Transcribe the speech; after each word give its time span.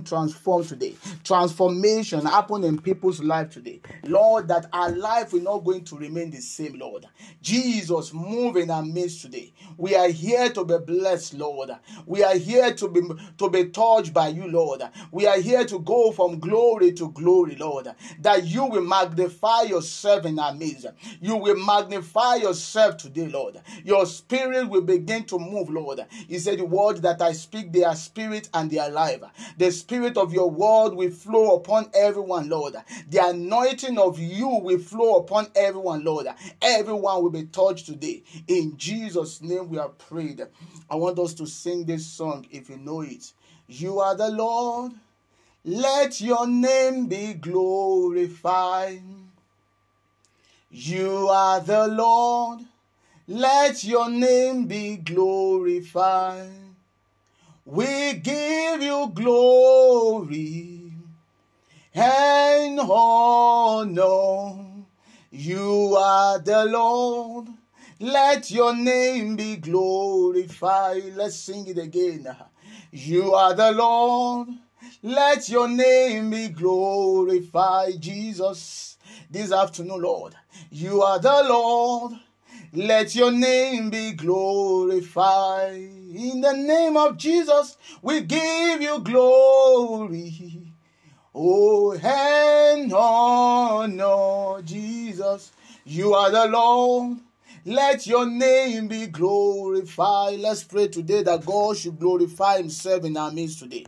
transformed 0.00 0.66
today. 0.66 0.94
Transformation 1.22 2.24
happen 2.24 2.64
in 2.64 2.80
people's 2.80 3.20
life 3.22 3.50
today. 3.50 3.78
Lord, 4.04 4.48
that 4.48 4.66
our 4.72 4.90
life 4.90 5.34
will 5.34 5.42
not 5.42 5.64
going 5.64 5.84
to 5.84 5.98
remain 5.98 6.30
the 6.30 6.40
same, 6.40 6.78
Lord. 6.78 7.06
Jesus, 7.42 8.14
move 8.14 8.56
in 8.56 8.70
our 8.70 8.82
midst 8.82 9.20
today. 9.20 9.52
We 9.76 9.94
are 9.94 10.08
here 10.08 10.48
to 10.50 10.64
be 10.64 10.78
blessed, 10.78 11.34
Lord. 11.34 11.72
We 12.06 12.24
are 12.24 12.36
here 12.36 12.72
to 12.72 12.88
be 12.88 13.02
to 13.36 13.50
be 13.50 13.66
touched 13.66 14.14
by 14.14 14.28
you, 14.28 14.48
Lord. 14.48 14.82
We 15.10 15.26
are 15.26 15.38
here 15.38 15.66
to 15.66 15.78
go 15.80 16.10
from 16.12 16.38
glory 16.38 16.92
to 16.92 17.10
glory, 17.10 17.56
Lord. 17.56 17.88
That 18.20 18.44
you 18.44 18.64
will 18.64 18.84
magnify 18.84 19.62
yourself 19.64 20.24
in 20.24 20.38
our 20.38 20.54
midst. 20.54 20.86
You 21.20 21.36
will 21.36 21.56
magnify 21.56 22.36
yourself 22.36 22.96
today, 22.96 23.28
Lord. 23.28 23.60
Your 23.84 24.06
spirit 24.06 24.70
will 24.70 24.82
begin 24.82 25.24
to 25.24 25.38
move, 25.38 25.68
Lord. 25.68 26.00
He 26.28 26.38
said, 26.38 26.60
The 26.60 26.64
words 26.64 27.02
that 27.02 27.20
I 27.20 27.32
speak, 27.32 27.72
they 27.72 27.84
are 27.84 27.94
spirit 27.94 28.48
and 28.54 28.70
they 28.70 28.78
are 28.78 28.90
life. 28.90 29.20
The 29.58 29.70
spirit 29.82 30.16
of 30.16 30.32
your 30.32 30.48
word 30.48 30.94
will 30.94 31.10
flow 31.10 31.56
upon 31.56 31.90
everyone, 31.92 32.48
Lord. 32.48 32.76
The 33.10 33.28
anointing 33.28 33.98
of 33.98 34.18
you 34.18 34.48
will 34.48 34.78
flow 34.78 35.16
upon 35.16 35.48
everyone, 35.56 36.04
Lord. 36.04 36.28
Everyone 36.62 37.22
will 37.22 37.30
be 37.30 37.44
touched 37.44 37.86
today. 37.86 38.22
In 38.46 38.76
Jesus' 38.76 39.42
name 39.42 39.68
we 39.68 39.78
are 39.78 39.88
prayed. 39.88 40.46
I 40.88 40.94
want 40.94 41.18
us 41.18 41.34
to 41.34 41.46
sing 41.46 41.84
this 41.84 42.06
song 42.06 42.46
if 42.50 42.70
you 42.70 42.78
know 42.78 43.00
it. 43.00 43.32
You 43.66 43.98
are 43.98 44.16
the 44.16 44.30
Lord. 44.30 44.92
Let 45.64 46.20
your 46.20 46.46
name 46.46 47.06
be 47.06 47.34
glorified. 47.34 49.02
You 50.70 51.28
are 51.28 51.60
the 51.60 51.88
Lord. 51.88 52.60
Let 53.26 53.82
your 53.82 54.08
name 54.08 54.66
be 54.66 54.96
glorified. 54.96 56.61
We 57.64 58.14
give 58.14 58.82
you 58.82 59.12
glory 59.14 60.92
and 61.94 62.80
honor. 62.80 64.66
You 65.30 65.96
are 65.96 66.40
the 66.40 66.64
Lord. 66.64 67.46
Let 68.00 68.50
your 68.50 68.74
name 68.74 69.36
be 69.36 69.56
glorified. 69.56 71.14
Let's 71.14 71.36
sing 71.36 71.68
it 71.68 71.78
again. 71.78 72.26
You 72.90 73.32
are 73.34 73.54
the 73.54 73.70
Lord. 73.70 74.48
Let 75.00 75.48
your 75.48 75.68
name 75.68 76.30
be 76.30 76.48
glorified, 76.48 78.00
Jesus. 78.00 78.98
This 79.30 79.52
afternoon, 79.52 80.02
Lord, 80.02 80.34
you 80.70 81.00
are 81.02 81.20
the 81.20 81.46
Lord. 81.48 82.14
Let 82.74 83.14
your 83.14 83.30
name 83.30 83.90
be 83.90 84.12
glorified. 84.12 85.74
In 85.74 86.40
the 86.40 86.54
name 86.54 86.96
of 86.96 87.18
Jesus, 87.18 87.76
we 88.00 88.22
give 88.22 88.80
you 88.80 88.98
glory. 89.00 90.72
Oh, 91.34 91.92
and 91.92 92.90
honor, 92.94 94.62
Jesus. 94.62 95.52
You 95.84 96.14
are 96.14 96.30
the 96.30 96.46
Lord. 96.46 97.18
Let 97.66 98.06
your 98.06 98.24
name 98.24 98.88
be 98.88 99.06
glorified. 99.06 100.40
Let's 100.40 100.64
pray 100.64 100.88
today 100.88 101.22
that 101.24 101.44
God 101.44 101.76
should 101.76 101.98
glorify 101.98 102.56
Himself 102.56 103.04
in 103.04 103.18
our 103.18 103.30
midst 103.30 103.58
today. 103.58 103.84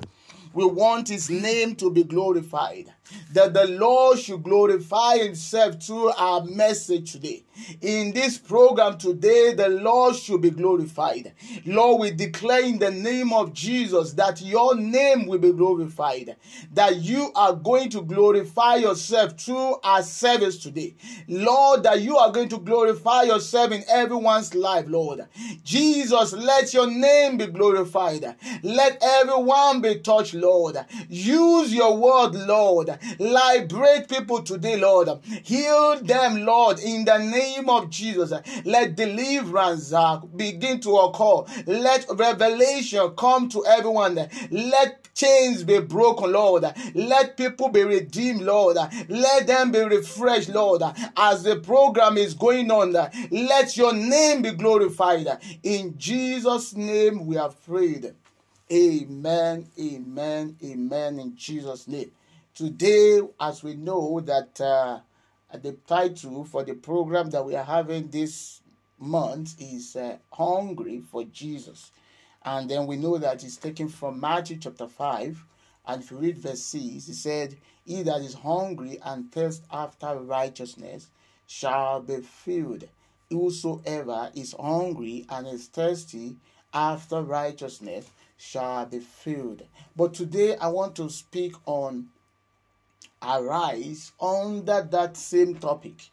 We 0.53 0.67
want 0.67 1.09
His 1.09 1.31
name 1.31 1.75
to 1.77 1.91
be 1.91 2.05
glorified. 2.05 2.93
That 3.33 3.55
the 3.55 3.67
Lord 3.67 4.19
should 4.19 4.43
glorify 4.43 5.17
Himself 5.19 5.83
through 5.83 6.11
our 6.11 6.45
message 6.45 7.13
today. 7.13 7.45
In 7.81 8.13
this 8.13 8.39
program 8.39 8.99
today, 8.99 9.55
the 9.55 9.69
Lord 9.69 10.17
should 10.17 10.41
be 10.41 10.51
glorified. 10.51 11.33
Lord, 11.65 12.01
we 12.01 12.11
declare 12.11 12.65
in 12.65 12.79
the 12.79 12.91
name 12.91 13.33
of 13.33 13.53
Jesus 13.53 14.13
that 14.15 14.41
your 14.43 14.75
name 14.75 15.27
will 15.27 15.39
be 15.39 15.53
glorified. 15.53 16.37
That 16.73 16.97
you 16.97 17.31
are 17.35 17.53
going 17.55 17.91
to 17.91 18.03
glorify 18.03 18.77
yourself 18.77 19.39
through 19.39 19.77
our 19.85 20.03
service 20.03 20.59
today. 20.59 20.97
Lord, 21.29 21.85
that 21.85 22.01
you 22.01 22.17
are 22.17 22.33
going 22.33 22.49
to 22.49 22.59
glorify 22.59 23.23
yourself 23.23 23.73
in 23.73 23.85
everyone's 23.89 24.55
life, 24.55 24.87
Lord. 24.89 25.27
Jesus, 25.63 26.33
let 26.33 26.75
your 26.75 26.91
name 26.91 27.37
be 27.37 27.47
glorified. 27.47 28.35
Let 28.63 28.99
everyone 29.03 29.81
be 29.81 30.01
touched, 30.01 30.35
Lord. 30.35 30.79
Use 31.09 31.73
your 31.73 31.97
word, 31.97 32.35
Lord. 32.35 32.99
Liberate 33.19 34.09
people 34.09 34.43
today, 34.43 34.77
Lord. 34.77 35.09
Heal 35.45 36.01
them, 36.03 36.45
Lord, 36.45 36.79
in 36.81 37.05
the 37.05 37.19
name 37.19 37.44
of 37.69 37.91
Jesus. 37.91 38.33
Let 38.65 38.97
deliverance 38.97 39.93
uh, 39.93 40.19
begin 40.37 40.81
to 40.81 40.97
occur. 40.97 41.63
Let 41.67 42.07
revelation 42.15 43.11
come 43.17 43.49
to 43.51 43.65
everyone. 43.67 44.29
Let 44.51 45.15
chains 45.15 45.63
be 45.63 45.81
broken, 45.81 46.33
Lord. 46.33 46.65
Let 46.95 47.37
people 47.37 47.69
be 47.69 47.83
redeemed, 47.83 48.43
Lord. 48.43 48.77
Let 49.09 49.47
them 49.47 49.73
be 49.73 49.81
refreshed, 49.81 50.49
Lord. 50.49 50.83
As 51.17 51.43
the 51.43 51.57
program 51.57 52.17
is 52.17 52.35
going 52.35 52.71
on, 52.71 52.93
let 53.31 53.77
your 53.77 53.93
name 53.93 54.43
be 54.43 54.53
glorified. 54.53 55.27
In 55.63 55.97
Jesus' 55.99 56.75
name 56.75 57.27
we 57.27 57.37
have 57.37 57.63
prayed. 57.65 58.15
Amen, 58.73 59.67
amen, 59.79 60.57
amen, 60.65 61.19
in 61.19 61.37
Jesus' 61.37 61.87
name. 61.87 62.11
Today, 62.55 63.21
as 63.39 63.63
we 63.63 63.75
know 63.75 64.21
that 64.21 64.61
uh, 64.61 65.01
the 65.63 65.73
title 65.87 66.45
for 66.45 66.65
the 66.65 66.75
program 66.75 67.31
that 67.31 67.45
we 67.45 67.55
are 67.55 67.65
having 67.65 68.09
this 68.09 68.61
month 68.99 69.55
is 69.61 69.97
uh, 69.97 70.17
Hungry 70.33 71.01
for 71.01 71.25
Jesus. 71.25 71.93
And 72.45 72.69
then 72.69 72.87
we 72.87 72.97
know 72.97 73.19
that 73.19 73.45
it's 73.45 73.57
taken 73.57 73.89
from 73.89 74.21
Matthew 74.21 74.59
chapter 74.59 74.87
5. 74.87 75.45
And 75.87 76.03
if 76.03 76.11
you 76.11 76.19
read 76.19 76.39
verse 76.39 76.63
6, 76.63 77.07
he 77.07 77.13
said, 77.13 77.57
He 77.85 78.03
that 78.03 78.21
is 78.21 78.35
hungry 78.35 78.99
and 79.05 79.31
thirst 79.31 79.63
after 79.71 80.17
righteousness 80.17 81.09
shall 81.47 82.01
be 82.01 82.17
filled. 82.17 82.89
Whosoever 83.31 84.31
is 84.35 84.55
hungry 84.59 85.27
and 85.29 85.47
is 85.47 85.67
thirsty 85.67 86.37
after 86.73 87.23
righteousness 87.23 88.11
shall 88.37 88.87
be 88.87 88.99
filled. 89.01 89.63
But 89.97 90.15
today 90.15 90.57
I 90.57 90.69
want 90.69 90.97
to 90.97 91.09
speak 91.09 91.55
on 91.67 92.09
arise 93.27 94.13
under 94.21 94.83
that 94.83 95.17
same 95.17 95.57
topic 95.57 96.11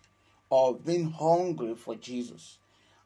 of 0.51 0.85
being 0.85 1.11
hungry 1.11 1.75
for 1.75 1.95
Jesus. 1.95 2.57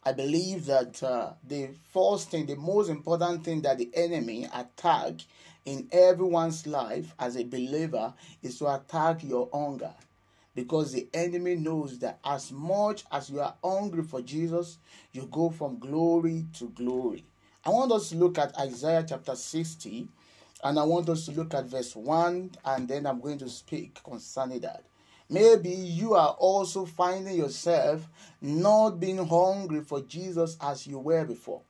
I 0.03 0.11
believe 0.11 0.65
that 0.67 1.01
uh, 1.01 1.33
the 1.47 1.69
first 1.91 2.29
thing, 2.29 2.45
the 2.45 2.55
most 2.55 2.89
important 2.89 3.43
thing 3.43 3.61
that 3.63 3.79
the 3.79 3.89
enemy 3.95 4.47
attack 4.53 5.13
in 5.65 5.87
everyone's 5.91 6.67
life 6.67 7.13
as 7.17 7.35
a 7.35 7.43
believer 7.43 8.13
is 8.43 8.59
to 8.59 8.73
attack 8.73 9.23
your 9.23 9.49
hunger. 9.51 9.93
Because 10.53 10.91
the 10.93 11.07
enemy 11.13 11.55
knows 11.55 11.99
that 11.99 12.19
as 12.23 12.51
much 12.51 13.03
as 13.11 13.29
you 13.29 13.41
are 13.41 13.55
hungry 13.63 14.03
for 14.03 14.21
Jesus, 14.21 14.77
you 15.11 15.27
go 15.31 15.49
from 15.49 15.79
glory 15.79 16.45
to 16.59 16.69
glory. 16.69 17.25
I 17.65 17.71
want 17.71 17.91
us 17.91 18.09
to 18.09 18.15
look 18.15 18.37
at 18.37 18.57
Isaiah 18.59 19.03
chapter 19.07 19.35
60, 19.35 20.07
and 20.63 20.79
I 20.79 20.83
want 20.83 21.09
us 21.09 21.25
to 21.25 21.31
look 21.31 21.53
at 21.53 21.65
verse 21.65 21.95
1, 21.95 22.51
and 22.65 22.87
then 22.87 23.05
I'm 23.05 23.19
going 23.19 23.37
to 23.39 23.49
speak 23.49 24.01
concerning 24.03 24.61
that. 24.61 24.83
Maybe 25.29 25.69
you 25.69 26.13
are 26.13 26.35
also 26.37 26.85
finding 26.85 27.35
yourself 27.35 28.07
not 28.41 28.99
being 28.99 29.25
hungry 29.25 29.81
for 29.81 30.01
Jesus 30.01 30.55
as 30.61 30.85
you 30.85 30.99
were 30.99 31.25
before. 31.25 31.61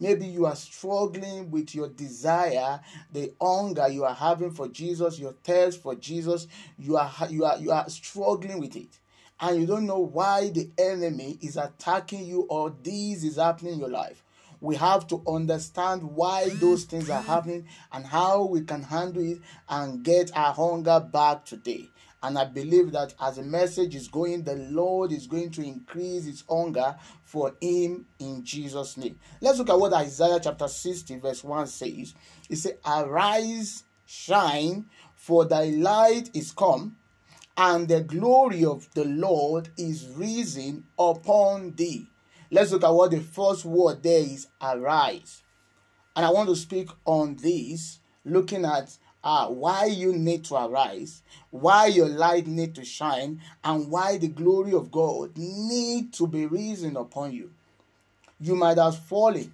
Maybe 0.00 0.26
you 0.26 0.46
are 0.46 0.54
struggling 0.54 1.50
with 1.50 1.74
your 1.74 1.88
desire, 1.88 2.80
the 3.12 3.32
hunger 3.40 3.88
you 3.88 4.04
are 4.04 4.14
having 4.14 4.52
for 4.52 4.68
Jesus, 4.68 5.18
your 5.18 5.32
thirst 5.42 5.82
for 5.82 5.94
Jesus. 5.96 6.46
You 6.78 6.96
are 6.96 7.10
you 7.28 7.44
are 7.44 7.58
you 7.58 7.72
are 7.72 7.88
struggling 7.88 8.60
with 8.60 8.76
it. 8.76 8.98
And 9.40 9.60
you 9.60 9.66
don't 9.66 9.86
know 9.86 9.98
why 9.98 10.50
the 10.50 10.70
enemy 10.78 11.38
is 11.40 11.56
attacking 11.56 12.26
you 12.26 12.42
or 12.42 12.74
this 12.82 13.24
is 13.24 13.36
happening 13.36 13.74
in 13.74 13.80
your 13.80 13.88
life 13.88 14.22
we 14.60 14.76
have 14.76 15.06
to 15.08 15.22
understand 15.26 16.02
why 16.02 16.48
those 16.54 16.84
things 16.84 17.10
are 17.10 17.22
happening 17.22 17.66
and 17.92 18.06
how 18.06 18.44
we 18.44 18.62
can 18.62 18.82
handle 18.82 19.22
it 19.22 19.38
and 19.68 20.02
get 20.02 20.36
our 20.36 20.52
hunger 20.52 21.00
back 21.00 21.44
today. 21.44 21.90
And 22.22 22.36
I 22.36 22.46
believe 22.46 22.90
that 22.92 23.14
as 23.20 23.36
the 23.36 23.44
message 23.44 23.94
is 23.94 24.08
going, 24.08 24.42
the 24.42 24.56
Lord 24.56 25.12
is 25.12 25.28
going 25.28 25.50
to 25.52 25.62
increase 25.62 26.24
his 26.24 26.42
hunger 26.48 26.96
for 27.22 27.54
him 27.60 28.06
in 28.18 28.44
Jesus' 28.44 28.96
name. 28.96 29.18
Let's 29.40 29.58
look 29.58 29.70
at 29.70 29.78
what 29.78 29.92
Isaiah 29.92 30.40
chapter 30.42 30.66
60, 30.66 31.18
verse 31.18 31.44
1 31.44 31.68
says. 31.68 32.14
It 32.50 32.56
says, 32.56 32.74
Arise, 32.84 33.84
shine, 34.04 34.86
for 35.14 35.44
thy 35.44 35.66
light 35.66 36.30
is 36.34 36.50
come, 36.50 36.96
and 37.56 37.86
the 37.86 38.00
glory 38.00 38.64
of 38.64 38.92
the 38.94 39.04
Lord 39.04 39.68
is 39.76 40.08
risen 40.08 40.84
upon 40.98 41.74
thee. 41.74 42.08
Let's 42.50 42.72
look 42.72 42.84
at 42.84 42.90
what 42.94 43.10
the 43.10 43.20
first 43.20 43.64
word 43.64 44.02
there 44.02 44.20
is 44.20 44.46
arise. 44.62 45.42
And 46.16 46.24
I 46.24 46.30
want 46.30 46.48
to 46.48 46.56
speak 46.56 46.88
on 47.04 47.36
this, 47.36 48.00
looking 48.24 48.64
at 48.64 48.96
uh, 49.22 49.48
why 49.48 49.86
you 49.86 50.12
need 50.14 50.44
to 50.46 50.56
arise, 50.56 51.22
why 51.50 51.86
your 51.86 52.08
light 52.08 52.46
need 52.46 52.74
to 52.76 52.84
shine, 52.84 53.40
and 53.62 53.90
why 53.90 54.16
the 54.18 54.28
glory 54.28 54.72
of 54.72 54.90
God 54.90 55.36
need 55.36 56.12
to 56.14 56.26
be 56.26 56.46
risen 56.46 56.96
upon 56.96 57.32
you. 57.32 57.52
You 58.40 58.54
might 58.56 58.78
have 58.78 58.98
fallen, 58.98 59.52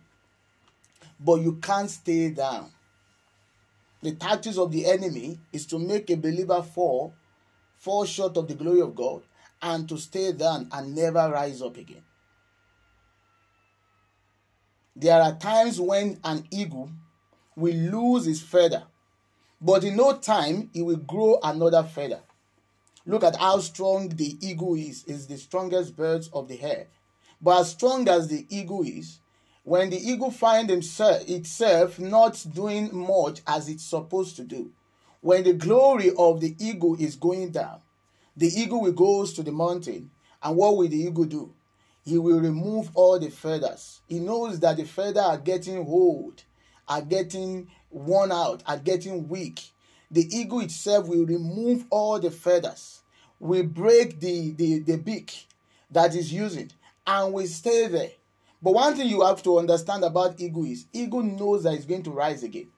but 1.19 1.40
you 1.40 1.55
can't 1.55 1.90
stay 1.90 2.31
down. 2.31 2.70
the 4.02 4.12
tactics 4.12 4.58
of 4.58 4.70
the 4.70 4.87
enemy 4.87 5.38
is 5.50 5.64
to 5.67 5.79
make 5.79 6.11
a 6.11 6.17
believer 6.17 6.62
fall, 6.62 7.14
fall 7.79 8.05
short 8.05 8.37
of 8.37 8.47
the 8.47 8.55
glory 8.55 8.82
of 8.82 8.94
God, 8.94 9.23
and 9.62 9.88
to 9.88 9.97
stay 9.97 10.32
down 10.32 10.69
and 10.73 10.94
never 10.94 11.31
rise 11.31 11.62
up 11.62 11.76
again. 11.79 12.02
There 14.96 15.20
are 15.20 15.35
times 15.35 15.81
when 15.81 16.20
an 16.23 16.46
eagle 16.50 16.91
will 17.56 17.75
lose 17.75 18.26
his 18.26 18.41
feather, 18.41 18.85
but 19.61 19.82
in 19.82 19.96
no 19.96 20.17
time 20.17 20.70
he 20.73 20.82
will 20.82 20.96
grow 20.96 21.38
another 21.43 21.82
feather. 21.82 22.20
Look 23.06 23.25
at 23.25 23.37
how 23.37 23.58
strong 23.58 24.08
the 24.08 24.37
eagle 24.41 24.76
is. 24.76 25.05
is 25.05 25.26
the 25.26 25.37
strongest 25.37 25.96
bird 25.96 26.26
of 26.32 26.49
the 26.49 26.62
air. 26.62 26.87
But 27.41 27.61
as 27.61 27.70
strong 27.70 28.08
as 28.08 28.29
the 28.29 28.46
eagle 28.49 28.82
is, 28.82 29.19
when 29.64 29.91
the 29.91 29.99
eagle 29.99 30.31
finds 30.31 30.73
itself 31.00 31.99
not 31.99 32.47
doing 32.55 32.94
much 32.94 33.43
as 33.47 33.69
it's 33.69 33.85
supposed 33.85 34.37
to 34.37 34.44
do, 34.44 34.70
when 35.20 35.43
the 35.43 35.55
glory 35.55 36.12
of 36.17 36.40
the 36.40 36.55
eagle 36.58 36.97
is 37.00 37.17
going 37.17 37.50
down, 37.50 37.81
the 38.37 38.47
eagle 38.49 38.81
will 38.81 38.93
go 38.93 39.26
to 39.26 39.43
the 39.43 39.52
mountain. 39.52 40.11
And 40.43 40.56
what 40.56 40.76
will 40.76 40.88
the 40.88 40.99
eagle 40.99 41.25
do? 41.25 41.52
He 42.04 42.18
will 42.18 42.40
remove 42.40 42.90
all 42.94 43.18
the 43.18 43.30
feathers. 43.30 44.00
He 44.06 44.18
knows 44.20 44.60
that 44.60 44.76
the 44.76 44.84
feathers 44.84 45.22
are 45.24 45.38
getting 45.38 45.78
old, 45.78 46.42
are 46.86 47.02
getting 47.02 47.68
worn 47.90 48.30
out, 48.32 48.62
are 48.66 48.78
getting 48.78 49.28
weak. 49.28 49.70
The 50.10 50.26
eagle 50.36 50.60
itself 50.60 51.08
will 51.08 51.24
remove 51.24 51.86
all 51.90 52.20
the 52.20 52.30
feathers, 52.30 53.02
will 53.40 53.64
break 53.64 54.20
the, 54.20 54.52
the, 54.52 54.80
the 54.80 54.96
beak 54.98 55.46
that 55.90 56.14
is 56.14 56.32
using, 56.32 56.70
and 57.06 57.32
will 57.32 57.46
stay 57.46 57.88
there. 57.88 58.10
But 58.62 58.74
one 58.74 58.94
thing 58.96 59.08
you 59.08 59.22
have 59.22 59.42
to 59.42 59.58
understand 59.58 60.04
about 60.04 60.40
eagle 60.40 60.64
is 60.64 60.86
eagle 60.92 61.22
knows 61.22 61.64
that 61.64 61.74
it's 61.74 61.84
going 61.86 62.02
to 62.04 62.10
rise 62.10 62.42
again. 62.42 62.68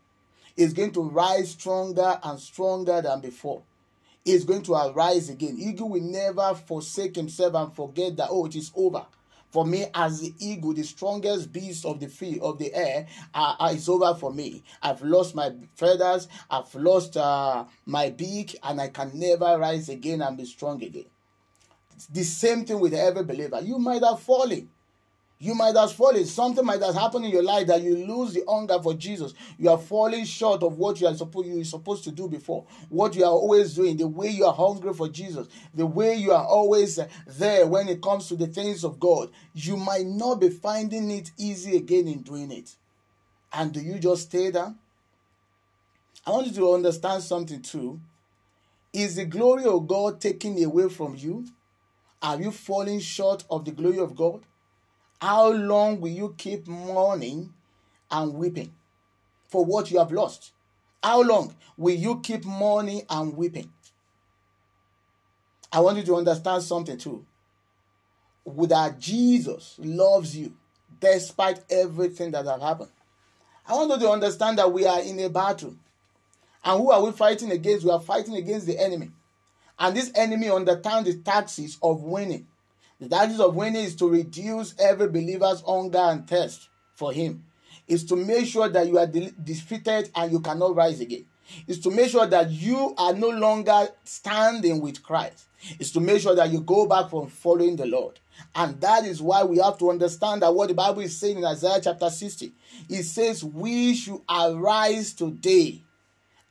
It's 0.56 0.72
going 0.72 0.92
to 0.92 1.02
rise 1.02 1.50
stronger 1.50 2.18
and 2.22 2.40
stronger 2.40 3.02
than 3.02 3.20
before 3.20 3.62
It's 4.24 4.44
going 4.44 4.62
to 4.62 4.74
arise 4.74 5.28
again. 5.30 5.56
Eagle 5.58 5.90
will 5.90 6.02
never 6.02 6.54
forsake 6.54 7.14
himself 7.16 7.54
and 7.54 7.72
forget 7.74 8.16
that, 8.16 8.28
oh, 8.30 8.46
it 8.46 8.56
is 8.56 8.72
over. 8.74 9.06
For 9.50 9.64
me, 9.64 9.86
as 9.94 10.20
the 10.20 10.34
eagle, 10.38 10.74
the 10.74 10.82
strongest 10.82 11.52
beast 11.52 11.84
of 11.86 12.00
the 12.00 12.08
field, 12.08 12.42
of 12.42 12.58
the 12.58 12.74
air, 12.74 13.06
uh, 13.34 13.56
uh, 13.58 13.70
it's 13.72 13.88
over 13.88 14.14
for 14.14 14.32
me. 14.32 14.62
I've 14.82 15.02
lost 15.02 15.34
my 15.34 15.52
feathers, 15.76 16.28
I've 16.50 16.74
lost 16.74 17.16
uh, 17.16 17.64
my 17.86 18.10
beak, 18.10 18.56
and 18.62 18.80
I 18.80 18.88
can 18.88 19.12
never 19.14 19.58
rise 19.58 19.88
again 19.88 20.20
and 20.22 20.36
be 20.36 20.44
strong 20.44 20.82
again. 20.82 21.06
the 22.12 22.22
same 22.24 22.64
thing 22.64 22.80
with 22.80 22.94
every 22.94 23.24
believer. 23.24 23.60
You 23.60 23.78
might 23.78 24.02
have 24.02 24.20
fallen. 24.20 24.68
You 25.38 25.54
might 25.54 25.76
have 25.76 25.92
fallen. 25.92 26.24
Something 26.24 26.64
might 26.64 26.80
have 26.80 26.94
happened 26.94 27.26
in 27.26 27.30
your 27.30 27.42
life 27.42 27.66
that 27.66 27.82
you 27.82 27.94
lose 28.06 28.32
the 28.32 28.42
hunger 28.48 28.80
for 28.82 28.94
Jesus. 28.94 29.34
You 29.58 29.68
are 29.68 29.78
falling 29.78 30.24
short 30.24 30.62
of 30.62 30.78
what 30.78 30.98
you 30.98 31.06
are 31.06 31.14
supposed 31.14 31.46
you 31.46 31.60
are 31.60 31.64
supposed 31.64 32.04
to 32.04 32.10
do 32.10 32.26
before. 32.26 32.64
What 32.88 33.14
you 33.14 33.24
are 33.24 33.30
always 33.30 33.74
doing, 33.74 33.98
the 33.98 34.06
way 34.06 34.28
you 34.28 34.46
are 34.46 34.54
hungry 34.54 34.94
for 34.94 35.08
Jesus, 35.08 35.46
the 35.74 35.84
way 35.84 36.14
you 36.14 36.32
are 36.32 36.44
always 36.44 36.98
uh, 36.98 37.08
there 37.26 37.66
when 37.66 37.88
it 37.88 38.00
comes 38.00 38.28
to 38.28 38.36
the 38.36 38.46
things 38.46 38.82
of 38.82 38.98
God. 38.98 39.30
You 39.52 39.76
might 39.76 40.06
not 40.06 40.40
be 40.40 40.48
finding 40.48 41.10
it 41.10 41.30
easy 41.36 41.76
again 41.76 42.08
in 42.08 42.22
doing 42.22 42.50
it. 42.50 42.74
And 43.52 43.72
do 43.72 43.80
you 43.80 43.98
just 43.98 44.22
stay 44.22 44.50
there? 44.50 44.74
I 46.26 46.30
want 46.30 46.46
you 46.46 46.52
to 46.54 46.72
understand 46.72 47.22
something 47.22 47.60
too. 47.60 48.00
Is 48.92 49.16
the 49.16 49.26
glory 49.26 49.66
of 49.66 49.86
God 49.86 50.18
taken 50.18 50.62
away 50.64 50.88
from 50.88 51.14
you? 51.14 51.46
Are 52.22 52.40
you 52.40 52.50
falling 52.50 53.00
short 53.00 53.44
of 53.50 53.66
the 53.66 53.72
glory 53.72 53.98
of 53.98 54.16
God? 54.16 54.40
How 55.20 55.50
long 55.50 56.00
will 56.00 56.12
you 56.12 56.34
keep 56.36 56.66
mourning 56.66 57.52
and 58.10 58.34
weeping 58.34 58.72
for 59.48 59.64
what 59.64 59.90
you 59.90 59.98
have 59.98 60.12
lost? 60.12 60.52
How 61.02 61.22
long 61.22 61.54
will 61.76 61.94
you 61.94 62.20
keep 62.20 62.44
mourning 62.44 63.02
and 63.08 63.36
weeping? 63.36 63.70
I 65.72 65.80
want 65.80 65.98
you 65.98 66.04
to 66.04 66.16
understand 66.16 66.62
something 66.62 66.98
too. 66.98 67.24
That 68.46 68.98
Jesus 68.98 69.76
loves 69.78 70.36
you 70.36 70.54
despite 71.00 71.60
everything 71.70 72.30
that 72.30 72.46
has 72.46 72.62
happened. 72.62 72.90
I 73.66 73.74
want 73.74 73.90
you 73.90 74.06
to 74.06 74.12
understand 74.12 74.58
that 74.58 74.72
we 74.72 74.86
are 74.86 75.00
in 75.00 75.18
a 75.20 75.28
battle. 75.28 75.74
And 76.64 76.80
who 76.80 76.90
are 76.90 77.02
we 77.02 77.12
fighting 77.12 77.50
against? 77.50 77.84
We 77.84 77.90
are 77.90 78.00
fighting 78.00 78.36
against 78.36 78.66
the 78.66 78.78
enemy. 78.78 79.10
And 79.78 79.96
this 79.96 80.10
enemy 80.14 80.48
understands 80.48 81.08
the 81.08 81.18
taxes 81.18 81.78
of 81.82 82.02
winning. 82.02 82.46
The 82.98 83.08
tactics 83.08 83.40
of 83.40 83.54
winning 83.54 83.84
is 83.84 83.94
to 83.96 84.08
reduce 84.08 84.74
every 84.78 85.08
believer's 85.08 85.62
hunger 85.62 85.98
and 85.98 86.26
thirst 86.26 86.68
for 86.94 87.12
Him. 87.12 87.44
Is 87.86 88.04
to 88.06 88.16
make 88.16 88.46
sure 88.46 88.68
that 88.68 88.86
you 88.88 88.98
are 88.98 89.06
de- 89.06 89.32
defeated 89.32 90.10
and 90.14 90.32
you 90.32 90.40
cannot 90.40 90.74
rise 90.74 91.00
again. 91.00 91.26
Is 91.68 91.78
to 91.80 91.90
make 91.90 92.10
sure 92.10 92.26
that 92.26 92.50
you 92.50 92.94
are 92.96 93.12
no 93.12 93.28
longer 93.28 93.88
standing 94.04 94.80
with 94.80 95.02
Christ. 95.02 95.46
Is 95.78 95.92
to 95.92 96.00
make 96.00 96.22
sure 96.22 96.34
that 96.34 96.50
you 96.50 96.60
go 96.60 96.86
back 96.86 97.10
from 97.10 97.28
following 97.28 97.76
the 97.76 97.86
Lord. 97.86 98.18
And 98.54 98.80
that 98.80 99.04
is 99.04 99.22
why 99.22 99.44
we 99.44 99.58
have 99.58 99.78
to 99.78 99.90
understand 99.90 100.42
that 100.42 100.54
what 100.54 100.68
the 100.68 100.74
Bible 100.74 101.02
is 101.02 101.16
saying 101.16 101.38
in 101.38 101.44
Isaiah 101.44 101.80
chapter 101.82 102.10
60. 102.10 102.52
It 102.88 103.02
says, 103.04 103.44
We 103.44 103.94
should 103.94 104.20
arise 104.28 105.12
today 105.12 105.82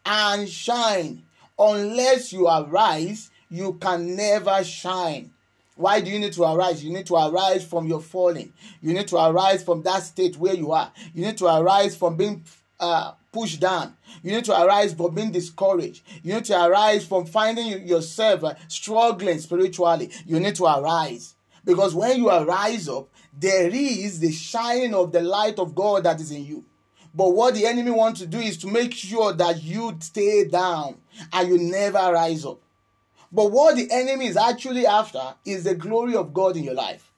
and 0.05 0.47
shine. 0.47 1.23
Unless 1.57 2.33
you 2.33 2.47
arise, 2.47 3.31
you 3.49 3.73
can 3.73 4.15
never 4.15 4.63
shine. 4.63 5.31
Why 5.75 5.99
do 5.99 6.09
you 6.09 6.19
need 6.19 6.33
to 6.33 6.43
arise? 6.43 6.83
You 6.83 6.93
need 6.93 7.05
to 7.07 7.15
arise 7.15 7.65
from 7.65 7.87
your 7.87 7.99
falling. 8.01 8.53
You 8.81 8.93
need 8.93 9.07
to 9.09 9.17
arise 9.17 9.63
from 9.63 9.83
that 9.83 10.03
state 10.03 10.37
where 10.37 10.53
you 10.53 10.71
are. 10.71 10.91
You 11.13 11.25
need 11.25 11.37
to 11.37 11.47
arise 11.47 11.95
from 11.97 12.15
being 12.15 12.45
uh, 12.79 13.11
pushed 13.31 13.59
down. 13.59 13.95
You 14.23 14.31
need 14.31 14.45
to 14.45 14.59
arise 14.59 14.93
from 14.93 15.13
being 15.13 15.31
discouraged. 15.31 16.03
You 16.23 16.33
need 16.33 16.45
to 16.45 16.65
arise 16.65 17.05
from 17.05 17.25
finding 17.25 17.85
yourself 17.85 18.45
uh, 18.45 18.53
struggling 18.69 19.39
spiritually. 19.39 20.11
You 20.25 20.39
need 20.39 20.55
to 20.55 20.65
arise. 20.65 21.35
Because 21.65 21.93
when 21.93 22.17
you 22.17 22.29
arise 22.29 22.87
up, 22.87 23.09
there 23.37 23.69
is 23.69 24.19
the 24.21 24.31
shining 24.31 24.93
of 24.93 25.11
the 25.11 25.21
light 25.21 25.59
of 25.59 25.75
God 25.75 26.03
that 26.03 26.21
is 26.21 26.31
in 26.31 26.45
you. 26.45 26.63
But 27.13 27.29
what 27.29 27.53
the 27.53 27.65
enemy 27.65 27.91
wants 27.91 28.21
to 28.21 28.27
do 28.27 28.39
is 28.39 28.57
to 28.59 28.67
make 28.67 28.93
sure 28.93 29.33
that 29.33 29.61
you 29.61 29.97
stay 29.99 30.47
down 30.47 30.97
and 31.33 31.49
you 31.49 31.57
never 31.57 31.97
rise 31.97 32.45
up. 32.45 32.59
But 33.31 33.51
what 33.51 33.75
the 33.75 33.89
enemy 33.91 34.27
is 34.27 34.37
actually 34.37 34.85
after 34.85 35.35
is 35.45 35.63
the 35.63 35.75
glory 35.75 36.15
of 36.15 36.33
God 36.33 36.55
in 36.57 36.63
your 36.63 36.73
life. 36.73 37.11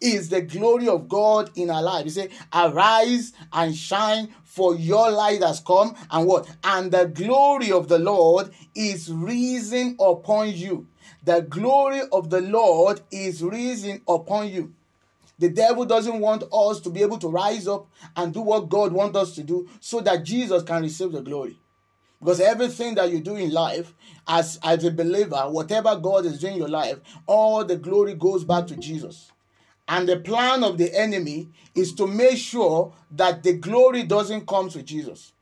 Is 0.00 0.28
the 0.28 0.42
glory 0.42 0.88
of 0.88 1.08
God 1.08 1.50
in 1.54 1.70
our 1.70 1.82
life. 1.82 2.04
You 2.04 2.10
say, 2.10 2.28
Arise 2.52 3.32
and 3.50 3.74
shine, 3.74 4.28
for 4.44 4.76
your 4.76 5.10
light 5.10 5.42
has 5.42 5.60
come, 5.60 5.96
and 6.10 6.26
what? 6.26 6.54
And 6.62 6.92
the 6.92 7.06
glory 7.06 7.72
of 7.72 7.88
the 7.88 7.98
Lord 7.98 8.50
is 8.74 9.10
risen 9.10 9.96
upon 9.98 10.52
you. 10.52 10.86
The 11.24 11.40
glory 11.42 12.02
of 12.12 12.28
the 12.28 12.42
Lord 12.42 13.00
is 13.10 13.42
risen 13.42 14.02
upon 14.06 14.50
you. 14.50 14.74
The 15.38 15.50
devil 15.50 15.84
doesn't 15.84 16.20
want 16.20 16.44
us 16.52 16.80
to 16.80 16.90
be 16.90 17.02
able 17.02 17.18
to 17.18 17.28
rise 17.28 17.68
up 17.68 17.86
and 18.16 18.32
do 18.32 18.40
what 18.40 18.68
God 18.68 18.92
wants 18.92 19.18
us 19.18 19.34
to 19.34 19.42
do 19.42 19.68
so 19.80 20.00
that 20.00 20.24
Jesus 20.24 20.62
can 20.62 20.82
receive 20.82 21.12
the 21.12 21.20
glory. 21.20 21.56
Because 22.20 22.40
everything 22.40 22.94
that 22.94 23.10
you 23.10 23.20
do 23.20 23.36
in 23.36 23.52
life, 23.52 23.94
as, 24.26 24.58
as 24.62 24.84
a 24.84 24.90
believer, 24.90 25.42
whatever 25.48 25.96
God 25.96 26.24
is 26.24 26.40
doing 26.40 26.54
in 26.54 26.58
your 26.60 26.68
life, 26.68 26.98
all 27.26 27.64
the 27.64 27.76
glory 27.76 28.14
goes 28.14 28.44
back 28.44 28.66
to 28.68 28.76
Jesus. 28.76 29.30
And 29.88 30.08
the 30.08 30.18
plan 30.18 30.64
of 30.64 30.78
the 30.78 30.92
enemy 30.98 31.48
is 31.74 31.94
to 31.94 32.06
make 32.06 32.38
sure 32.38 32.92
that 33.12 33.42
the 33.42 33.52
glory 33.52 34.02
doesn't 34.02 34.46
come 34.46 34.68
to 34.70 34.82
Jesus, 34.82 35.32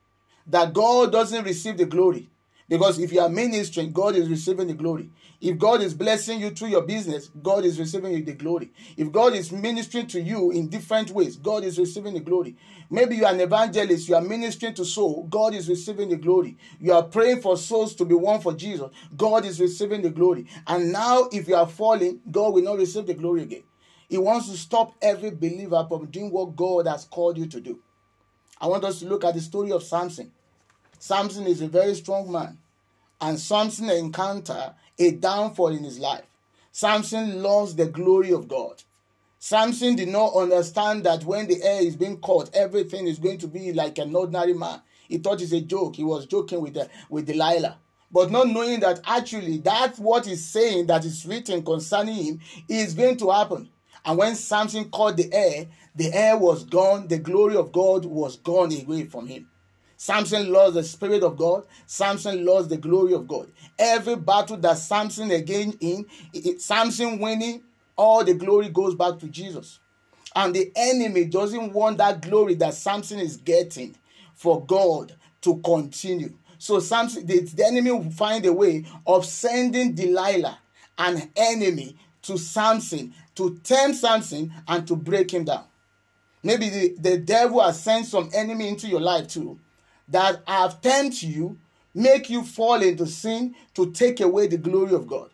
that 0.46 0.74
God 0.74 1.12
doesn't 1.12 1.44
receive 1.44 1.78
the 1.78 1.86
glory. 1.86 2.28
Because 2.68 2.98
if 2.98 3.12
you 3.12 3.20
are 3.20 3.28
ministering, 3.28 3.92
God 3.92 4.16
is 4.16 4.28
receiving 4.28 4.68
the 4.68 4.74
glory. 4.74 5.10
If 5.44 5.58
God 5.58 5.82
is 5.82 5.92
blessing 5.92 6.40
you 6.40 6.48
through 6.52 6.68
your 6.68 6.80
business, 6.80 7.30
God 7.42 7.66
is 7.66 7.78
receiving 7.78 8.24
the 8.24 8.32
glory. 8.32 8.70
If 8.96 9.12
God 9.12 9.34
is 9.34 9.52
ministering 9.52 10.06
to 10.06 10.18
you 10.18 10.50
in 10.50 10.68
different 10.70 11.10
ways, 11.10 11.36
God 11.36 11.64
is 11.64 11.78
receiving 11.78 12.14
the 12.14 12.20
glory. 12.20 12.56
Maybe 12.88 13.16
you 13.16 13.26
are 13.26 13.34
an 13.34 13.40
evangelist, 13.40 14.08
you 14.08 14.14
are 14.14 14.22
ministering 14.22 14.72
to 14.72 14.86
soul, 14.86 15.26
God 15.28 15.52
is 15.54 15.68
receiving 15.68 16.08
the 16.08 16.16
glory. 16.16 16.56
You 16.80 16.94
are 16.94 17.02
praying 17.02 17.42
for 17.42 17.58
souls 17.58 17.94
to 17.96 18.06
be 18.06 18.14
won 18.14 18.40
for 18.40 18.54
Jesus, 18.54 18.90
God 19.18 19.44
is 19.44 19.60
receiving 19.60 20.00
the 20.00 20.08
glory. 20.08 20.46
And 20.66 20.90
now, 20.90 21.28
if 21.30 21.46
you 21.46 21.56
are 21.56 21.68
falling, 21.68 22.22
God 22.30 22.54
will 22.54 22.62
not 22.62 22.78
receive 22.78 23.04
the 23.04 23.12
glory 23.12 23.42
again. 23.42 23.64
He 24.08 24.16
wants 24.16 24.48
to 24.48 24.56
stop 24.56 24.94
every 25.02 25.30
believer 25.30 25.84
from 25.86 26.06
doing 26.06 26.30
what 26.30 26.56
God 26.56 26.86
has 26.86 27.04
called 27.04 27.36
you 27.36 27.48
to 27.48 27.60
do. 27.60 27.80
I 28.58 28.66
want 28.66 28.84
us 28.84 29.00
to 29.00 29.06
look 29.06 29.24
at 29.24 29.34
the 29.34 29.42
story 29.42 29.72
of 29.72 29.82
Samson. 29.82 30.32
Samson 30.98 31.46
is 31.46 31.60
a 31.60 31.68
very 31.68 31.94
strong 31.96 32.32
man, 32.32 32.56
and 33.20 33.38
Samson 33.38 33.90
encountered 33.90 34.72
a 34.98 35.12
downfall 35.12 35.68
in 35.68 35.84
his 35.84 35.98
life. 35.98 36.24
Samson 36.72 37.42
lost 37.42 37.76
the 37.76 37.86
glory 37.86 38.32
of 38.32 38.48
God. 38.48 38.82
Samson 39.38 39.94
did 39.94 40.08
not 40.08 40.34
understand 40.34 41.04
that 41.04 41.24
when 41.24 41.46
the 41.46 41.62
air 41.62 41.82
is 41.82 41.96
being 41.96 42.18
caught, 42.18 42.50
everything 42.54 43.06
is 43.06 43.18
going 43.18 43.38
to 43.38 43.46
be 43.46 43.72
like 43.72 43.98
an 43.98 44.14
ordinary 44.14 44.54
man. 44.54 44.80
He 45.08 45.18
thought 45.18 45.42
it's 45.42 45.52
a 45.52 45.60
joke. 45.60 45.96
He 45.96 46.04
was 46.04 46.26
joking 46.26 46.60
with, 46.60 46.74
the, 46.74 46.88
with 47.10 47.26
Delilah. 47.26 47.78
But 48.10 48.30
not 48.30 48.48
knowing 48.48 48.80
that 48.80 49.00
actually 49.04 49.58
that's 49.58 49.98
what 49.98 50.26
he's 50.26 50.44
saying 50.44 50.86
that 50.86 51.04
is 51.04 51.26
written 51.26 51.64
concerning 51.64 52.14
him 52.14 52.40
is 52.68 52.94
going 52.94 53.16
to 53.18 53.30
happen. 53.30 53.68
And 54.04 54.18
when 54.18 54.34
Samson 54.34 54.90
caught 54.90 55.16
the 55.16 55.32
air, 55.32 55.66
the 55.94 56.12
air 56.12 56.36
was 56.36 56.64
gone, 56.64 57.08
the 57.08 57.18
glory 57.18 57.56
of 57.56 57.72
God 57.72 58.04
was 58.04 58.36
gone 58.36 58.72
away 58.72 59.04
from 59.06 59.26
him. 59.26 59.48
Samson 59.96 60.52
lost 60.52 60.74
the 60.74 60.84
spirit 60.84 61.22
of 61.22 61.36
God. 61.36 61.66
Samson 61.86 62.44
lost 62.44 62.68
the 62.68 62.76
glory 62.76 63.14
of 63.14 63.26
God. 63.26 63.50
Every 63.78 64.16
battle 64.16 64.56
that 64.58 64.78
Samson 64.78 65.30
again 65.30 65.76
in, 65.80 66.06
Samson 66.58 67.18
winning, 67.18 67.62
all 67.96 68.24
the 68.24 68.34
glory 68.34 68.68
goes 68.68 68.94
back 68.94 69.18
to 69.20 69.28
Jesus. 69.28 69.80
And 70.36 70.54
the 70.54 70.72
enemy 70.74 71.24
doesn't 71.26 71.72
want 71.72 71.98
that 71.98 72.22
glory 72.22 72.54
that 72.54 72.74
Samson 72.74 73.20
is 73.20 73.36
getting 73.36 73.96
for 74.34 74.64
God 74.64 75.14
to 75.42 75.56
continue. 75.58 76.34
So 76.58 76.80
Samson, 76.80 77.26
the, 77.26 77.40
the 77.40 77.66
enemy 77.66 77.90
will 77.90 78.10
find 78.10 78.44
a 78.46 78.52
way 78.52 78.84
of 79.06 79.24
sending 79.24 79.94
Delilah, 79.94 80.58
an 80.98 81.30
enemy, 81.36 81.96
to 82.22 82.38
Samson 82.38 83.14
to 83.34 83.58
tempt 83.62 83.98
Samson 83.98 84.52
and 84.66 84.86
to 84.88 84.96
break 84.96 85.30
him 85.30 85.44
down. 85.44 85.64
Maybe 86.42 86.68
the, 86.68 86.94
the 86.98 87.18
devil 87.18 87.60
has 87.60 87.80
sent 87.80 88.06
some 88.06 88.30
enemy 88.34 88.68
into 88.68 88.86
your 88.86 89.00
life 89.00 89.28
too 89.28 89.58
that 90.08 90.42
have 90.46 90.80
tempted 90.80 91.22
you, 91.22 91.58
make 91.94 92.28
you 92.28 92.42
fall 92.42 92.82
into 92.82 93.06
sin 93.06 93.54
to 93.74 93.90
take 93.92 94.20
away 94.20 94.46
the 94.46 94.58
glory 94.58 94.94
of 94.94 95.06
God. 95.06 95.30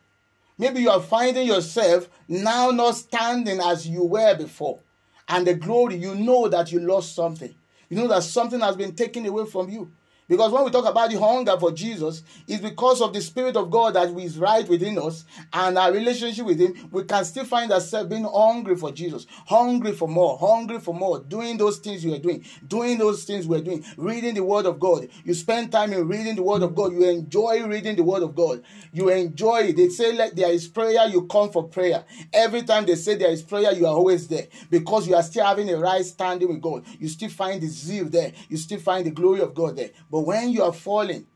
Maybe 0.59 0.83
you 0.83 0.91
are 0.91 1.01
finding 1.01 1.47
yourself 1.47 2.09
now 2.29 2.71
not 2.71 2.97
standing 2.97 3.61
as 3.61 3.89
you 3.89 4.05
were 4.05 4.37
before. 4.37 4.81
And 5.29 5.47
the 5.47 5.55
glory, 5.55 5.97
you 5.97 6.15
know 6.15 6.49
that 6.49 6.71
you 6.71 6.81
lost 6.81 7.15
something. 7.15 7.55
You 7.89 7.97
know 7.97 8.09
that 8.09 8.25
something 8.25 8.61
has 8.61 8.77
been 8.77 8.95
taken 8.95 9.25
away 9.27 9.47
from 9.47 9.71
you. 9.71 9.91
Because 10.31 10.53
when 10.53 10.65
we 10.65 10.71
talk 10.71 10.87
about 10.87 11.11
the 11.11 11.19
hunger 11.19 11.59
for 11.59 11.73
Jesus, 11.73 12.23
it's 12.47 12.63
because 12.63 13.01
of 13.01 13.13
the 13.13 13.21
Spirit 13.21 13.57
of 13.57 13.69
God 13.69 13.95
that 13.95 14.17
is 14.17 14.39
right 14.39 14.67
within 14.69 14.97
us 14.97 15.25
and 15.53 15.77
our 15.77 15.91
relationship 15.91 16.47
with 16.47 16.61
Him. 16.61 16.89
We 16.93 17.03
can 17.03 17.25
still 17.25 17.45
find 17.45 17.73
ourselves 17.73 18.09
being 18.09 18.23
hungry 18.23 18.77
for 18.77 18.93
Jesus, 18.93 19.27
hungry 19.49 19.91
for 19.91 20.07
more, 20.07 20.39
hungry 20.39 20.79
for 20.79 20.95
more, 20.95 21.19
doing 21.19 21.57
those 21.57 21.79
things 21.79 22.05
you 22.05 22.15
are 22.15 22.19
doing, 22.21 22.45
doing 22.69 22.97
those 22.99 23.25
things 23.25 23.49
we're 23.49 23.61
doing, 23.61 23.85
reading 23.97 24.35
the 24.35 24.45
Word 24.45 24.67
of 24.67 24.79
God. 24.79 25.09
You 25.25 25.35
spend 25.35 25.73
time 25.73 25.93
in 25.93 26.07
reading 26.07 26.37
the 26.37 26.45
Word 26.45 26.63
of 26.63 26.77
God. 26.77 26.93
You 26.93 27.09
enjoy 27.11 27.67
reading 27.67 27.97
the 27.97 28.05
Word 28.05 28.23
of 28.23 28.37
God. 28.37 28.63
You 28.93 29.09
enjoy 29.09 29.63
it. 29.63 29.77
They 29.79 29.89
say, 29.89 30.13
like 30.17 30.35
there 30.35 30.53
is 30.53 30.69
prayer, 30.69 31.09
you 31.09 31.27
come 31.27 31.51
for 31.51 31.65
prayer. 31.65 32.05
Every 32.33 32.63
time 32.63 32.87
they 32.87 32.95
say 32.95 33.17
there 33.17 33.33
is 33.33 33.43
prayer, 33.43 33.73
you 33.73 33.85
are 33.85 33.97
always 33.97 34.29
there 34.29 34.47
because 34.71 35.09
you 35.09 35.17
are 35.17 35.25
still 35.25 35.45
having 35.45 35.69
a 35.71 35.77
right 35.77 36.05
standing 36.05 36.47
with 36.47 36.61
God. 36.63 36.85
You 37.01 37.09
still 37.09 37.31
find 37.31 37.61
the 37.61 37.67
zeal 37.67 38.05
there. 38.05 38.33
You 38.49 38.57
still 38.57 38.79
find 38.79 39.05
the 39.05 39.11
glory 39.11 39.41
of 39.41 39.55
God 39.55 39.75
there. 39.77 39.91
But 40.09 40.20
but 40.21 40.27
when 40.27 40.51
you 40.51 40.63
are 40.63 40.73
falling, 40.73 41.27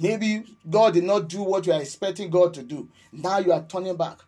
maybe 0.00 0.42
God 0.68 0.94
did 0.94 1.04
not 1.04 1.28
do 1.28 1.44
what 1.44 1.64
you 1.64 1.72
are 1.72 1.80
expecting 1.80 2.28
God 2.28 2.52
to 2.54 2.64
do. 2.64 2.88
Now 3.12 3.38
you 3.38 3.52
are 3.52 3.64
turning 3.68 3.96
back. 3.96 4.18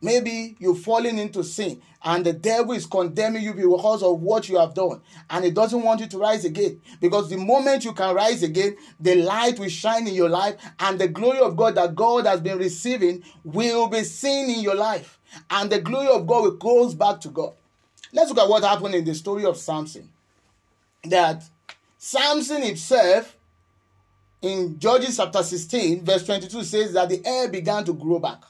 Maybe 0.00 0.56
you're 0.58 0.74
falling 0.74 1.18
into 1.18 1.44
sin 1.44 1.82
and 2.02 2.24
the 2.24 2.32
devil 2.32 2.72
is 2.72 2.86
condemning 2.86 3.42
you 3.42 3.52
because 3.52 4.02
of 4.02 4.20
what 4.20 4.48
you 4.48 4.58
have 4.58 4.72
done 4.72 5.02
and 5.28 5.44
he 5.44 5.50
doesn't 5.50 5.82
want 5.82 6.00
you 6.00 6.06
to 6.06 6.18
rise 6.18 6.46
again. 6.46 6.80
Because 7.02 7.28
the 7.28 7.36
moment 7.36 7.84
you 7.84 7.92
can 7.92 8.14
rise 8.14 8.42
again, 8.42 8.76
the 8.98 9.16
light 9.16 9.58
will 9.58 9.68
shine 9.68 10.08
in 10.08 10.14
your 10.14 10.30
life 10.30 10.56
and 10.80 10.98
the 10.98 11.08
glory 11.08 11.40
of 11.40 11.54
God 11.54 11.74
that 11.74 11.94
God 11.94 12.24
has 12.24 12.40
been 12.40 12.56
receiving 12.56 13.22
will 13.44 13.88
be 13.88 14.04
seen 14.04 14.48
in 14.48 14.60
your 14.60 14.74
life. 14.74 15.18
And 15.50 15.70
the 15.70 15.82
glory 15.82 16.08
of 16.08 16.26
God 16.26 16.44
will 16.44 16.56
goes 16.56 16.94
back 16.94 17.20
to 17.20 17.28
God. 17.28 17.52
Let's 18.10 18.30
look 18.30 18.38
at 18.38 18.48
what 18.48 18.62
happened 18.62 18.94
in 18.94 19.04
the 19.04 19.14
story 19.14 19.44
of 19.44 19.58
Samson. 19.58 20.08
That 21.04 21.42
Samson 22.06 22.60
himself, 22.60 23.34
in 24.42 24.78
Judges 24.78 25.16
chapter 25.16 25.42
16, 25.42 26.04
verse 26.04 26.26
22, 26.26 26.62
says 26.62 26.92
that 26.92 27.08
the 27.08 27.22
hair 27.24 27.48
began 27.48 27.82
to 27.82 27.94
grow 27.94 28.18
back. 28.18 28.42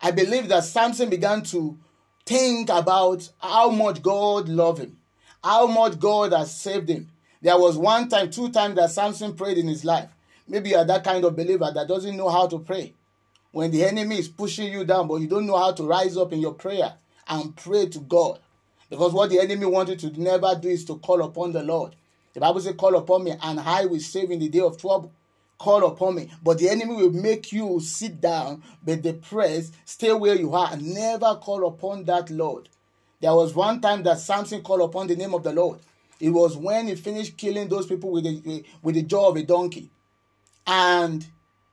I 0.00 0.12
believe 0.12 0.48
that 0.48 0.64
Samson 0.64 1.10
began 1.10 1.42
to 1.42 1.76
think 2.24 2.70
about 2.70 3.30
how 3.38 3.68
much 3.68 4.00
God 4.00 4.48
loved 4.48 4.78
him, 4.78 4.96
how 5.44 5.66
much 5.66 6.00
God 6.00 6.32
has 6.32 6.54
saved 6.54 6.88
him. 6.88 7.10
There 7.42 7.58
was 7.58 7.76
one 7.76 8.08
time, 8.08 8.30
two 8.30 8.48
times 8.48 8.76
that 8.76 8.92
Samson 8.92 9.34
prayed 9.34 9.58
in 9.58 9.68
his 9.68 9.84
life. 9.84 10.08
Maybe 10.48 10.70
you 10.70 10.76
are 10.76 10.86
that 10.86 11.04
kind 11.04 11.22
of 11.22 11.36
believer 11.36 11.70
that 11.70 11.86
doesn't 11.86 12.16
know 12.16 12.30
how 12.30 12.46
to 12.46 12.58
pray. 12.58 12.94
When 13.52 13.70
the 13.70 13.84
enemy 13.84 14.20
is 14.20 14.28
pushing 14.28 14.72
you 14.72 14.86
down, 14.86 15.06
but 15.06 15.16
you 15.16 15.26
don't 15.26 15.46
know 15.46 15.58
how 15.58 15.72
to 15.72 15.82
rise 15.82 16.16
up 16.16 16.32
in 16.32 16.40
your 16.40 16.54
prayer 16.54 16.94
and 17.28 17.54
pray 17.54 17.88
to 17.88 17.98
God. 17.98 18.38
Because 18.88 19.12
what 19.12 19.28
the 19.28 19.38
enemy 19.38 19.66
wanted 19.66 19.98
to 19.98 20.18
never 20.18 20.58
do 20.58 20.70
is 20.70 20.86
to 20.86 20.96
call 20.96 21.20
upon 21.20 21.52
the 21.52 21.62
Lord. 21.62 21.94
The 22.36 22.40
Bible 22.40 22.60
says, 22.60 22.74
Call 22.74 22.94
upon 22.96 23.24
me, 23.24 23.32
and 23.42 23.58
I 23.58 23.86
will 23.86 23.98
save 23.98 24.30
in 24.30 24.40
the 24.40 24.50
day 24.50 24.60
of 24.60 24.76
trouble. 24.76 25.10
Call 25.56 25.86
upon 25.86 26.16
me. 26.16 26.30
But 26.44 26.58
the 26.58 26.68
enemy 26.68 26.94
will 26.94 27.10
make 27.10 27.50
you 27.50 27.80
sit 27.80 28.20
down, 28.20 28.62
be 28.84 28.96
depressed, 28.96 29.72
stay 29.86 30.12
where 30.12 30.34
you 30.34 30.52
are, 30.52 30.68
and 30.70 30.92
never 30.92 31.36
call 31.36 31.66
upon 31.66 32.04
that 32.04 32.28
Lord. 32.28 32.68
There 33.22 33.34
was 33.34 33.54
one 33.54 33.80
time 33.80 34.02
that 34.02 34.18
Samson 34.18 34.60
called 34.60 34.82
upon 34.82 35.06
the 35.06 35.16
name 35.16 35.32
of 35.32 35.44
the 35.44 35.52
Lord. 35.54 35.78
It 36.20 36.28
was 36.28 36.58
when 36.58 36.88
he 36.88 36.94
finished 36.94 37.38
killing 37.38 37.70
those 37.70 37.86
people 37.86 38.10
with 38.10 38.24
the, 38.24 38.62
with 38.82 38.96
the 38.96 39.02
jaw 39.02 39.30
of 39.30 39.36
a 39.36 39.42
donkey. 39.42 39.88
And 40.66 41.26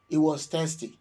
he 0.07 0.15
was 0.15 0.45
thirsty. 0.45 0.97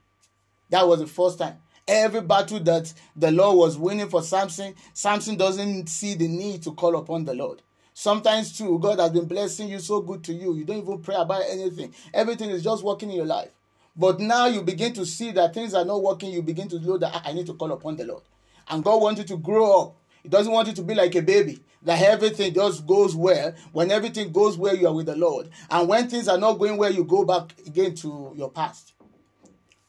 That 0.70 0.88
was 0.88 0.98
the 0.98 1.06
first 1.06 1.38
time. 1.38 1.58
Every 1.86 2.20
battle 2.20 2.58
that 2.58 2.92
the 3.14 3.30
Lord 3.30 3.58
was 3.58 3.78
winning 3.78 4.08
for 4.08 4.24
Samson, 4.24 4.74
Samson 4.92 5.36
doesn't 5.36 5.88
see 5.88 6.14
the 6.14 6.26
need 6.26 6.64
to 6.64 6.72
call 6.72 6.96
upon 6.96 7.26
the 7.26 7.34
Lord. 7.34 7.62
Sometimes 8.02 8.58
too, 8.58 8.80
God 8.80 8.98
has 8.98 9.12
been 9.12 9.26
blessing 9.26 9.68
you 9.68 9.78
so 9.78 10.00
good 10.00 10.24
to 10.24 10.32
you. 10.32 10.56
You 10.56 10.64
don't 10.64 10.78
even 10.78 10.98
pray 10.98 11.14
about 11.14 11.44
anything. 11.48 11.94
Everything 12.12 12.50
is 12.50 12.64
just 12.64 12.82
working 12.82 13.10
in 13.10 13.14
your 13.14 13.26
life. 13.26 13.50
But 13.94 14.18
now 14.18 14.46
you 14.46 14.60
begin 14.62 14.92
to 14.94 15.06
see 15.06 15.30
that 15.30 15.54
things 15.54 15.72
are 15.72 15.84
not 15.84 16.02
working. 16.02 16.32
You 16.32 16.42
begin 16.42 16.66
to 16.70 16.80
know 16.80 16.98
that 16.98 17.12
ah, 17.14 17.22
I 17.24 17.32
need 17.32 17.46
to 17.46 17.54
call 17.54 17.70
upon 17.70 17.94
the 17.94 18.04
Lord. 18.04 18.24
And 18.68 18.82
God 18.82 19.00
wants 19.00 19.20
you 19.20 19.26
to 19.28 19.36
grow 19.36 19.82
up. 19.82 19.96
He 20.24 20.28
doesn't 20.28 20.52
want 20.52 20.66
you 20.66 20.74
to 20.74 20.82
be 20.82 20.96
like 20.96 21.14
a 21.14 21.22
baby, 21.22 21.62
that 21.82 22.02
everything 22.02 22.52
just 22.52 22.84
goes 22.88 23.14
well. 23.14 23.54
When 23.70 23.92
everything 23.92 24.32
goes 24.32 24.58
well, 24.58 24.76
you 24.76 24.88
are 24.88 24.94
with 24.94 25.06
the 25.06 25.14
Lord. 25.14 25.50
And 25.70 25.88
when 25.88 26.10
things 26.10 26.26
are 26.26 26.38
not 26.38 26.54
going 26.54 26.78
well, 26.78 26.92
you 26.92 27.04
go 27.04 27.24
back 27.24 27.54
again 27.68 27.94
to 27.96 28.32
your 28.34 28.50
past. 28.50 28.94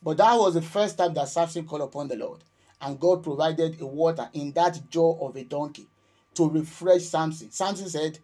But 0.03 0.17
that 0.17 0.35
was 0.35 0.53
the 0.53 0.61
first 0.61 0.99
time 0.99 1.15
that 1.15 1.29
Samson 1.29 1.65
called 1.65 1.81
upon 1.81 2.09
the 2.09 2.15
Lord. 2.15 2.43
And 2.79 2.99
God 2.99 3.23
provided 3.23 3.81
a 3.81 3.87
water 3.87 4.29
in 4.33 4.51
that 4.51 4.87
jaw 4.91 5.27
of 5.27 5.35
a 5.35 5.43
donkey 5.43 5.87
to 6.35 6.49
refresh 6.49 7.03
Samson. 7.03 7.51
Samson 7.51 7.89
said, 7.89 8.19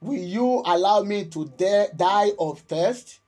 Will 0.00 0.18
you 0.18 0.62
allow 0.66 1.02
me 1.02 1.26
to 1.26 1.44
die 1.96 2.32
of 2.38 2.58
thirst? 2.60 3.20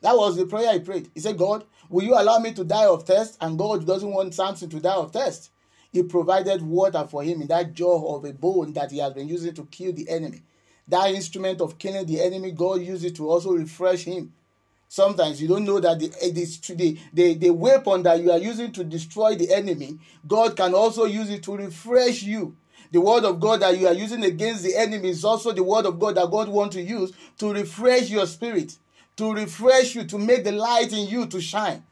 That 0.00 0.16
was 0.16 0.36
the 0.36 0.46
prayer 0.46 0.72
he 0.72 0.78
prayed. 0.80 1.10
He 1.14 1.20
said, 1.20 1.36
God, 1.36 1.64
will 1.90 2.02
you 2.02 2.14
allow 2.14 2.38
me 2.38 2.52
to 2.54 2.64
die 2.64 2.86
of 2.86 3.04
thirst? 3.04 3.36
And 3.40 3.58
God 3.58 3.86
doesn't 3.86 4.10
want 4.10 4.34
Samson 4.34 4.70
to 4.70 4.80
die 4.80 4.94
of 4.94 5.12
thirst. 5.12 5.50
He 5.92 6.02
provided 6.02 6.62
water 6.62 7.06
for 7.08 7.22
him 7.22 7.42
in 7.42 7.48
that 7.48 7.74
jaw 7.74 8.16
of 8.16 8.24
a 8.24 8.32
bone 8.32 8.72
that 8.72 8.90
he 8.90 8.98
has 8.98 9.12
been 9.12 9.28
using 9.28 9.52
to 9.54 9.64
kill 9.66 9.92
the 9.92 10.08
enemy. 10.08 10.42
That 10.88 11.10
instrument 11.10 11.60
of 11.60 11.78
killing 11.78 12.06
the 12.06 12.20
enemy, 12.20 12.50
God 12.52 12.80
used 12.80 13.04
it 13.04 13.14
to 13.16 13.28
also 13.28 13.52
refresh 13.52 14.04
him. 14.04 14.32
Sometimes 14.88 15.40
you 15.40 15.48
don't 15.48 15.64
know 15.64 15.80
that 15.80 15.98
the, 15.98 16.08
the, 16.08 16.98
the, 17.12 17.34
the 17.34 17.50
weapon 17.50 18.02
that 18.02 18.20
you 18.20 18.30
are 18.30 18.38
using 18.38 18.72
to 18.72 18.84
destroy 18.84 19.34
the 19.34 19.50
enemy, 19.52 19.98
God 20.26 20.56
can 20.56 20.74
also 20.74 21.04
use 21.04 21.30
it 21.30 21.42
to 21.44 21.56
refresh 21.56 22.22
you. 22.22 22.56
The 22.92 23.00
word 23.00 23.24
of 23.24 23.40
God 23.40 23.60
that 23.60 23.78
you 23.78 23.86
are 23.86 23.94
using 23.94 24.22
against 24.22 24.62
the 24.62 24.76
enemy 24.76 25.08
is 25.08 25.24
also 25.24 25.50
the 25.52 25.62
word 25.62 25.86
of 25.86 25.98
God 25.98 26.14
that 26.16 26.30
God 26.30 26.48
wants 26.48 26.76
to 26.76 26.82
use 26.82 27.10
to 27.38 27.52
refresh 27.52 28.10
your 28.10 28.26
spirit, 28.26 28.76
to 29.16 29.32
refresh 29.32 29.94
you, 29.94 30.04
to 30.04 30.18
make 30.18 30.44
the 30.44 30.52
light 30.52 30.92
in 30.92 31.08
you 31.08 31.24
to 31.26 31.40
shine. 31.40 31.82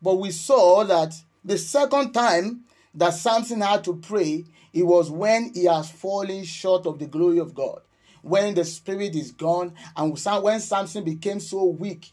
But 0.00 0.14
we 0.14 0.30
saw 0.30 0.84
that 0.84 1.14
the 1.44 1.58
second 1.58 2.12
time 2.12 2.60
that 2.94 3.14
Samson 3.14 3.60
had 3.60 3.82
to 3.84 3.96
pray, 3.96 4.44
it 4.72 4.84
was 4.84 5.10
when 5.10 5.52
he 5.52 5.64
has 5.64 5.90
fallen 5.90 6.44
short 6.44 6.86
of 6.86 7.00
the 7.00 7.06
glory 7.06 7.38
of 7.38 7.54
God. 7.54 7.80
When 8.22 8.54
the 8.54 8.64
spirit 8.64 9.16
is 9.16 9.32
gone, 9.32 9.74
and 9.96 10.16
when 10.42 10.60
Samson 10.60 11.02
became 11.02 11.40
so 11.40 11.64
weak 11.64 12.12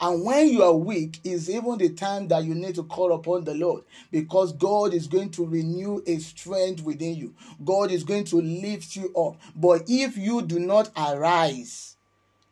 and 0.00 0.24
when 0.24 0.48
you 0.48 0.62
are 0.62 0.74
weak, 0.74 1.20
is 1.24 1.50
even 1.50 1.76
the 1.76 1.90
time 1.90 2.28
that 2.28 2.44
you 2.44 2.54
need 2.54 2.74
to 2.76 2.84
call 2.84 3.12
upon 3.12 3.44
the 3.44 3.54
Lord 3.54 3.84
because 4.10 4.52
God 4.54 4.94
is 4.94 5.06
going 5.06 5.30
to 5.32 5.46
renew 5.46 6.02
a 6.06 6.18
strength 6.18 6.82
within 6.82 7.16
you. 7.16 7.34
God 7.62 7.90
is 7.90 8.02
going 8.02 8.24
to 8.24 8.36
lift 8.36 8.96
you 8.96 9.14
up. 9.14 9.36
But 9.54 9.82
if 9.88 10.16
you 10.16 10.40
do 10.40 10.58
not 10.58 10.90
arise, 10.96 11.96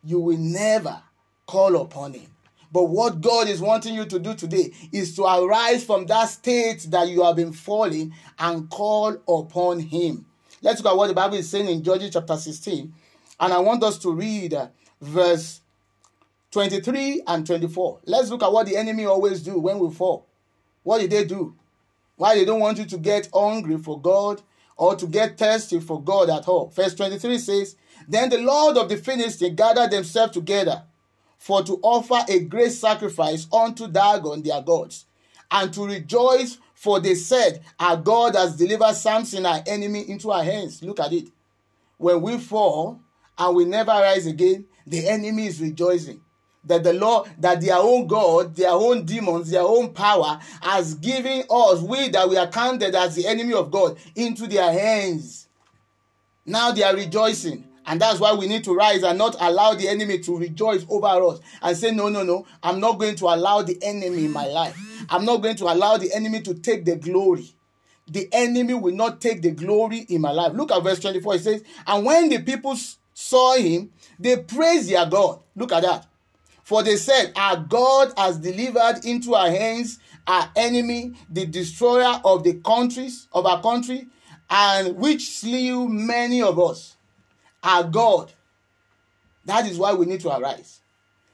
you 0.03 0.19
will 0.19 0.37
never 0.37 1.01
call 1.47 1.75
upon 1.81 2.13
Him. 2.13 2.27
But 2.71 2.83
what 2.83 3.19
God 3.19 3.47
is 3.47 3.61
wanting 3.61 3.95
you 3.95 4.05
to 4.05 4.19
do 4.19 4.35
today 4.35 4.71
is 4.91 5.15
to 5.15 5.23
arise 5.23 5.83
from 5.83 6.05
that 6.05 6.29
state 6.29 6.85
that 6.89 7.07
you 7.07 7.23
have 7.23 7.35
been 7.35 7.51
falling 7.51 8.13
and 8.37 8.69
call 8.69 9.17
upon 9.27 9.79
Him. 9.79 10.27
Let's 10.61 10.83
look 10.83 10.93
at 10.93 10.97
what 10.97 11.07
the 11.07 11.15
Bible 11.15 11.37
is 11.37 11.49
saying 11.49 11.67
in 11.67 11.83
Judges 11.83 12.11
chapter 12.13 12.37
16. 12.37 12.93
And 13.39 13.53
I 13.53 13.57
want 13.57 13.83
us 13.83 13.97
to 13.99 14.13
read 14.13 14.53
uh, 14.53 14.67
verse 15.01 15.61
23 16.51 17.23
and 17.27 17.45
24. 17.45 17.99
Let's 18.05 18.29
look 18.29 18.41
at 18.41 18.51
what 18.51 18.65
the 18.65 18.75
enemy 18.75 19.05
always 19.05 19.41
do 19.41 19.59
when 19.59 19.79
we 19.79 19.91
fall. 19.91 20.27
What 20.83 20.99
did 20.99 21.11
they 21.11 21.25
do? 21.25 21.55
Why 22.15 22.35
they 22.35 22.45
don't 22.45 22.59
want 22.59 22.79
you 22.79 22.85
to 22.85 22.97
get 22.97 23.29
hungry 23.33 23.77
for 23.77 24.01
God 24.01 24.41
or 24.75 24.95
to 24.95 25.05
get 25.05 25.37
thirsty 25.37 25.79
for 25.79 26.01
God 26.01 26.29
at 26.29 26.47
all. 26.47 26.69
Verse 26.69 26.95
23 26.95 27.37
says, 27.37 27.75
Then 28.07 28.29
the 28.29 28.39
Lord 28.39 28.77
of 28.77 28.89
the 28.89 28.97
Philistines 28.97 29.55
gathered 29.55 29.91
themselves 29.91 30.33
together 30.33 30.83
for 31.37 31.63
to 31.63 31.79
offer 31.83 32.19
a 32.27 32.39
great 32.39 32.71
sacrifice 32.71 33.47
unto 33.53 33.87
Dagon 33.87 34.41
their 34.41 34.61
gods, 34.61 35.05
and 35.51 35.73
to 35.73 35.85
rejoice, 35.85 36.57
for 36.73 36.99
they 36.99 37.15
said, 37.15 37.61
Our 37.79 37.97
God 37.97 38.35
has 38.35 38.57
delivered 38.57 38.93
Samson, 38.95 39.45
our 39.45 39.61
enemy, 39.65 40.09
into 40.09 40.31
our 40.31 40.43
hands. 40.43 40.83
Look 40.83 40.99
at 40.99 41.13
it. 41.13 41.29
When 41.97 42.21
we 42.21 42.37
fall, 42.37 42.99
and 43.37 43.55
we 43.55 43.65
never 43.65 43.91
rise 43.91 44.25
again, 44.25 44.65
the 44.85 45.07
enemy 45.07 45.47
is 45.47 45.61
rejoicing 45.61 46.21
that 46.65 46.83
the 46.83 46.93
Lord, 46.93 47.29
that 47.39 47.61
their 47.61 47.77
own 47.77 48.07
God, 48.07 48.55
their 48.55 48.71
own 48.71 49.05
demons, 49.05 49.49
their 49.49 49.61
own 49.61 49.93
power 49.93 50.39
has 50.61 50.95
given 50.95 51.43
us, 51.49 51.81
we 51.81 52.09
that 52.09 52.29
we 52.29 52.37
are 52.37 52.47
counted 52.47 52.95
as 52.95 53.15
the 53.15 53.25
enemy 53.27 53.53
of 53.53 53.71
God, 53.71 53.97
into 54.15 54.47
their 54.47 54.71
hands. 54.71 55.47
Now 56.45 56.71
they 56.71 56.83
are 56.83 56.95
rejoicing. 56.95 57.65
And 57.85 57.99
that's 57.99 58.19
why 58.19 58.33
we 58.33 58.47
need 58.47 58.63
to 58.65 58.75
rise 58.75 59.01
and 59.01 59.17
not 59.17 59.35
allow 59.39 59.73
the 59.73 59.87
enemy 59.87 60.19
to 60.19 60.37
rejoice 60.37 60.85
over 60.89 61.07
us 61.07 61.39
and 61.61 61.75
say, 61.75 61.89
No, 61.89 62.07
no, 62.09 62.21
no, 62.21 62.45
I'm 62.61 62.79
not 62.79 62.99
going 62.99 63.15
to 63.15 63.25
allow 63.25 63.63
the 63.63 63.79
enemy 63.81 64.25
in 64.25 64.31
my 64.31 64.45
life. 64.45 64.77
I'm 65.09 65.25
not 65.25 65.37
going 65.37 65.55
to 65.55 65.65
allow 65.65 65.97
the 65.97 66.13
enemy 66.13 66.41
to 66.41 66.53
take 66.53 66.85
the 66.85 66.97
glory. 66.97 67.49
The 68.07 68.29
enemy 68.31 68.75
will 68.75 68.93
not 68.93 69.21
take 69.21 69.41
the 69.41 69.51
glory 69.51 70.05
in 70.09 70.21
my 70.21 70.31
life. 70.31 70.53
Look 70.53 70.71
at 70.71 70.83
verse 70.83 70.99
24. 70.99 71.35
It 71.35 71.41
says, 71.41 71.63
And 71.87 72.05
when 72.05 72.29
the 72.29 72.39
people 72.39 72.75
saw 73.13 73.55
him, 73.55 73.91
they 74.19 74.37
praised 74.37 74.89
their 74.89 75.07
God. 75.07 75.39
Look 75.55 75.71
at 75.71 75.81
that. 75.81 76.08
For 76.69 76.83
they 76.83 76.97
said, 76.97 77.31
Our 77.35 77.57
God 77.57 78.13
has 78.15 78.37
delivered 78.37 79.03
into 79.03 79.33
our 79.33 79.49
hands 79.49 79.97
our 80.27 80.51
enemy, 80.55 81.15
the 81.27 81.47
destroyer 81.47 82.21
of 82.23 82.43
the 82.43 82.61
countries 82.63 83.27
of 83.33 83.47
our 83.47 83.59
country, 83.59 84.05
and 84.51 84.95
which 84.95 85.31
slew 85.31 85.89
many 85.89 86.43
of 86.43 86.59
us. 86.59 86.95
Our 87.63 87.85
God. 87.85 88.31
That 89.45 89.65
is 89.65 89.79
why 89.79 89.95
we 89.95 90.05
need 90.05 90.21
to 90.21 90.29
arise. 90.29 90.81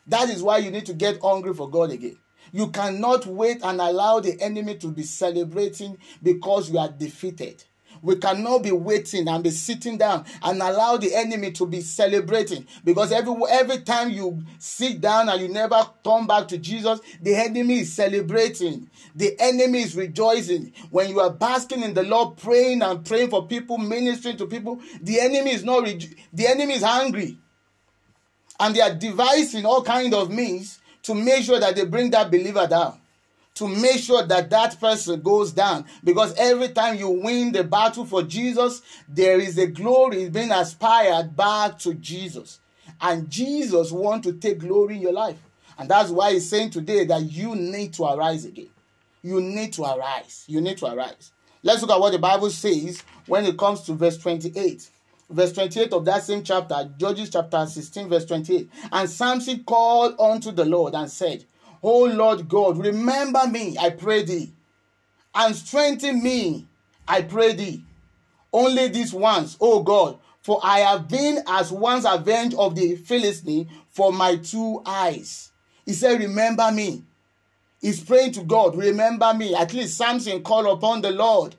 That 0.08 0.30
is 0.30 0.42
why 0.42 0.60
you 0.60 0.72
need 0.72 0.86
to 0.86 0.94
get 0.94 1.20
hungry 1.22 1.54
for 1.54 1.70
God 1.70 1.92
again. 1.92 2.18
You 2.54 2.70
cannot 2.70 3.26
wait 3.26 3.60
and 3.62 3.82
allow 3.82 4.22
the 4.22 4.42
enemy 4.42 4.78
to 4.78 4.88
be 4.88 5.04
celebrating 5.04 5.98
because 6.24 6.70
you 6.70 6.80
are 6.80 6.88
defeated. 6.88 7.62
We 8.06 8.18
cannot 8.18 8.62
be 8.62 8.72
waiting 8.72 9.28
and 9.28 9.44
be 9.44 9.50
sitting 9.50 9.98
down 9.98 10.26
and 10.44 10.62
allow 10.62 10.98
the 10.98 11.16
enemy 11.16 11.52
to 11.54 11.66
be 11.66 11.82
celebrating 11.82 12.68
because 12.84 13.12
every 13.12 13.34
every 13.50 13.80
time 13.80 14.12
you 14.12 14.44
sit 14.60 15.02
down 15.02 15.28
and 15.28 15.42
you 15.42 15.48
never 15.48 15.82
turn 16.04 16.28
back 16.28 16.48
to 16.50 16.60
Jesus, 16.60 17.00
the 17.20 17.34
enemy 17.36 17.80
is 17.80 17.94
celebrating. 17.94 18.92
The 19.16 19.36
enemy 19.40 19.80
is 19.82 19.96
rejoicing. 19.96 20.72
When 20.92 21.10
you 21.10 21.20
are 21.20 21.32
basking 21.32 21.82
in 21.82 21.96
the 21.96 22.04
Lord, 22.04 22.38
praying 22.38 22.84
and 22.84 23.04
praying 23.04 23.32
for 23.32 23.48
people, 23.48 23.80
ministering 23.80 24.38
to 24.38 24.46
people, 24.46 24.80
the 25.02 25.20
enemy 25.20 25.54
is 25.54 25.64
not 25.64 25.86
the 26.32 26.48
enemy 26.48 26.76
is 26.76 26.84
angry. 26.84 27.40
And 28.60 28.76
they 28.76 28.82
are 28.82 28.94
devising 28.94 29.66
all 29.66 29.82
kind 29.82 30.14
of 30.14 30.30
means 30.30 30.80
to 31.04 31.16
make 31.16 31.44
sure 31.44 31.60
that 31.60 31.76
they 31.76 31.86
bring 31.86 32.12
that 32.12 32.30
believer 32.30 32.68
down 32.68 33.00
to 33.56 33.68
make 33.68 34.00
sure 34.00 34.24
that 34.24 34.50
that 34.50 34.80
person 34.80 35.22
goes 35.22 35.52
down. 35.52 35.86
Because 36.04 36.36
every 36.38 36.70
time 36.70 36.98
you 36.98 37.10
win 37.10 37.52
the 37.52 37.64
battle 37.64 38.06
for 38.06 38.22
Jesus 38.22 38.82
there 39.08 39.40
is 39.40 39.58
a 39.58 39.68
glory 39.68 40.30
being 40.30 40.52
aspired 40.52 41.36
back 41.36 41.80
to 41.80 41.94
Jesus. 41.96 42.60
And 43.02 43.30
Jesus 43.30 43.92
want 43.92 44.24
to 44.24 44.34
take 44.34 44.60
glory 44.60 44.96
in 44.96 45.02
your 45.02 45.14
life. 45.14 45.38
And 45.78 45.90
that's 45.90 46.10
why 46.10 46.34
he's 46.34 46.50
saying 46.50 46.70
today 46.70 47.06
that 47.06 47.24
you 47.24 47.56
need 47.56 47.94
to 47.94 48.04
arise 48.04 48.46
again. 48.46 48.70
You 49.22 49.42
need 49.42 49.74
to 49.74 49.84
arise. 49.84 50.46
You 50.48 50.62
need 50.62 50.78
to 50.78 50.94
arise. 50.94 51.32
Let's 51.64 51.82
look 51.82 51.92
at 51.92 52.00
what 52.00 52.12
the 52.12 52.20
bible 52.20 52.50
says 52.52 53.02
when 53.26 53.46
it 53.46 53.58
comes 53.58 53.82
to 53.82 53.94
verse 53.94 54.18
28 54.18 54.90
verse 55.30 55.52
28 55.54 55.94
of 55.94 56.06
that 56.06 56.24
same 56.24 56.44
chapter 56.44 56.88
judges 56.98 57.32
chapter 57.32 57.66
16 57.66 58.08
verse 58.08 58.26
28 58.26 58.70
and 58.92 59.10
samson 59.10 59.64
called 59.64 60.14
unto 60.20 60.52
the 60.52 60.64
lord 60.64 60.94
and 60.94 61.10
said 61.10 61.44
O 61.88 62.06
Lord 62.06 62.50
God, 62.50 62.80
remember 62.80 63.46
me, 63.48 63.78
I 63.78 63.92
pray 63.92 64.24
thee, 64.24 64.52
and 65.36 65.56
strengthen 65.56 66.24
me, 66.24 66.66
I 67.08 67.22
pray 67.22 67.54
thee. 67.54 67.84
Only 68.52 68.88
this 68.88 69.14
once, 69.14 69.56
O 69.62 69.84
God, 69.84 70.18
for 70.42 70.60
I 70.64 70.80
have 70.80 71.08
been 71.08 71.44
as 71.46 71.72
once 71.72 72.04
avenged 72.10 72.56
of 72.58 72.74
the 72.74 72.96
Philistine 72.96 73.70
for 73.92 74.12
my 74.12 74.38
two 74.38 74.82
eyes. 74.84 75.52
He 75.86 75.94
said, 75.94 76.20
Remember 76.22 76.72
me. 76.72 77.04
He's 77.80 78.04
praying 78.04 78.32
to 78.32 78.44
God, 78.44 78.76
Remember 78.76 79.32
me. 79.36 79.54
At 79.54 79.72
least 79.72 79.96
Samson 79.96 80.42
called 80.42 80.66
upon 80.66 81.02
the 81.02 81.12
Lord 81.12 81.56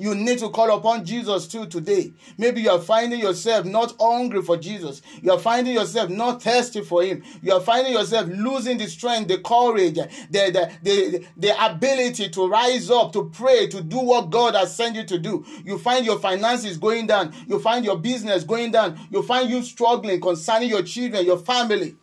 you 0.00 0.14
need 0.14 0.38
to 0.38 0.48
call 0.48 0.74
upon 0.74 1.04
Jesus 1.04 1.46
too 1.46 1.66
today. 1.66 2.14
Maybe 2.38 2.62
you 2.62 2.70
are 2.70 2.80
finding 2.80 3.20
yourself 3.20 3.66
not 3.66 3.94
hungry 4.00 4.40
for 4.40 4.56
Jesus. 4.56 5.02
You 5.20 5.32
are 5.32 5.38
finding 5.38 5.74
yourself 5.74 6.08
not 6.08 6.42
thirsty 6.42 6.80
for 6.80 7.02
Him. 7.02 7.22
You 7.42 7.52
are 7.52 7.60
finding 7.60 7.92
yourself 7.92 8.26
losing 8.28 8.78
the 8.78 8.88
strength, 8.88 9.28
the 9.28 9.38
courage, 9.38 9.96
the, 9.96 10.08
the, 10.30 10.72
the, 10.82 11.26
the 11.36 11.64
ability 11.66 12.30
to 12.30 12.48
rise 12.48 12.90
up, 12.90 13.12
to 13.12 13.28
pray, 13.28 13.66
to 13.66 13.82
do 13.82 13.98
what 13.98 14.30
God 14.30 14.54
has 14.54 14.74
sent 14.74 14.96
you 14.96 15.04
to 15.04 15.18
do. 15.18 15.44
You 15.66 15.76
find 15.76 16.06
your 16.06 16.18
finances 16.18 16.78
going 16.78 17.06
down. 17.06 17.34
You 17.46 17.58
find 17.58 17.84
your 17.84 17.98
business 17.98 18.42
going 18.42 18.70
down. 18.70 18.98
You 19.10 19.22
find 19.22 19.50
you 19.50 19.62
struggling 19.62 20.18
concerning 20.18 20.70
your 20.70 20.82
children, 20.82 21.26
your 21.26 21.38
family. 21.38 21.96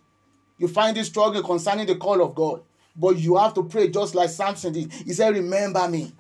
You 0.60 0.68
find 0.68 0.96
you 0.96 1.04
struggling 1.04 1.44
concerning 1.44 1.88
the 1.88 1.96
call 1.96 2.22
of 2.22 2.36
God. 2.36 2.62
But 2.96 3.18
you 3.18 3.38
have 3.38 3.56
to 3.56 3.64
pray 3.64 3.90
just 3.90 4.14
like 4.14 4.30
Samson 4.30 4.74
did. 4.74 4.94
He 4.94 5.14
said, 5.14 5.34
Remember 5.34 5.88
me. 5.90 6.14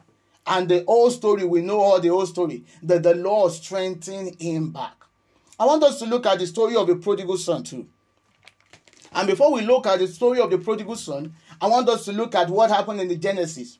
And 0.48 0.70
the 0.70 0.86
whole 0.88 1.12
story, 1.12 1.44
we 1.44 1.62
know 1.62 1.82
all 1.82 2.00
the 2.00 2.08
whole 2.08 2.26
story, 2.26 2.64
that 2.84 3.04
the 3.04 3.14
Lord 3.14 3.52
strengthened 3.52 4.40
him 4.42 4.72
back. 4.72 4.94
I 5.60 5.66
want 5.66 5.84
us 5.84 6.00
to 6.00 6.06
look 6.06 6.26
at 6.26 6.40
the 6.40 6.48
story 6.48 6.76
of 6.76 6.88
the 6.88 6.96
prodigal 6.96 7.38
son 7.38 7.64
too. 7.64 7.86
And 9.12 9.28
before 9.28 9.52
we 9.52 9.62
look 9.62 9.88
at 9.88 10.00
the 10.00 10.08
story 10.08 10.40
of 10.40 10.50
the 10.50 10.58
prodigal 10.58 10.96
son, 10.96 11.34
I 11.60 11.68
want 11.68 11.90
us 11.90 12.06
to 12.06 12.14
look 12.14 12.34
at 12.36 12.50
what 12.50 12.70
happened 12.70 13.02
in 13.02 13.10
the 13.10 13.18
Genesis. 13.18 13.80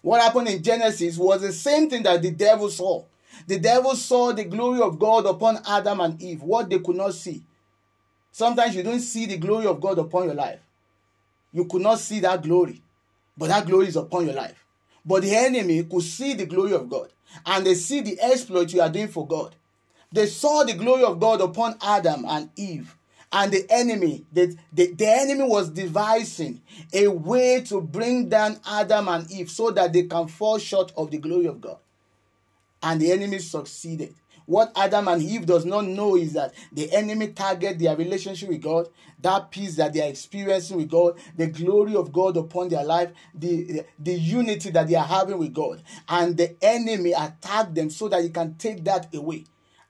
What 0.00 0.22
happened 0.22 0.48
in 0.48 0.62
Genesis 0.62 1.18
was 1.18 1.42
the 1.42 1.52
same 1.52 1.90
thing 1.90 2.02
that 2.04 2.22
the 2.22 2.30
devil 2.30 2.70
saw. 2.70 3.04
The 3.46 3.58
devil 3.58 3.94
saw 3.96 4.32
the 4.32 4.44
glory 4.44 4.80
of 4.80 4.98
God 4.98 5.26
upon 5.26 5.60
Adam 5.66 6.00
and 6.00 6.22
Eve, 6.22 6.42
what 6.42 6.70
they 6.70 6.78
could 6.78 6.96
not 6.96 7.14
see. 7.14 7.44
Sometimes 8.30 8.74
you 8.74 8.82
don't 8.82 9.00
see 9.00 9.26
the 9.26 9.36
glory 9.36 9.66
of 9.66 9.80
God 9.80 9.98
upon 9.98 10.24
your 10.26 10.34
life. 10.34 10.60
You 11.52 11.66
could 11.66 11.82
not 11.82 11.98
see 11.98 12.20
that 12.20 12.42
glory, 12.42 12.80
but 13.36 13.48
that 13.48 13.66
glory 13.66 13.88
is 13.88 13.96
upon 13.96 14.26
your 14.26 14.34
life. 14.34 14.63
But 15.04 15.22
the 15.22 15.34
enemy 15.34 15.84
could 15.84 16.02
see 16.02 16.34
the 16.34 16.46
glory 16.46 16.72
of 16.72 16.88
God 16.88 17.10
and 17.44 17.66
they 17.66 17.74
see 17.74 18.00
the 18.00 18.20
exploit 18.20 18.72
you 18.72 18.80
are 18.80 18.88
doing 18.90 19.08
for 19.08 19.26
God. 19.26 19.54
They 20.12 20.26
saw 20.26 20.62
the 20.64 20.74
glory 20.74 21.04
of 21.04 21.18
God 21.18 21.40
upon 21.40 21.76
Adam 21.82 22.24
and 22.28 22.48
Eve. 22.56 22.96
And 23.32 23.52
the 23.52 23.66
enemy, 23.68 24.24
the, 24.32 24.56
the, 24.72 24.92
the 24.92 25.08
enemy 25.08 25.42
was 25.42 25.68
devising 25.68 26.62
a 26.92 27.08
way 27.08 27.62
to 27.62 27.80
bring 27.80 28.28
down 28.28 28.60
Adam 28.64 29.08
and 29.08 29.28
Eve 29.30 29.50
so 29.50 29.72
that 29.72 29.92
they 29.92 30.04
can 30.04 30.28
fall 30.28 30.58
short 30.58 30.92
of 30.96 31.10
the 31.10 31.18
glory 31.18 31.46
of 31.46 31.60
God. 31.60 31.78
And 32.80 33.00
the 33.00 33.10
enemy 33.10 33.40
succeeded. 33.40 34.14
What 34.46 34.72
Adam 34.76 35.08
and 35.08 35.22
Eve 35.22 35.46
does 35.46 35.64
not 35.64 35.86
know 35.86 36.16
is 36.16 36.34
that 36.34 36.52
the 36.72 36.92
enemy 36.92 37.28
target 37.28 37.78
their 37.78 37.96
relationship 37.96 38.48
with 38.50 38.62
God, 38.62 38.88
that 39.20 39.50
peace 39.50 39.76
that 39.76 39.94
they 39.94 40.02
are 40.02 40.08
experiencing 40.08 40.76
with 40.76 40.90
God, 40.90 41.18
the 41.36 41.46
glory 41.46 41.96
of 41.96 42.12
God 42.12 42.36
upon 42.36 42.68
their 42.68 42.84
life, 42.84 43.10
the, 43.34 43.84
the 43.98 44.12
unity 44.12 44.70
that 44.70 44.88
they 44.88 44.96
are 44.96 45.06
having 45.06 45.38
with 45.38 45.54
God. 45.54 45.82
And 46.08 46.36
the 46.36 46.56
enemy 46.62 47.12
attacked 47.12 47.74
them 47.74 47.88
so 47.88 48.08
that 48.08 48.22
he 48.22 48.28
can 48.28 48.54
take 48.56 48.84
that 48.84 49.14
away. 49.14 49.44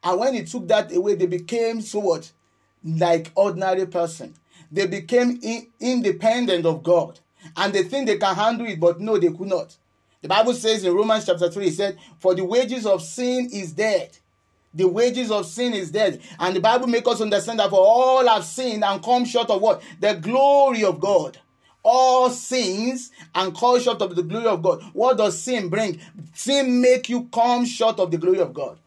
And 0.04 0.20
when 0.20 0.34
he 0.34 0.44
took 0.44 0.68
that 0.68 0.94
away, 0.94 1.16
they 1.16 1.26
became 1.26 1.80
so 1.80 1.98
what? 1.98 2.30
Like 2.84 3.32
ordinary 3.34 3.86
person. 3.86 4.34
They 4.70 4.86
became 4.86 5.40
in, 5.42 5.66
independent 5.80 6.64
of 6.64 6.82
God. 6.84 7.18
And 7.56 7.72
they 7.72 7.82
think 7.82 8.06
they 8.06 8.18
can 8.18 8.34
handle 8.34 8.66
it, 8.66 8.78
but 8.78 9.00
no, 9.00 9.18
they 9.18 9.30
could 9.30 9.48
not. 9.48 9.76
The 10.22 10.28
Bible 10.28 10.54
says 10.54 10.84
in 10.84 10.94
Romans 10.94 11.26
chapter 11.26 11.50
3, 11.50 11.66
it 11.66 11.74
said, 11.74 11.98
For 12.18 12.34
the 12.34 12.44
wages 12.44 12.86
of 12.86 13.02
sin 13.02 13.50
is 13.52 13.72
death 13.72 14.20
the 14.74 14.88
wages 14.88 15.30
of 15.30 15.46
sin 15.46 15.72
is 15.72 15.90
death. 15.90 16.18
And 16.38 16.56
the 16.56 16.60
Bible 16.60 16.86
makes 16.86 17.08
us 17.08 17.20
understand 17.20 17.60
that 17.60 17.70
for 17.70 17.80
all 17.80 18.26
have 18.26 18.44
sinned 18.44 18.84
and 18.84 19.02
come 19.02 19.24
short 19.24 19.50
of 19.50 19.62
what? 19.62 19.82
The 20.00 20.14
glory 20.14 20.84
of 20.84 21.00
God. 21.00 21.38
All 21.82 22.30
sins 22.30 23.10
and 23.34 23.56
come 23.56 23.78
short 23.80 24.00
of 24.00 24.16
the 24.16 24.22
glory 24.22 24.46
of 24.46 24.62
God. 24.62 24.82
What 24.92 25.18
does 25.18 25.40
sin 25.40 25.68
bring? 25.68 26.00
Sin 26.32 26.80
make 26.80 27.08
you 27.08 27.28
come 27.32 27.66
short 27.66 28.00
of 28.00 28.10
the 28.10 28.18
glory 28.18 28.40
of 28.40 28.54
God. 28.54 28.78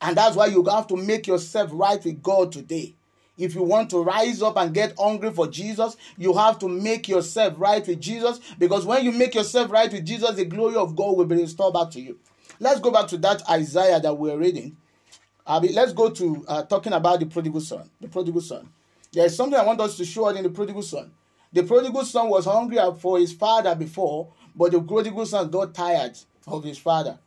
And 0.00 0.16
that's 0.16 0.34
why 0.34 0.46
you 0.46 0.64
have 0.64 0.88
to 0.88 0.96
make 0.96 1.26
yourself 1.26 1.70
right 1.72 2.02
with 2.02 2.22
God 2.22 2.50
today. 2.50 2.94
If 3.38 3.54
you 3.54 3.62
want 3.62 3.90
to 3.90 4.02
rise 4.02 4.42
up 4.42 4.56
and 4.56 4.74
get 4.74 4.94
hungry 4.98 5.30
for 5.30 5.46
Jesus, 5.46 5.96
you 6.18 6.34
have 6.34 6.58
to 6.58 6.68
make 6.68 7.08
yourself 7.08 7.54
right 7.56 7.86
with 7.86 8.00
Jesus. 8.00 8.40
Because 8.58 8.84
when 8.84 9.04
you 9.04 9.12
make 9.12 9.34
yourself 9.34 9.70
right 9.70 9.90
with 9.90 10.04
Jesus, 10.04 10.34
the 10.34 10.44
glory 10.44 10.76
of 10.76 10.96
God 10.96 11.16
will 11.16 11.24
be 11.24 11.36
restored 11.36 11.74
back 11.74 11.90
to 11.92 12.00
you. 12.00 12.18
Let's 12.60 12.80
go 12.80 12.90
back 12.90 13.08
to 13.08 13.16
that 13.18 13.48
Isaiah 13.48 14.00
that 14.00 14.14
we're 14.14 14.36
reading. 14.36 14.76
I 15.46 15.60
mean, 15.60 15.74
let's 15.74 15.92
go 15.92 16.10
to 16.10 16.44
uh, 16.48 16.62
talking 16.64 16.92
about 16.92 17.20
the 17.20 17.26
prodigal 17.26 17.60
son. 17.60 17.90
The 18.00 18.08
prodigal 18.08 18.40
son. 18.40 18.68
There 19.12 19.26
is 19.26 19.36
something 19.36 19.58
I 19.58 19.64
want 19.64 19.80
us 19.80 19.96
to 19.96 20.04
show 20.04 20.28
in 20.28 20.42
the 20.42 20.50
prodigal 20.50 20.82
son. 20.82 21.10
The 21.52 21.62
prodigal 21.64 22.04
son 22.04 22.28
was 22.28 22.46
hungry 22.46 22.78
for 22.98 23.18
his 23.18 23.32
father 23.32 23.74
before, 23.74 24.28
but 24.54 24.72
the 24.72 24.80
prodigal 24.80 25.26
son 25.26 25.50
got 25.50 25.74
tired 25.74 26.16
of 26.46 26.64
his 26.64 26.78
father. 26.78 27.18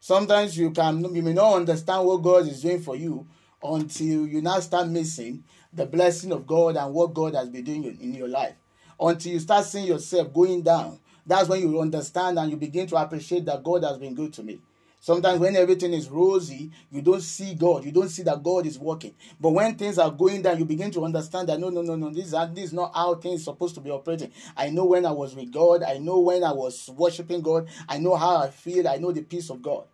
Sometimes 0.00 0.56
you 0.56 0.70
can 0.70 1.14
you 1.14 1.22
may 1.22 1.32
not 1.32 1.54
understand 1.54 2.06
what 2.06 2.22
God 2.22 2.46
is 2.46 2.62
doing 2.62 2.80
for 2.80 2.96
you 2.96 3.26
until 3.62 4.26
you 4.26 4.40
now 4.40 4.60
start 4.60 4.88
missing 4.88 5.42
the 5.72 5.84
blessing 5.84 6.32
of 6.32 6.46
God 6.46 6.76
and 6.76 6.94
what 6.94 7.12
God 7.12 7.34
has 7.34 7.48
been 7.48 7.64
doing 7.64 7.84
in 7.84 8.14
your 8.14 8.28
life. 8.28 8.54
Until 8.98 9.32
you 9.32 9.40
start 9.40 9.64
seeing 9.66 9.86
yourself 9.86 10.32
going 10.32 10.62
down. 10.62 10.98
That's 11.26 11.48
when 11.48 11.60
you 11.60 11.80
understand 11.80 12.38
and 12.38 12.50
you 12.50 12.56
begin 12.56 12.86
to 12.86 12.96
appreciate 12.96 13.44
that 13.46 13.64
God 13.64 13.82
has 13.82 13.98
been 13.98 14.14
good 14.14 14.32
to 14.34 14.42
me. 14.42 14.60
Sometimes 14.98 15.38
when 15.38 15.54
everything 15.54 15.92
is 15.92 16.08
rosy, 16.08 16.70
you 16.90 17.00
don't 17.00 17.20
see 17.20 17.54
God. 17.54 17.84
You 17.84 17.92
don't 17.92 18.08
see 18.08 18.22
that 18.24 18.42
God 18.42 18.66
is 18.66 18.78
working. 18.78 19.14
But 19.40 19.50
when 19.50 19.76
things 19.76 19.98
are 19.98 20.10
going 20.10 20.42
down, 20.42 20.58
you 20.58 20.64
begin 20.64 20.90
to 20.92 21.04
understand 21.04 21.48
that 21.48 21.60
no, 21.60 21.68
no, 21.68 21.82
no, 21.82 21.94
no, 21.96 22.10
this, 22.10 22.30
this 22.30 22.64
is 22.64 22.72
not 22.72 22.94
how 22.94 23.14
things 23.14 23.44
supposed 23.44 23.74
to 23.76 23.80
be 23.80 23.90
operating. 23.90 24.32
I 24.56 24.70
know 24.70 24.84
when 24.86 25.06
I 25.06 25.12
was 25.12 25.36
with 25.36 25.52
God. 25.52 25.82
I 25.82 25.98
know 25.98 26.18
when 26.18 26.42
I 26.42 26.52
was 26.52 26.88
worshiping 26.96 27.42
God. 27.42 27.68
I 27.88 27.98
know 27.98 28.16
how 28.16 28.38
I 28.38 28.50
feel. 28.50 28.88
I 28.88 28.96
know 28.96 29.12
the 29.12 29.22
peace 29.22 29.50
of 29.50 29.62
God. 29.62 29.84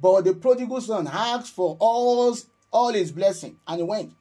But 0.00 0.22
the 0.22 0.34
prodigal 0.34 0.80
son 0.80 1.08
asked 1.10 1.52
for 1.52 1.76
all, 1.80 2.36
all 2.70 2.92
his 2.92 3.10
blessing 3.10 3.58
and 3.66 3.78
he 3.78 3.82
went. 3.82 4.12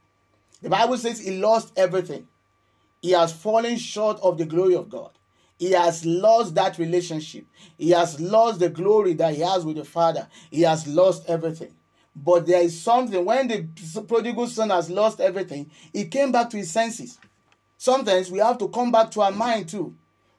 The 0.62 0.70
Bible 0.70 0.98
says 0.98 1.20
he 1.20 1.38
lost 1.38 1.74
everything. 1.78 2.28
He 3.02 3.12
has 3.12 3.32
fallen 3.32 3.78
short 3.78 4.20
of 4.22 4.38
the 4.38 4.46
glory 4.46 4.76
of 4.76 4.90
God. 4.90 5.12
He 5.58 5.72
has 5.72 6.06
lost 6.06 6.56
that 6.56 6.78
relationship. 6.78 7.46
He 7.78 7.90
has 7.92 8.20
lost 8.20 8.60
the 8.60 8.70
glory 8.70 9.14
that 9.14 9.34
he 9.34 9.42
has 9.42 9.66
with 9.66 9.78
the 9.78 9.86
Father. 9.86 10.28
He 10.52 10.62
has 10.62 10.88
lost 10.88 11.28
everything. 11.28 11.74
But 12.16 12.48
there 12.48 12.62
is 12.62 12.80
something, 12.80 13.24
when 13.24 13.48
the 13.48 13.68
prodigal 14.08 14.48
son 14.48 14.70
has 14.70 14.90
lost 14.90 15.20
everything, 15.20 15.70
he 15.94 16.06
came 16.06 16.32
back 16.32 16.50
to 16.52 16.58
his 16.58 16.72
senses. 16.72 17.20
Sometimes 17.78 18.32
we 18.32 18.40
have 18.40 18.58
to 18.58 18.70
come 18.70 18.92
back 18.92 19.12
to 19.12 19.22
our 19.22 19.32
mind 19.32 19.70
too 19.70 19.96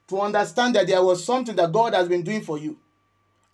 to 0.08 0.20
understand 0.20 0.74
that 0.74 0.86
there 0.86 1.02
was 1.02 1.24
something 1.24 1.54
that 1.56 1.72
God 1.72 1.94
has 1.94 2.08
been 2.08 2.22
doing 2.22 2.42
for 2.42 2.58
you. 2.58 2.78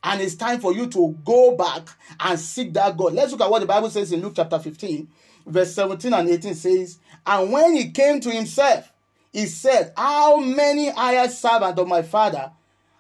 And 0.03 0.21
it's 0.21 0.35
time 0.35 0.61
for 0.61 0.73
you 0.73 0.87
to 0.89 1.19
go 1.25 1.57
back 1.57 1.89
and 2.21 2.39
seek 2.39 2.73
that 2.75 2.97
God. 2.97 3.15
Let's 3.15 3.33
look 3.33 3.41
at 3.41 3.51
what 3.51 3.61
the 3.61 3.67
Bible 3.67 3.91
says 3.91 4.13
in 4.13 4.21
Luke 4.21 4.35
chapter 4.37 4.59
15, 4.59 5.09
verse 5.47 5.75
17 5.75 6.13
and 6.13 6.29
18 6.29 6.55
says, 6.55 6.99
And 7.27 7.51
when 7.51 7.75
he 7.75 7.91
came 7.91 8.21
to 8.21 8.31
himself, 8.31 8.93
he 9.35 9.47
said, 9.47 9.93
How 9.97 10.37
many 10.37 10.91
hired 10.91 11.33
servants 11.33 11.81
of 11.81 11.89
my 11.89 12.03
father 12.03 12.53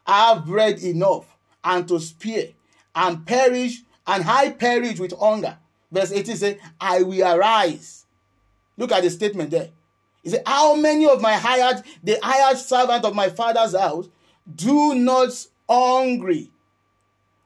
have 0.04 0.44
bread 0.44 0.80
enough 0.82 1.24
and 1.62 1.86
to 1.86 2.00
spare 2.00 2.48
and 2.92 3.24
perish, 3.24 3.82
and 4.04 4.24
I 4.26 4.50
perish 4.50 4.98
with 4.98 5.16
hunger? 5.16 5.56
Verse 5.92 6.10
18 6.10 6.36
says, 6.36 6.56
I 6.80 7.04
will 7.04 7.22
arise. 7.24 8.06
Look 8.76 8.90
at 8.90 9.04
the 9.04 9.10
statement 9.10 9.52
there. 9.52 9.70
He 10.24 10.30
said, 10.30 10.42
How 10.44 10.74
many 10.74 11.06
of 11.06 11.22
my 11.22 11.34
hired, 11.34 11.84
the 12.02 12.18
hired 12.20 12.58
servant 12.58 13.04
of 13.04 13.14
my 13.14 13.28
father's 13.28 13.78
house, 13.78 14.08
do 14.56 14.96
not 14.96 15.30
hungry 15.70 16.50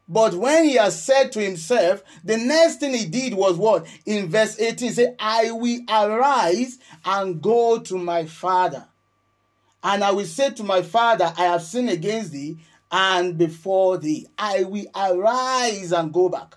but 0.08 0.34
when 0.34 0.64
he 0.64 0.76
has 0.76 1.02
said 1.02 1.32
to 1.32 1.40
himself, 1.40 2.02
the 2.24 2.38
next 2.38 2.76
thing 2.80 2.94
he 2.94 3.04
did 3.04 3.34
was 3.34 3.56
what? 3.56 3.86
In 4.06 4.30
verse 4.30 4.58
18, 4.58 4.92
say, 4.92 5.14
I 5.18 5.50
will 5.50 5.80
arise 5.88 6.78
and 7.04 7.42
go 7.42 7.78
to 7.80 7.98
my 7.98 8.24
father. 8.24 8.86
And 9.84 10.02
I 10.02 10.12
will 10.12 10.24
say 10.24 10.50
to 10.50 10.64
my 10.64 10.82
father, 10.82 11.32
I 11.36 11.44
have 11.44 11.62
sinned 11.62 11.90
against 11.90 12.32
thee 12.32 12.58
and 12.90 13.36
before 13.36 13.98
thee. 13.98 14.26
I 14.38 14.64
will 14.64 14.86
arise 14.96 15.92
and 15.92 16.12
go 16.12 16.30
back. 16.30 16.56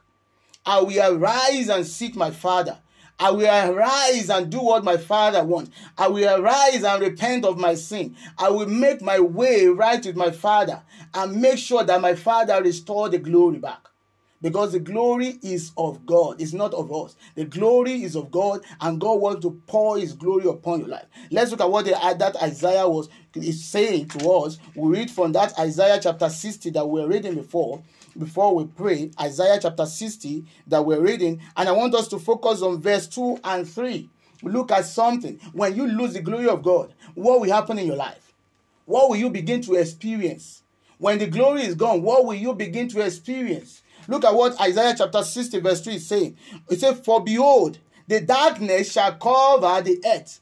I 0.66 0.82
will 0.82 1.16
arise 1.18 1.68
and 1.68 1.86
seek 1.86 2.16
my 2.16 2.32
father. 2.32 2.80
I 3.22 3.30
will 3.30 3.72
arise 3.72 4.32
and 4.32 4.50
do 4.52 4.60
what 4.60 4.84
my 4.84 4.98
father 4.98 5.44
wants. 5.44 5.70
I 5.96 6.08
will 6.08 6.42
arise 6.42 6.84
and 6.84 7.04
repent 7.04 7.46
of 7.46 7.60
my 7.60 7.76
sin. 7.76 8.16
I 8.36 8.50
will 8.50 8.66
make 8.66 9.00
my 9.00 9.20
way 9.20 9.68
right 9.68 10.04
with 10.04 10.16
my 10.16 10.32
father 10.32 10.82
and 11.14 11.40
make 11.40 11.60
sure 11.60 11.84
that 11.84 12.02
my 12.02 12.16
father 12.16 12.60
restore 12.64 13.10
the 13.10 13.20
glory 13.20 13.60
back. 13.60 13.90
Because 14.42 14.72
the 14.72 14.80
glory 14.80 15.38
is 15.44 15.72
of 15.78 16.04
God, 16.04 16.42
it's 16.42 16.52
not 16.52 16.74
of 16.74 16.92
us. 16.92 17.16
The 17.36 17.46
glory 17.46 18.02
is 18.02 18.16
of 18.16 18.32
God, 18.32 18.62
and 18.82 19.00
God 19.00 19.20
wants 19.22 19.44
to 19.44 19.52
pour 19.68 20.00
His 20.00 20.14
glory 20.14 20.50
upon 20.50 20.80
your 20.80 20.90
life. 20.90 21.06
Let's 21.30 21.52
look 21.52 21.62
at 21.62 21.70
what 21.70 21.86
the, 21.86 21.92
that 21.92 22.36
Isaiah 22.42 22.90
was 22.90 23.08
is 23.36 23.64
saying 23.64 24.08
to 24.10 24.32
us. 24.32 24.58
We 24.76 24.98
read 24.98 25.12
from 25.12 25.34
that 25.34 25.60
Isaiah 25.60 26.00
chapter 26.02 26.28
60 26.28 26.72
that 26.72 26.90
we 26.90 27.02
were 27.02 27.08
reading 27.08 27.36
before 27.36 27.84
before 28.18 28.56
we 28.56 28.66
pray, 28.66 29.12
Isaiah 29.20 29.60
chapter 29.62 29.86
60 29.86 30.46
that 30.68 30.86
we're 30.86 31.00
reading, 31.00 31.42
and 31.56 31.70
I 31.70 31.72
want 31.72 31.96
us 31.96 32.08
to 32.10 32.20
focus 32.20 32.62
on 32.62 32.82
verse 32.82 33.08
2 33.08 33.40
and 33.44 33.68
3. 33.68 34.10
Look 34.44 34.72
at 34.72 34.86
something. 34.86 35.40
When 35.54 35.76
you 35.76 35.88
lose 35.88 36.14
the 36.14 36.22
glory 36.22 36.48
of 36.48 36.64
God, 36.64 36.94
what 37.14 37.42
will 37.42 37.52
happen 37.52 37.78
in 37.80 37.88
your 37.88 37.96
life? 37.96 38.34
What 38.86 39.10
will 39.10 39.18
you 39.18 39.30
begin 39.30 39.62
to 39.64 39.76
experience? 39.76 40.64
When 40.98 41.20
the 41.20 41.28
glory 41.28 41.64
is 41.64 41.76
gone, 41.76 42.02
what 42.02 42.26
will 42.26 42.36
you 42.36 42.54
begin 42.54 42.88
to 42.90 43.02
experience? 43.02 43.82
Look 44.08 44.26
at 44.26 44.34
what 44.34 44.60
Isaiah 44.60 44.96
chapter 44.98 45.24
60, 45.24 45.60
verse 45.60 45.82
3 45.82 45.96
is 45.96 46.08
saying. 46.08 46.38
It 46.70 46.80
says, 46.80 47.00
For 47.00 47.24
behold, 47.24 47.80
the 48.08 48.22
darkness 48.22 48.92
shall 48.92 49.14
cover 49.14 49.82
the 49.82 50.02
earth, 50.06 50.42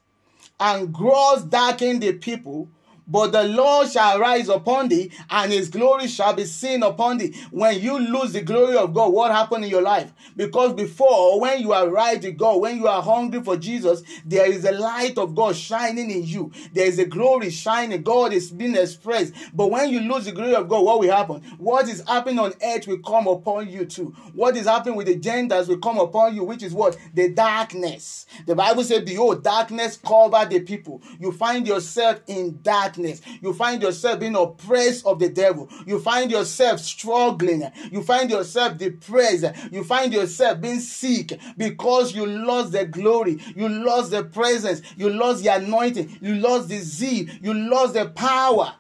and 0.60 0.94
gross 0.94 1.44
darken 1.44 2.00
the 2.00 2.14
people 2.14 2.70
but 3.10 3.32
the 3.32 3.44
Lord 3.44 3.90
shall 3.92 4.20
rise 4.20 4.50
upon 4.50 4.90
thee, 4.90 5.12
and 5.30 5.52
his 5.52 5.70
glory 5.70 6.08
shall 6.08 6.34
be 6.34 6.46
seen 6.46 6.84
upon 6.84 7.18
thee. 7.18 7.36
When 7.52 7.80
you 7.80 7.98
lose 8.00 8.34
the 8.34 8.42
glory 8.42 8.78
of 8.78 8.94
God, 8.94 9.12
what 9.12 9.32
happened 9.32 9.66
in 9.66 9.72
your 9.72 9.82
life? 9.82 10.14
Because 10.36 10.74
before, 10.74 11.42
when 11.42 11.62
you 11.62 11.74
are 11.74 11.90
right 11.90 12.22
with 12.22 12.38
God, 12.38 12.62
when 12.62 12.78
you 12.78 12.88
are 12.88 13.02
hungry 13.02 13.42
for 13.42 13.58
Jesus, 13.58 14.04
there 14.26 14.50
is 14.50 14.64
a 14.64 14.72
light 14.72 15.18
of 15.18 15.36
God 15.36 15.56
shining 15.56 16.12
in 16.12 16.24
you. 16.24 16.52
There 16.74 16.86
is 16.86 17.00
a 17.00 17.06
glory 17.06 17.50
shining. 17.50 18.04
God 18.04 18.32
is 18.32 18.52
being 18.52 18.76
expressed. 18.76 19.34
But 19.54 19.72
when 19.72 19.90
you 19.90 20.02
lose 20.02 20.26
the 20.26 20.32
glory 20.32 20.56
of 20.56 20.70
God, 20.70 20.86
what 20.86 21.00
will 21.00 21.12
happen? 21.12 21.42
What 21.58 21.88
is 21.90 22.04
happening 22.08 22.40
on 22.40 22.54
earth 22.64 22.88
will 22.88 23.00
come 23.00 23.28
upon 23.28 23.70
you 23.70 23.86
too. 23.86 24.14
What 24.34 24.56
is 24.56 24.68
happening 24.68 24.96
with 24.96 25.08
the 25.08 25.16
Gentiles 25.16 25.68
will 25.68 25.80
come 25.80 25.98
upon 26.00 26.36
you, 26.36 26.44
which 26.44 26.64
is 26.64 26.74
what? 26.74 26.98
The 27.14 27.30
darkness. 27.30 28.26
The 28.46 28.56
Bible 28.56 28.84
says, 28.84 29.04
Behold, 29.04 29.44
darkness 29.44 29.98
cover 29.98 30.46
the 30.46 30.60
people. 30.62 31.02
You 31.20 31.32
find 31.32 31.68
yourself 31.68 32.22
in 32.28 32.60
darkness 32.62 32.99
darkness. 33.00 33.22
You 33.42 33.54
find 33.54 33.82
yourself 33.82 34.20
being 34.20 34.36
oppressed 34.36 35.06
of 35.06 35.20
the 35.20 35.30
devil. 35.30 35.70
You 35.86 36.00
find 36.00 36.32
yourself 36.32 36.80
struggling. 36.80 37.64
You 37.92 38.04
find 38.04 38.30
yourself 38.30 38.78
depressed. 38.78 39.46
You 39.72 39.84
find 39.84 40.14
yourself 40.14 40.62
being 40.62 40.80
sick 40.80 41.40
because 41.58 42.16
you 42.16 42.26
lost 42.26 42.72
the 42.72 42.86
glory. 42.86 43.40
You 43.56 43.70
lost 43.70 44.12
the 44.12 44.24
presence. 44.24 44.82
You 44.98 45.10
lost 45.10 45.44
the 45.44 45.54
anointing. 45.56 46.18
You 46.22 46.36
lost 46.36 46.70
the 46.70 46.80
zeal. 46.80 47.28
You 47.42 47.54
lost 47.54 47.94
the 47.94 48.10
power. 48.10 48.76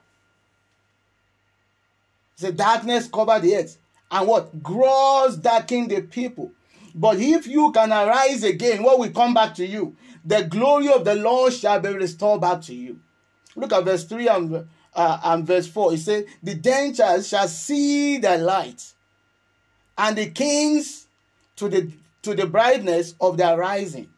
The 2.37 2.51
darkness 2.51 3.07
covered 3.07 3.41
the 3.41 3.55
earth. 3.55 3.77
And 4.11 4.27
what? 4.27 4.63
Gross 4.63 5.35
darken 5.35 5.87
the 5.87 6.01
people. 6.01 6.51
But 6.95 7.19
if 7.19 7.45
you 7.45 7.71
can 7.71 7.91
arise 7.91 8.43
again, 8.43 8.81
what 8.81 8.97
will 8.97 9.11
come 9.11 9.33
back 9.33 9.53
to 9.55 9.65
you? 9.65 9.95
The 10.25 10.43
glory 10.43 10.91
of 10.91 11.05
the 11.05 11.15
Lord 11.15 11.53
shall 11.53 11.79
be 11.79 11.89
restored 11.89 12.41
back 12.41 12.61
to 12.63 12.73
you. 12.73 12.99
Look 13.59 13.73
at 13.73 13.83
verse 13.83 14.05
3 14.05 14.27
and, 14.29 14.67
uh, 14.93 15.19
and 15.23 15.45
verse 15.45 15.67
4. 15.67 15.93
It 15.93 15.97
says, 15.99 16.25
The 16.41 16.55
Gentiles 16.55 17.27
shall 17.27 17.47
see 17.47 18.17
the 18.17 18.37
light, 18.37 18.93
and 19.97 20.17
the 20.17 20.29
kings 20.29 21.07
to 21.57 21.67
the, 21.67 21.91
to 22.21 22.33
the 22.33 22.47
brightness 22.47 23.15
of 23.19 23.37
their 23.37 23.57
rising. 23.57 24.09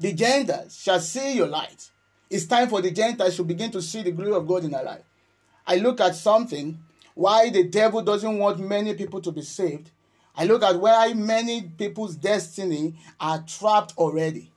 The 0.00 0.14
Gentiles 0.14 0.80
shall 0.80 1.00
see 1.00 1.34
your 1.34 1.48
light. 1.48 1.90
It's 2.30 2.46
time 2.46 2.68
for 2.68 2.80
the 2.80 2.90
Gentiles 2.90 3.36
to 3.36 3.44
begin 3.44 3.70
to 3.72 3.82
see 3.82 4.02
the 4.02 4.12
glory 4.12 4.32
of 4.32 4.46
God 4.46 4.64
in 4.64 4.70
their 4.70 4.84
life. 4.84 5.04
I 5.66 5.76
look 5.76 6.00
at 6.00 6.14
something 6.14 6.78
why 7.14 7.50
the 7.50 7.64
devil 7.64 8.00
doesn't 8.00 8.38
want 8.38 8.58
many 8.60 8.94
people 8.94 9.20
to 9.20 9.32
be 9.32 9.42
saved. 9.42 9.90
I 10.34 10.44
look 10.44 10.62
at 10.62 10.80
why 10.80 11.12
many 11.14 11.62
people's 11.62 12.14
destiny 12.14 12.94
are 13.20 13.42
trapped 13.46 13.98
already 13.98 14.50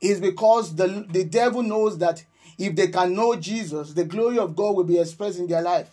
is 0.00 0.20
because 0.20 0.74
the, 0.74 1.06
the 1.10 1.24
devil 1.24 1.62
knows 1.62 1.98
that 1.98 2.24
if 2.58 2.74
they 2.74 2.88
can 2.88 3.14
know 3.14 3.36
Jesus, 3.36 3.92
the 3.92 4.04
glory 4.04 4.38
of 4.38 4.56
God 4.56 4.76
will 4.76 4.84
be 4.84 4.98
expressed 4.98 5.38
in 5.38 5.46
their 5.46 5.62
life. 5.62 5.90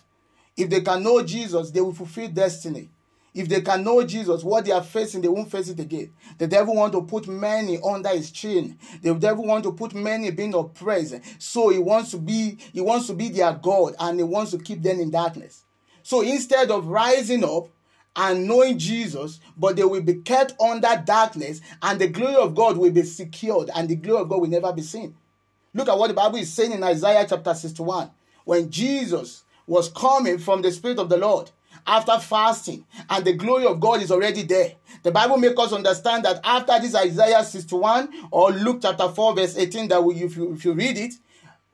If 0.56 0.70
they 0.70 0.80
can 0.80 1.02
know 1.02 1.22
Jesus, 1.22 1.70
they 1.70 1.80
will 1.80 1.94
fulfill 1.94 2.28
destiny. 2.28 2.90
If 3.34 3.48
they 3.48 3.62
can 3.62 3.82
know 3.82 4.04
Jesus, 4.06 4.44
what 4.44 4.64
they 4.64 4.70
are 4.70 4.82
facing, 4.82 5.20
they 5.20 5.28
won't 5.28 5.50
face 5.50 5.68
it 5.68 5.80
again. 5.80 6.12
The 6.38 6.46
devil 6.46 6.76
want 6.76 6.92
to 6.92 7.02
put 7.02 7.26
many 7.26 7.80
under 7.82 8.10
his 8.10 8.30
chin. 8.30 8.78
The 9.02 9.12
devil 9.14 9.44
want 9.44 9.64
to 9.64 9.72
put 9.72 9.92
many 9.92 10.30
being 10.30 10.54
oppressed. 10.54 11.16
So 11.40 11.70
he 11.70 11.78
wants 11.78 12.12
to 12.12 12.18
be, 12.18 12.58
he 12.72 12.80
wants 12.80 13.08
to 13.08 13.14
be 13.14 13.30
their 13.30 13.52
God 13.52 13.96
and 13.98 14.18
he 14.18 14.22
wants 14.22 14.52
to 14.52 14.58
keep 14.58 14.82
them 14.82 15.00
in 15.00 15.10
darkness. 15.10 15.64
So 16.04 16.20
instead 16.20 16.70
of 16.70 16.86
rising 16.86 17.42
up, 17.42 17.68
and 18.16 18.46
knowing 18.46 18.78
Jesus, 18.78 19.40
but 19.56 19.76
they 19.76 19.84
will 19.84 20.02
be 20.02 20.14
kept 20.14 20.60
under 20.60 21.02
darkness, 21.04 21.60
and 21.82 22.00
the 22.00 22.08
glory 22.08 22.36
of 22.36 22.54
God 22.54 22.76
will 22.76 22.92
be 22.92 23.02
secured, 23.02 23.70
and 23.74 23.88
the 23.88 23.96
glory 23.96 24.22
of 24.22 24.28
God 24.28 24.40
will 24.40 24.48
never 24.48 24.72
be 24.72 24.82
seen. 24.82 25.14
Look 25.74 25.88
at 25.88 25.98
what 25.98 26.08
the 26.08 26.14
Bible 26.14 26.38
is 26.38 26.52
saying 26.52 26.72
in 26.72 26.82
Isaiah 26.84 27.26
chapter 27.28 27.52
61. 27.52 28.10
When 28.44 28.70
Jesus 28.70 29.42
was 29.66 29.88
coming 29.88 30.38
from 30.38 30.62
the 30.62 30.70
Spirit 30.70 30.98
of 30.98 31.08
the 31.08 31.16
Lord 31.16 31.50
after 31.86 32.18
fasting, 32.18 32.86
and 33.10 33.24
the 33.24 33.32
glory 33.32 33.66
of 33.66 33.80
God 33.80 34.00
is 34.00 34.10
already 34.10 34.42
there. 34.42 34.72
The 35.02 35.10
Bible 35.10 35.36
makes 35.36 35.58
us 35.58 35.72
understand 35.72 36.24
that 36.24 36.40
after 36.44 36.78
this 36.80 36.94
Isaiah 36.94 37.44
61 37.44 38.08
or 38.30 38.52
Luke 38.52 38.78
chapter 38.80 39.08
4, 39.08 39.34
verse 39.34 39.56
18, 39.56 39.88
that 39.88 40.02
we, 40.02 40.14
if, 40.14 40.36
you, 40.36 40.52
if 40.52 40.64
you 40.64 40.72
read 40.72 40.96
it, 40.96 41.14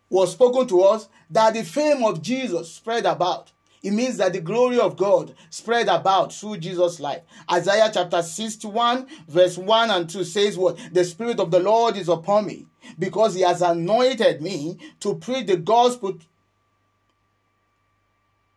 was 0.09 0.33
spoken 0.33 0.67
to 0.69 0.83
us, 0.83 1.09
that 1.31 1.55
the 1.55 1.63
fame 1.63 2.03
of 2.03 2.21
Jesus 2.23 2.73
spread 2.73 3.07
about. 3.07 3.53
It 3.83 3.93
means 3.93 4.19
that 4.19 4.35
the 4.35 4.41
glory 4.41 4.79
of 4.79 4.97
God 4.97 5.35
spread 5.49 5.89
about 5.89 6.35
through 6.35 6.59
Jesus' 6.59 7.01
life. 7.01 7.23
Isaiah 7.51 7.91
chapter 7.93 8.23
61, 8.23 9.07
verse 9.27 9.57
1 9.57 9.91
and 9.91 10.09
2 10.09 10.25
says 10.25 10.59
what? 10.59 10.79
The 10.93 11.05
Spirit 11.05 11.41
of 11.41 11.51
the 11.51 11.61
Lord 11.61 11.97
is 11.97 12.09
upon 12.09 12.47
me 12.47 12.67
because 12.99 13.35
he 13.35 13.41
has 13.41 13.63
anointed 13.63 14.43
me 14.43 14.77
to 15.01 15.15
preach 15.15 15.47
the 15.47 15.57
gospel 15.57 16.19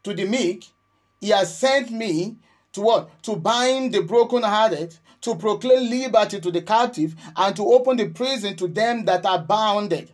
to 0.04 0.14
the 0.14 0.26
meek. 0.26 0.66
He 1.22 1.30
has 1.30 1.58
sent 1.58 1.90
me 1.90 2.36
to 2.74 2.82
what? 2.82 3.24
To 3.24 3.38
bind 3.38 3.94
the 3.94 4.02
brokenhearted, 4.02 4.98
to 5.22 5.36
proclaim 5.36 5.90
liberty 5.90 6.42
to 6.42 6.52
the 6.52 6.62
captive, 6.62 7.16
and 7.38 7.56
to 7.56 7.64
open 7.64 7.96
the 7.96 8.10
prison 8.10 8.58
to 8.58 8.68
them 8.68 9.06
that 9.06 9.26
are 9.26 9.40
bounded. 9.40 10.12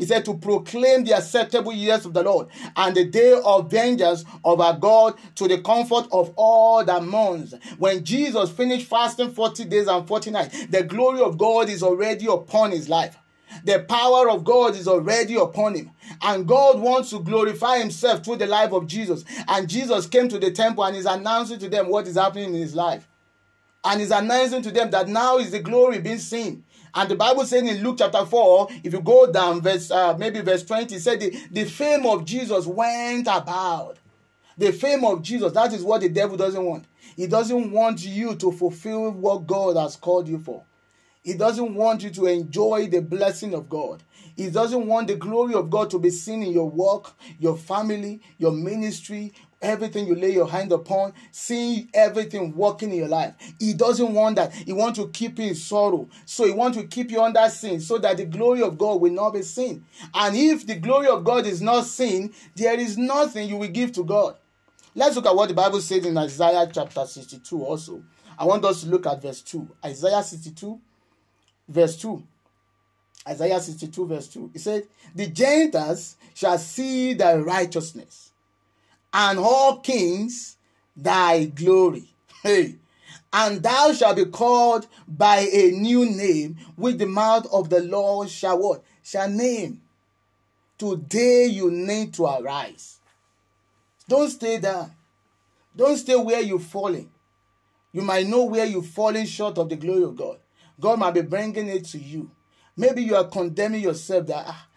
He 0.00 0.06
said 0.06 0.24
to 0.24 0.34
proclaim 0.34 1.04
the 1.04 1.12
acceptable 1.12 1.74
years 1.74 2.06
of 2.06 2.14
the 2.14 2.22
Lord 2.22 2.46
and 2.74 2.96
the 2.96 3.04
day 3.04 3.38
of 3.44 3.70
vengeance 3.70 4.24
of 4.42 4.58
our 4.58 4.74
God 4.74 5.18
to 5.34 5.46
the 5.46 5.60
comfort 5.60 6.06
of 6.10 6.32
all 6.36 6.82
that 6.82 7.04
mourns. 7.04 7.54
When 7.76 8.02
Jesus 8.02 8.50
finished 8.50 8.86
fasting 8.86 9.32
40 9.32 9.66
days 9.66 9.88
and 9.88 10.08
40 10.08 10.30
nights, 10.30 10.66
the 10.68 10.84
glory 10.84 11.20
of 11.20 11.36
God 11.36 11.68
is 11.68 11.82
already 11.82 12.26
upon 12.28 12.70
his 12.70 12.88
life. 12.88 13.18
The 13.64 13.80
power 13.80 14.30
of 14.30 14.42
God 14.42 14.74
is 14.74 14.88
already 14.88 15.36
upon 15.36 15.74
him. 15.74 15.90
And 16.22 16.48
God 16.48 16.80
wants 16.80 17.10
to 17.10 17.20
glorify 17.20 17.76
himself 17.78 18.24
through 18.24 18.36
the 18.36 18.46
life 18.46 18.72
of 18.72 18.86
Jesus. 18.86 19.22
And 19.48 19.68
Jesus 19.68 20.06
came 20.06 20.30
to 20.30 20.38
the 20.38 20.50
temple 20.50 20.84
and 20.84 20.96
is 20.96 21.04
announcing 21.04 21.58
to 21.58 21.68
them 21.68 21.90
what 21.90 22.06
is 22.06 22.16
happening 22.16 22.54
in 22.54 22.60
his 22.60 22.74
life. 22.74 23.06
And 23.84 24.00
is 24.00 24.12
announcing 24.12 24.62
to 24.62 24.70
them 24.70 24.90
that 24.92 25.08
now 25.08 25.36
is 25.36 25.50
the 25.50 25.60
glory 25.60 25.98
being 25.98 26.18
seen. 26.18 26.64
And 26.94 27.10
the 27.10 27.16
Bible 27.16 27.44
says 27.44 27.62
in 27.62 27.82
Luke 27.82 27.96
chapter 27.98 28.24
4, 28.24 28.68
if 28.84 28.92
you 28.92 29.00
go 29.00 29.30
down, 29.30 29.60
verse 29.60 29.90
uh, 29.90 30.16
maybe 30.18 30.40
verse 30.40 30.64
20, 30.64 30.94
it 30.94 31.00
said 31.00 31.20
the, 31.20 31.36
the 31.50 31.64
fame 31.64 32.06
of 32.06 32.24
Jesus 32.24 32.66
went 32.66 33.26
about. 33.26 33.98
The 34.58 34.72
fame 34.72 35.04
of 35.04 35.22
Jesus, 35.22 35.52
that 35.52 35.72
is 35.72 35.82
what 35.82 36.02
the 36.02 36.08
devil 36.08 36.36
doesn't 36.36 36.64
want. 36.64 36.84
He 37.16 37.26
doesn't 37.26 37.70
want 37.70 38.04
you 38.04 38.34
to 38.36 38.52
fulfill 38.52 39.10
what 39.12 39.46
God 39.46 39.76
has 39.76 39.96
called 39.96 40.28
you 40.28 40.38
for. 40.38 40.64
He 41.22 41.34
doesn't 41.34 41.74
want 41.74 42.02
you 42.02 42.10
to 42.10 42.26
enjoy 42.26 42.86
the 42.88 43.02
blessing 43.02 43.54
of 43.54 43.68
God. 43.68 44.02
He 44.36 44.48
doesn't 44.50 44.86
want 44.86 45.08
the 45.08 45.16
glory 45.16 45.54
of 45.54 45.68
God 45.68 45.90
to 45.90 45.98
be 45.98 46.10
seen 46.10 46.42
in 46.42 46.52
your 46.52 46.68
work, 46.68 47.12
your 47.38 47.56
family, 47.56 48.22
your 48.38 48.52
ministry, 48.52 49.32
everything 49.62 50.06
you 50.06 50.14
lay 50.14 50.32
your 50.32 50.48
hand 50.48 50.72
upon, 50.72 51.12
seeing 51.30 51.88
everything 51.94 52.54
working 52.56 52.90
in 52.90 52.98
your 52.98 53.08
life. 53.08 53.34
He 53.58 53.74
doesn't 53.74 54.12
want 54.12 54.36
that. 54.36 54.52
He 54.52 54.72
wants 54.72 54.98
to 54.98 55.08
keep 55.08 55.38
you 55.38 55.48
in 55.48 55.54
sorrow. 55.54 56.08
So 56.24 56.44
he 56.44 56.52
wants 56.52 56.78
to 56.78 56.86
keep 56.86 57.10
you 57.10 57.22
under 57.22 57.48
sin 57.48 57.80
so 57.80 57.98
that 57.98 58.16
the 58.16 58.24
glory 58.24 58.62
of 58.62 58.78
God 58.78 59.00
will 59.00 59.12
not 59.12 59.30
be 59.30 59.42
seen. 59.42 59.84
And 60.14 60.36
if 60.36 60.66
the 60.66 60.76
glory 60.76 61.08
of 61.08 61.24
God 61.24 61.46
is 61.46 61.60
not 61.60 61.84
seen, 61.86 62.32
there 62.56 62.78
is 62.78 62.96
nothing 62.96 63.48
you 63.48 63.56
will 63.56 63.68
give 63.68 63.92
to 63.92 64.04
God. 64.04 64.36
Let's 64.94 65.16
look 65.16 65.26
at 65.26 65.36
what 65.36 65.48
the 65.48 65.54
Bible 65.54 65.80
says 65.80 66.04
in 66.04 66.16
Isaiah 66.16 66.68
chapter 66.72 67.06
62 67.06 67.64
also. 67.64 68.02
I 68.38 68.44
want 68.44 68.64
us 68.64 68.82
to 68.82 68.88
look 68.88 69.06
at 69.06 69.22
verse 69.22 69.42
2. 69.42 69.68
Isaiah 69.84 70.22
62 70.22 70.80
verse 71.70 71.96
2. 71.96 72.22
Isaiah 73.28 73.60
62, 73.60 74.06
verse 74.06 74.28
2. 74.28 74.50
He 74.52 74.58
said, 74.58 74.84
The 75.14 75.28
Gentiles 75.28 76.16
shall 76.34 76.58
see 76.58 77.14
thy 77.14 77.36
righteousness, 77.36 78.29
and 79.12 79.38
all 79.38 79.80
kings 79.80 80.56
thy 80.96 81.46
glory. 81.46 82.14
Hey. 82.42 82.76
And 83.32 83.62
thou 83.62 83.92
shalt 83.92 84.16
be 84.16 84.24
called 84.24 84.88
by 85.06 85.48
a 85.52 85.70
new 85.70 86.04
name, 86.04 86.56
which 86.76 86.98
the 86.98 87.06
mouth 87.06 87.46
of 87.52 87.70
the 87.70 87.80
Lord 87.80 88.28
shall 88.28 88.58
what? 88.58 88.82
Shall 89.04 89.28
name. 89.28 89.82
Today 90.78 91.46
you 91.46 91.70
need 91.70 92.14
to 92.14 92.24
arise. 92.24 92.98
Don't 94.08 94.30
stay 94.30 94.56
there. 94.56 94.90
Don't 95.76 95.96
stay 95.96 96.16
where 96.16 96.40
you're 96.40 96.58
falling. 96.58 97.10
You 97.92 98.02
might 98.02 98.26
know 98.26 98.44
where 98.44 98.64
you're 98.64 98.82
falling 98.82 99.26
short 99.26 99.58
of 99.58 99.68
the 99.68 99.76
glory 99.76 100.02
of 100.02 100.16
God. 100.16 100.38
God 100.80 100.98
might 100.98 101.14
be 101.14 101.22
bringing 101.22 101.68
it 101.68 101.84
to 101.86 101.98
you. 101.98 102.30
Maybe 102.76 103.02
you 103.02 103.14
are 103.14 103.28
condemning 103.28 103.82
yourself 103.82 104.26
that 104.26 104.46
ah, 104.48 104.68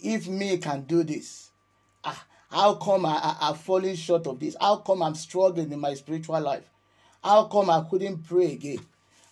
if 0.00 0.26
me 0.26 0.58
can 0.58 0.82
do 0.82 1.04
this, 1.04 1.51
how 2.52 2.74
come 2.74 3.06
I, 3.06 3.14
I, 3.14 3.36
I'm 3.48 3.54
falling 3.54 3.96
short 3.96 4.26
of 4.26 4.38
this? 4.38 4.56
How 4.60 4.76
come 4.76 5.02
I'm 5.02 5.14
struggling 5.14 5.72
in 5.72 5.80
my 5.80 5.94
spiritual 5.94 6.38
life? 6.40 6.68
How 7.24 7.44
come 7.44 7.70
I 7.70 7.82
couldn't 7.88 8.24
pray 8.28 8.52
again? 8.52 8.80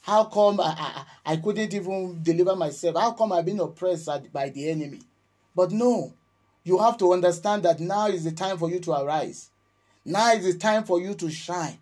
How 0.00 0.24
come 0.24 0.59
I, 0.59 1.04
I, 1.26 1.33
I 1.33 1.37
couldn't 1.37 1.74
even 1.74 2.22
deliver 2.22 2.56
myself? 2.56 2.96
How 2.96 3.12
come 3.12 3.33
I've 3.33 3.44
been 3.44 3.61
oppressed 3.61 4.09
by 4.33 4.48
the 4.48 4.70
enemy? 4.70 5.00
But 5.54 5.70
no, 5.70 6.14
you 6.64 6.78
have 6.78 6.96
to 6.98 7.12
understand 7.12 7.64
that 7.64 7.78
now 7.78 8.06
is 8.06 8.24
the 8.24 8.33
time 8.33 8.56
for 8.56 8.70
you 8.70 8.80
to 8.80 8.92
arise. 8.92 9.50
Now 10.04 10.33
is 10.33 10.50
the 10.50 10.59
time 10.59 10.85
for 10.85 10.98
you 10.98 11.12
to 11.14 11.30
shine. 11.30 11.78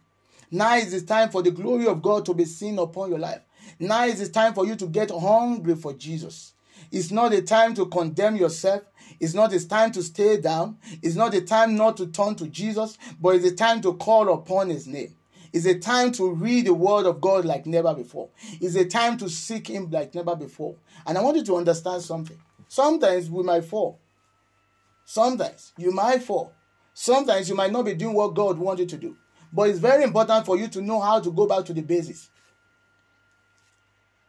Now 0.51 0.77
is 0.77 0.91
the 0.91 1.03
time 1.03 1.29
for 1.29 1.43
the 1.43 1.53
glory 1.53 1.87
of 1.87 2.03
God 2.03 2.27
to 2.27 2.35
be 2.35 2.47
seen 2.47 2.81
upon 2.81 3.11
your 3.11 3.21
life. 3.21 3.43
Now 3.79 4.07
is 4.07 4.19
the 4.19 4.29
time 4.29 4.55
for 4.55 4.67
you 4.67 4.75
to 4.75 4.87
get 4.87 5.13
hungry 5.13 5.77
for 5.77 5.93
Jesus. 5.93 6.53
It's 6.91 7.13
not 7.13 7.33
a 7.33 7.43
time 7.43 7.75
to 7.75 7.87
condemn 7.87 8.35
yourself. 8.35 8.83
It's 9.21 9.35
not 9.35 9.53
a 9.53 9.69
time 9.69 9.93
to 9.93 10.03
stay 10.03 10.41
down. 10.41 10.79
It's 11.03 11.17
not 11.17 11.35
a 11.35 11.41
time 11.41 11.77
not 11.77 11.97
to 11.99 12.07
turn 12.07 12.35
to 12.37 12.47
Jesus, 12.47 12.97
but 13.21 13.37
it's 13.37 13.47
a 13.47 13.55
time 13.55 13.81
to 13.83 13.95
call 13.95 14.33
upon 14.33 14.71
his 14.71 14.87
name. 14.87 15.15
It's 15.53 15.67
a 15.67 15.79
time 15.79 16.13
to 16.13 16.31
read 16.31 16.67
the 16.67 16.75
word 16.75 17.07
of 17.07 17.21
God 17.21 17.45
like 17.45 17.67
never 17.67 17.95
before. 17.95 18.29
It's 18.61 18.75
a 18.75 18.85
time 18.85 19.17
to 19.19 19.29
seek 19.29 19.67
him 19.69 19.91
like 19.91 20.15
never 20.15 20.37
before. 20.37 20.77
And 21.07 21.17
I 21.17 21.23
want 21.23 21.37
you 21.37 21.45
to 21.45 21.57
understand 21.57 22.03
something. 22.03 22.39
Sometimes 22.69 23.31
we 23.31 23.43
might 23.43 23.65
fall. 23.65 23.99
Sometimes 25.05 25.73
you 25.79 25.91
might 25.91 26.23
fall. 26.23 26.53
Sometimes 26.93 27.49
you 27.49 27.55
might 27.55 27.73
not 27.73 27.87
be 27.87 27.95
doing 27.95 28.15
what 28.15 28.35
God 28.35 28.59
wanted 28.59 28.89
to 28.91 28.99
do. 28.99 29.17
But 29.53 29.71
it's 29.71 29.79
very 29.79 30.05
important 30.05 30.45
for 30.45 30.59
you 30.59 30.69
to 30.69 30.83
know 30.83 31.01
how 31.01 31.21
to 31.21 31.31
go 31.33 31.47
back 31.47 31.65
to 31.67 31.73
the 31.73 31.81
basics 31.81 32.29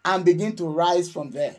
and 0.06 0.24
begin 0.24 0.56
to 0.56 0.66
rise 0.66 1.12
from 1.12 1.32
there. 1.32 1.58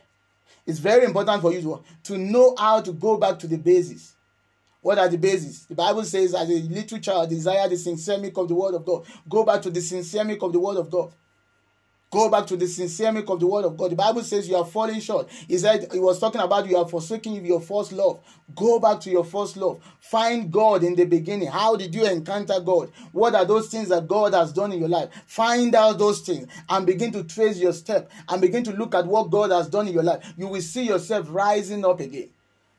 It's 0.66 0.79
very 0.79 1.05
important 1.05 1.42
for 1.42 1.53
you 1.53 1.61
to, 1.62 1.83
to 2.05 2.18
know 2.18 2.55
how 2.59 2.81
to 2.81 2.92
go 2.92 3.16
back 3.16 3.38
to 3.40 3.46
the 3.46 3.59
basis. 3.59 4.14
What 4.83 4.99
are 4.99 5.09
the 5.09 5.18
bases? 5.18 5.66
The 5.66 5.75
Bible 5.75 6.05
says, 6.05 6.35
as 6.35 6.49
a 6.49 6.55
little 6.55 6.99
child, 6.99 7.29
desire 7.29 7.68
the 7.68 7.77
sincere 7.77 8.18
milk 8.18 8.37
of 8.38 8.49
the 8.49 8.55
word 8.55 8.75
of 8.75 8.85
God. 8.85 9.05
Go 9.29 9.44
back 9.44 9.62
to 9.62 9.70
the 9.70 9.81
sincere 9.81 10.25
milk 10.25 10.42
of 10.42 10.53
the 10.53 10.61
word 10.61 10.79
of 10.79 10.90
God. 10.90 11.12
Go 12.11 12.29
back 12.29 12.44
to 12.49 12.57
the 12.57 12.66
sincere 12.66 13.12
milk 13.12 13.31
of 13.31 13.38
the 13.38 13.46
word 13.46 13.64
of 13.64 13.77
God. 13.77 13.92
The 13.92 13.96
Bible 13.96 14.25
says 14.25 14.49
you 14.49 14.57
are 14.57 14.64
falling 14.64 14.99
short. 14.99 15.31
He 15.46 15.57
said 15.59 15.87
he 15.92 16.01
was 16.01 16.18
talking 16.18 16.40
about 16.40 16.68
you 16.68 16.77
are 16.77 16.88
forsaking 16.88 17.44
your 17.46 17.61
first 17.61 17.92
love. 17.92 18.18
Go 18.57 18.81
back 18.81 18.99
to 19.03 19.11
your 19.11 19.25
first 19.25 19.57
love. 19.57 19.81
Find 20.01 20.51
God 20.51 20.83
in 20.83 20.96
the 20.96 21.05
beginning. 21.05 21.46
How 21.46 21.77
did 21.77 21.94
you 21.94 22.05
encounter 22.05 22.59
God? 22.59 22.90
What 23.12 23.37
are 23.37 23.44
those 23.44 23.68
things 23.68 23.90
that 23.90 24.09
God 24.09 24.35
has 24.35 24.53
done 24.53 24.73
in 24.73 24.81
your 24.81 24.88
life? 24.88 25.11
Find 25.29 25.73
out 25.77 25.99
those 25.99 26.20
things 26.20 26.49
and 26.68 26.85
begin 26.85 27.12
to 27.12 27.23
trace 27.23 27.59
your 27.59 27.73
step 27.73 28.11
and 28.29 28.40
begin 28.40 28.64
to 28.64 28.73
look 28.73 28.96
at 28.96 29.07
what 29.07 29.31
God 29.31 29.53
has 29.53 29.68
done 29.68 29.87
in 29.87 29.94
your 29.94 30.03
life. 30.03 30.35
You 30.37 30.49
will 30.49 30.62
see 30.62 30.88
yourself 30.88 31.29
rising 31.31 31.85
up 31.85 32.01
again. 32.01 32.31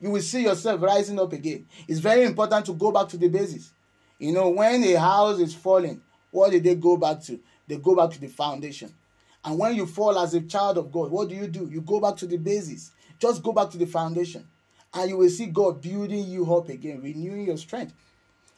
You 0.01 0.09
will 0.09 0.21
see 0.21 0.43
yourself 0.43 0.81
rising 0.81 1.19
up 1.19 1.31
again. 1.31 1.67
It's 1.87 1.99
very 1.99 2.25
important 2.25 2.65
to 2.65 2.73
go 2.73 2.91
back 2.91 3.07
to 3.09 3.17
the 3.17 3.29
basis. 3.29 3.71
You 4.19 4.33
know, 4.33 4.49
when 4.49 4.83
a 4.83 4.95
house 4.95 5.39
is 5.39 5.55
falling, 5.55 6.01
what 6.31 6.51
did 6.51 6.65
they 6.65 6.75
go 6.75 6.97
back 6.97 7.23
to? 7.23 7.39
They 7.67 7.77
go 7.77 7.95
back 7.95 8.09
to 8.11 8.19
the 8.19 8.27
foundation. 8.27 8.93
And 9.43 9.57
when 9.57 9.75
you 9.75 9.85
fall 9.85 10.19
as 10.19 10.33
a 10.33 10.41
child 10.41 10.77
of 10.77 10.91
God, 10.91 11.11
what 11.11 11.29
do 11.29 11.35
you 11.35 11.47
do? 11.47 11.67
You 11.71 11.81
go 11.81 11.99
back 11.99 12.15
to 12.17 12.27
the 12.27 12.37
basis. 12.37 12.91
Just 13.19 13.41
go 13.41 13.51
back 13.51 13.69
to 13.71 13.77
the 13.77 13.85
foundation. 13.85 14.47
And 14.93 15.09
you 15.09 15.17
will 15.17 15.29
see 15.29 15.47
God 15.47 15.81
building 15.81 16.25
you 16.25 16.53
up 16.53 16.69
again, 16.69 17.01
renewing 17.01 17.47
your 17.47 17.57
strength. 17.57 17.93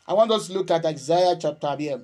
I 0.07 0.13
want 0.13 0.31
us 0.31 0.47
to 0.47 0.53
look 0.53 0.71
at 0.71 0.85
Isaiah 0.85 1.37
chapter 1.39 1.75
here. 1.77 2.01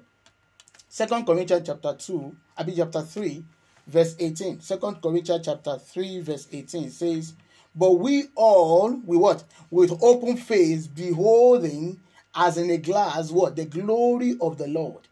Second 0.87 1.25
Corinthians 1.25 1.67
chapter 1.67 1.93
2, 1.93 2.35
I 2.57 2.63
mean 2.63 2.77
chapter 2.77 3.01
3, 3.01 3.43
verse 3.87 4.15
18. 4.17 4.61
Second 4.61 5.01
Corinthians 5.01 5.45
chapter 5.45 5.77
3, 5.77 6.21
verse 6.21 6.47
18 6.51 6.89
says, 6.89 7.33
But 7.75 7.93
we 7.93 8.25
all, 8.35 8.93
we 9.05 9.17
what? 9.17 9.43
With 9.69 10.01
open 10.01 10.37
face, 10.37 10.87
beholding 10.87 11.99
as 12.33 12.57
in 12.57 12.69
a 12.69 12.77
glass, 12.77 13.31
what? 13.31 13.55
The 13.55 13.65
glory 13.65 14.37
of 14.39 14.57
the 14.57 14.67
Lord 14.67 15.08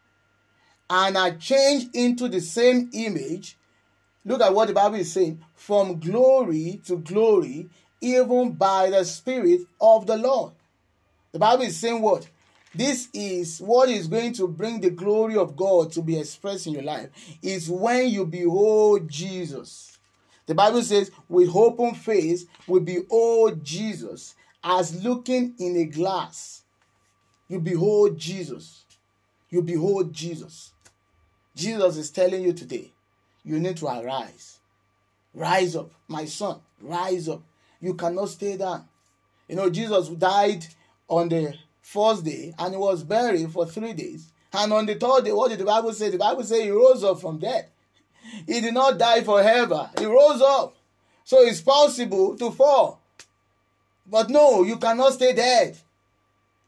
and 0.89 1.17
are 1.17 1.35
changed 1.35 1.95
into 1.95 2.27
the 2.27 2.41
same 2.41 2.89
image. 2.93 3.57
Look 4.25 4.41
at 4.41 4.53
what 4.53 4.67
the 4.67 4.73
Bible 4.73 4.95
is 4.95 5.11
saying 5.11 5.43
from 5.55 5.99
glory 5.99 6.81
to 6.85 6.97
glory, 6.97 7.69
even 8.01 8.53
by 8.53 8.89
the 8.89 9.03
Spirit 9.03 9.61
of 9.79 10.05
the 10.05 10.17
Lord. 10.17 10.53
The 11.31 11.39
Bible 11.39 11.63
is 11.63 11.77
saying 11.77 12.01
what? 12.01 12.27
This 12.73 13.09
is 13.13 13.59
what 13.59 13.89
is 13.89 14.07
going 14.07 14.33
to 14.33 14.47
bring 14.47 14.81
the 14.81 14.89
glory 14.89 15.35
of 15.35 15.55
God 15.55 15.91
to 15.93 16.01
be 16.01 16.19
expressed 16.19 16.67
in 16.67 16.73
your 16.73 16.83
life. 16.83 17.09
Is 17.41 17.69
when 17.69 18.09
you 18.09 18.25
behold 18.25 19.09
Jesus. 19.09 19.97
The 20.45 20.55
Bible 20.55 20.81
says, 20.81 21.11
with 21.27 21.55
open 21.55 21.95
face, 21.95 22.45
we 22.67 22.79
behold 22.79 23.63
Jesus 23.63 24.35
as 24.63 25.03
looking 25.03 25.55
in 25.59 25.75
a 25.77 25.85
glass. 25.85 26.63
You 27.49 27.59
behold 27.59 28.17
Jesus. 28.17 28.83
You 29.49 29.61
behold 29.61 30.13
Jesus. 30.13 30.73
Jesus 31.57 31.97
is 31.97 32.11
telling 32.11 32.43
you 32.43 32.53
today, 32.53 32.91
you 33.43 33.59
need 33.59 33.77
to 33.77 33.87
arise. 33.87 34.59
Rise 35.33 35.75
up, 35.75 35.91
my 36.07 36.25
son, 36.25 36.59
rise 36.79 37.27
up. 37.27 37.41
You 37.81 37.95
cannot 37.95 38.29
stay 38.29 38.57
down. 38.57 38.87
You 39.47 39.55
know, 39.55 39.69
Jesus 39.69 40.09
died 40.09 40.65
on 41.07 41.29
the 41.29 41.55
first 41.81 42.23
day 42.23 42.53
and 42.59 42.73
he 42.73 42.77
was 42.77 43.03
buried 43.03 43.51
for 43.51 43.65
three 43.65 43.93
days. 43.93 44.31
And 44.53 44.71
on 44.71 44.85
the 44.85 44.95
third 44.95 45.25
day, 45.25 45.31
what 45.31 45.49
did 45.49 45.59
the 45.59 45.65
Bible 45.65 45.93
say? 45.93 46.11
The 46.11 46.17
Bible 46.17 46.43
says 46.43 46.61
he 46.61 46.69
rose 46.69 47.03
up 47.03 47.19
from 47.19 47.39
death. 47.39 47.69
He 48.45 48.61
did 48.61 48.73
not 48.73 48.99
die 48.99 49.23
forever. 49.23 49.89
He 49.97 50.05
rose 50.05 50.41
up. 50.41 50.75
So 51.23 51.41
it's 51.41 51.61
possible 51.61 52.37
to 52.37 52.51
fall. 52.51 53.01
But 54.05 54.29
no, 54.29 54.63
you 54.63 54.77
cannot 54.77 55.13
stay 55.13 55.33
dead. 55.33 55.77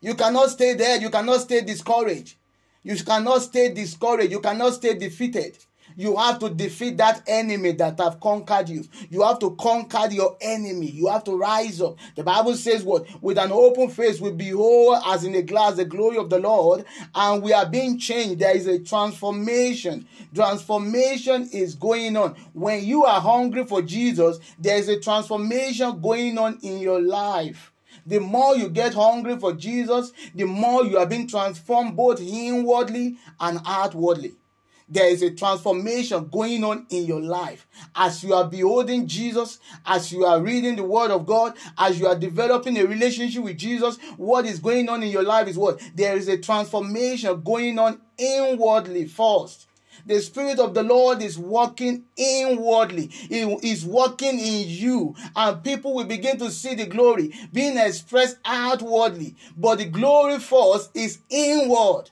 You 0.02 0.16
cannot 0.16 0.50
stay 0.50 0.76
dead. 0.76 1.02
You 1.02 1.10
cannot 1.10 1.42
stay 1.42 1.62
discouraged. 1.62 2.36
You 2.84 2.96
cannot 2.98 3.42
stay 3.42 3.74
discouraged. 3.74 4.32
You 4.32 4.40
cannot 4.40 4.74
stay 4.74 4.98
defeated. 4.98 5.58
You 5.96 6.16
have 6.16 6.40
to 6.40 6.50
defeat 6.50 6.98
that 6.98 7.24
enemy 7.28 7.74
that 7.74 8.00
have 8.00 8.20
conquered 8.20 8.70
you. 8.70 8.86
You 9.10 9.24
have 9.24 9.40
to 9.40 9.56
conquer 9.56 10.08
your 10.10 10.38
enemy. 10.40 10.86
You 10.86 11.08
have 11.08 11.24
to 11.26 11.36
rise 11.36 11.82
up. 11.82 11.98
The 12.16 12.24
Bible 12.24 12.56
says 12.56 12.84
what? 12.84 13.06
With 13.22 13.38
an 13.38 13.52
open 13.52 13.90
face, 13.90 14.22
we 14.22 14.32
behold 14.32 15.02
as 15.06 15.24
in 15.24 15.36
a 15.36 15.42
glass 15.42 15.76
the 15.76 15.86
glory 15.86 16.18
of 16.18 16.30
the 16.30 16.40
Lord, 16.40 16.86
and 17.14 17.42
we 17.42 17.54
are 17.54 17.66
being 17.66 17.98
changed. 17.98 18.40
There 18.40 18.56
is 18.56 18.68
a 18.68 18.80
transformation. 18.80 20.08
Transformation 20.34 21.50
is 21.52 21.76
going 21.76 22.16
on. 22.16 22.36
When 22.54 22.86
you 22.86 23.06
are 23.06 23.20
hungry 23.20 23.66
for 23.66 23.82
Jesus, 23.82 24.40
there 24.58 24.78
is 24.78 24.88
a 24.88 25.00
transformation 25.00 26.00
going 26.00 26.38
on 26.38 26.60
in 26.62 26.80
your 26.80 27.02
life. 27.02 27.74
The 28.10 28.20
more 28.20 28.56
you 28.56 28.70
get 28.70 28.94
hungry 28.96 29.38
for 29.38 29.54
Jesus, 29.54 30.12
the 30.34 30.46
more 30.46 30.84
you 30.86 30.98
are 30.98 31.06
being 31.06 31.28
transformed 31.28 31.96
both 31.96 32.20
inwardly 32.20 33.18
and 33.40 33.60
outwardly 33.66 34.36
there 34.90 35.08
is 35.08 35.22
a 35.22 35.32
transformation 35.32 36.28
going 36.30 36.64
on 36.64 36.86
in 36.90 37.06
your 37.06 37.22
life 37.22 37.68
as 37.96 38.24
you 38.24 38.34
are 38.34 38.48
beholding 38.48 39.08
Jesus, 39.08 39.60
as 39.86 40.12
you 40.12 40.26
are 40.26 40.42
reading 40.42 40.76
the 40.76 40.84
Word 40.84 41.12
of 41.12 41.26
God, 41.26 41.54
as 41.78 42.00
you 42.00 42.08
are 42.08 42.18
developing 42.18 42.78
a 42.78 42.86
relationship 42.86 43.44
with 43.44 43.58
Jesus. 43.58 43.98
What 44.18 44.46
is 44.46 44.60
going 44.60 44.90
on 44.90 45.04
in 45.04 45.10
your 45.10 45.24
life 45.24 45.48
is 45.48 45.58
what? 45.58 45.80
There 45.96 46.18
is 46.18 46.28
a 46.28 46.38
transformation 46.38 47.42
going 47.42 47.78
on 47.78 48.02
inwardly 48.18 49.06
first. 49.06 49.68
The 50.10 50.20
Spirit 50.22 50.58
of 50.58 50.74
the 50.74 50.82
Lord 50.82 51.22
is 51.22 51.38
working 51.38 52.04
inwardly. 52.18 53.06
He 53.06 53.42
is 53.62 53.86
working 53.86 54.40
in 54.40 54.68
you. 54.68 55.16
And 55.36 55.64
people 55.64 55.94
will 55.94 56.06
begin 56.06 56.40
to 56.40 56.50
see 56.50 56.74
the 56.74 56.88
glory 56.88 57.32
being 57.54 57.78
expressed 57.78 58.38
outwardly. 58.44 59.36
But 59.56 59.78
the 59.78 59.86
glory 59.86 60.40
first 60.40 60.90
is 60.96 61.20
inward. 61.30 62.10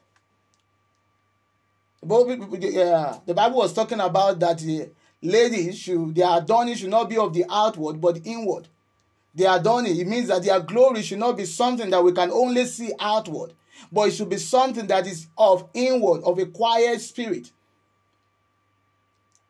Yeah, 2.07 3.17
the 3.25 3.33
Bible 3.33 3.57
was 3.57 3.73
talking 3.73 3.99
about 3.99 4.39
that 4.41 4.60
the 4.60 4.91
ladies 5.23 5.79
should 5.79 6.13
their 6.13 6.38
adorning 6.38 6.75
should 6.75 6.91
not 6.91 7.10
be 7.10 7.17
of 7.17 7.33
the 7.33 7.45
outward 7.49 7.99
but 7.99 8.23
the 8.23 8.29
inward. 8.29 8.67
Their 9.33 9.55
adorning, 9.55 9.99
it 9.99 10.05
means 10.05 10.27
that 10.27 10.43
their 10.43 10.60
glory 10.60 11.01
should 11.01 11.17
not 11.17 11.36
be 11.36 11.45
something 11.45 11.89
that 11.89 12.03
we 12.03 12.12
can 12.12 12.29
only 12.29 12.65
see 12.65 12.91
outward, 12.99 13.53
but 13.91 14.10
it 14.10 14.12
should 14.12 14.29
be 14.29 14.38
something 14.38 14.86
that 14.86 15.07
is 15.07 15.25
of 15.36 15.67
inward, 15.73 16.21
of 16.23 16.38
a 16.38 16.45
quiet 16.45 17.01
spirit. 17.01 17.51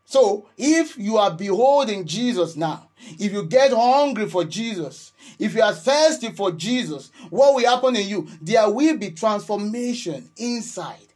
So, 0.10 0.48
if 0.58 0.98
you 0.98 1.17
are 1.17 1.32
beholding 1.32 2.06
Jesus 2.06 2.56
now, 2.56 2.88
if 3.20 3.34
you 3.34 3.43
get 3.43 3.74
hungry 3.74 4.30
for 4.30 4.46
Jesus, 4.46 5.12
if 5.38 5.54
you 5.54 5.62
are 5.62 5.74
thirsty 5.74 6.32
for 6.32 6.54
Jesus, 6.54 7.12
what 7.30 7.54
will 7.54 7.70
happen 7.70 7.93
in 7.98 8.08
you? 8.08 8.28
There 8.41 8.70
will 8.72 8.96
be 8.98 9.12
transformation 9.12 10.30
inside. 10.38 11.08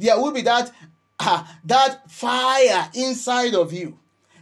There 0.00 0.20
will 0.20 0.32
be 0.32 0.42
that 0.42 0.72
uh, 1.20 1.44
that 1.64 2.10
fire 2.10 2.90
inside 2.92 3.54
of 3.54 3.72
you 3.72 3.96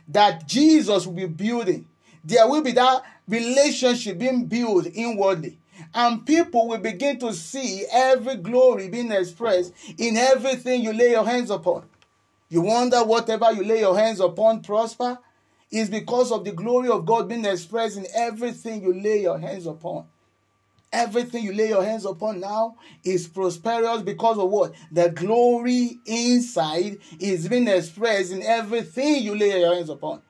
that 0.08 0.48
Jesus 0.48 1.06
will 1.06 1.12
be 1.12 1.26
building. 1.26 1.86
There 2.24 2.48
will 2.48 2.62
be 2.62 2.72
that 2.72 3.02
relationship 3.28 4.16
being 4.16 4.46
built 4.46 4.86
inwardly. 4.86 5.58
And 5.94 6.24
people 6.24 6.66
will 6.66 6.78
begin 6.78 7.18
to 7.18 7.34
see 7.34 7.84
every 7.92 8.36
glory 8.36 8.88
being 8.88 9.12
expressed 9.12 9.74
in 9.98 10.16
everything 10.16 10.80
you 10.80 10.94
lay 10.94 11.10
your 11.10 11.26
hands 11.26 11.50
upon. 11.50 11.84
You 12.48 12.62
wonder 12.62 13.04
whatever 13.04 13.52
you 13.52 13.64
lay 13.64 13.80
your 13.80 13.96
hands 13.98 14.20
upon 14.20 14.62
prosper 14.62 15.18
is 15.70 15.90
because 15.90 16.32
of 16.32 16.44
the 16.44 16.52
glory 16.52 16.88
of 16.88 17.04
God 17.04 17.28
being 17.28 17.44
expressed 17.44 17.98
in 17.98 18.06
everything 18.14 18.82
you 18.82 18.94
lay 18.94 19.20
your 19.22 19.38
hands 19.38 19.66
upon. 19.66 20.06
Everything 20.90 21.44
you 21.44 21.52
lay 21.52 21.68
your 21.68 21.84
hands 21.84 22.06
upon 22.06 22.40
now 22.40 22.76
is 23.04 23.28
prosperous 23.28 24.00
because 24.00 24.38
of 24.38 24.48
what? 24.48 24.72
The 24.90 25.10
glory 25.10 26.00
inside 26.06 26.98
is 27.20 27.46
being 27.48 27.68
expressed 27.68 28.32
in 28.32 28.42
everything 28.42 29.22
you 29.22 29.34
lay 29.34 29.60
your 29.60 29.74
hands 29.74 29.90
upon. 29.90 30.22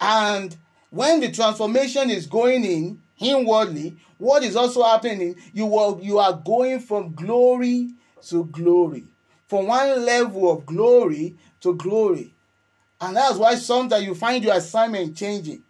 And 0.00 0.56
when 0.90 1.20
the 1.20 1.30
transformation 1.30 2.08
is 2.08 2.26
going 2.26 2.64
in 2.64 3.02
inwardly, 3.18 3.96
what 4.16 4.42
is 4.42 4.56
also 4.56 4.82
happening? 4.82 5.36
You 5.52 5.76
are, 5.76 5.98
you 6.00 6.18
are 6.18 6.32
going 6.32 6.80
from 6.80 7.14
glory 7.14 7.90
to 8.28 8.44
glory, 8.46 9.04
from 9.46 9.66
one 9.66 10.04
level 10.04 10.50
of 10.50 10.66
glory 10.66 11.36
to 11.60 11.74
glory. 11.74 12.34
And 13.00 13.16
that's 13.16 13.36
why 13.36 13.54
sometimes 13.56 14.04
you 14.04 14.14
find 14.14 14.42
your 14.42 14.54
assignment 14.56 15.16
changing. 15.16 15.62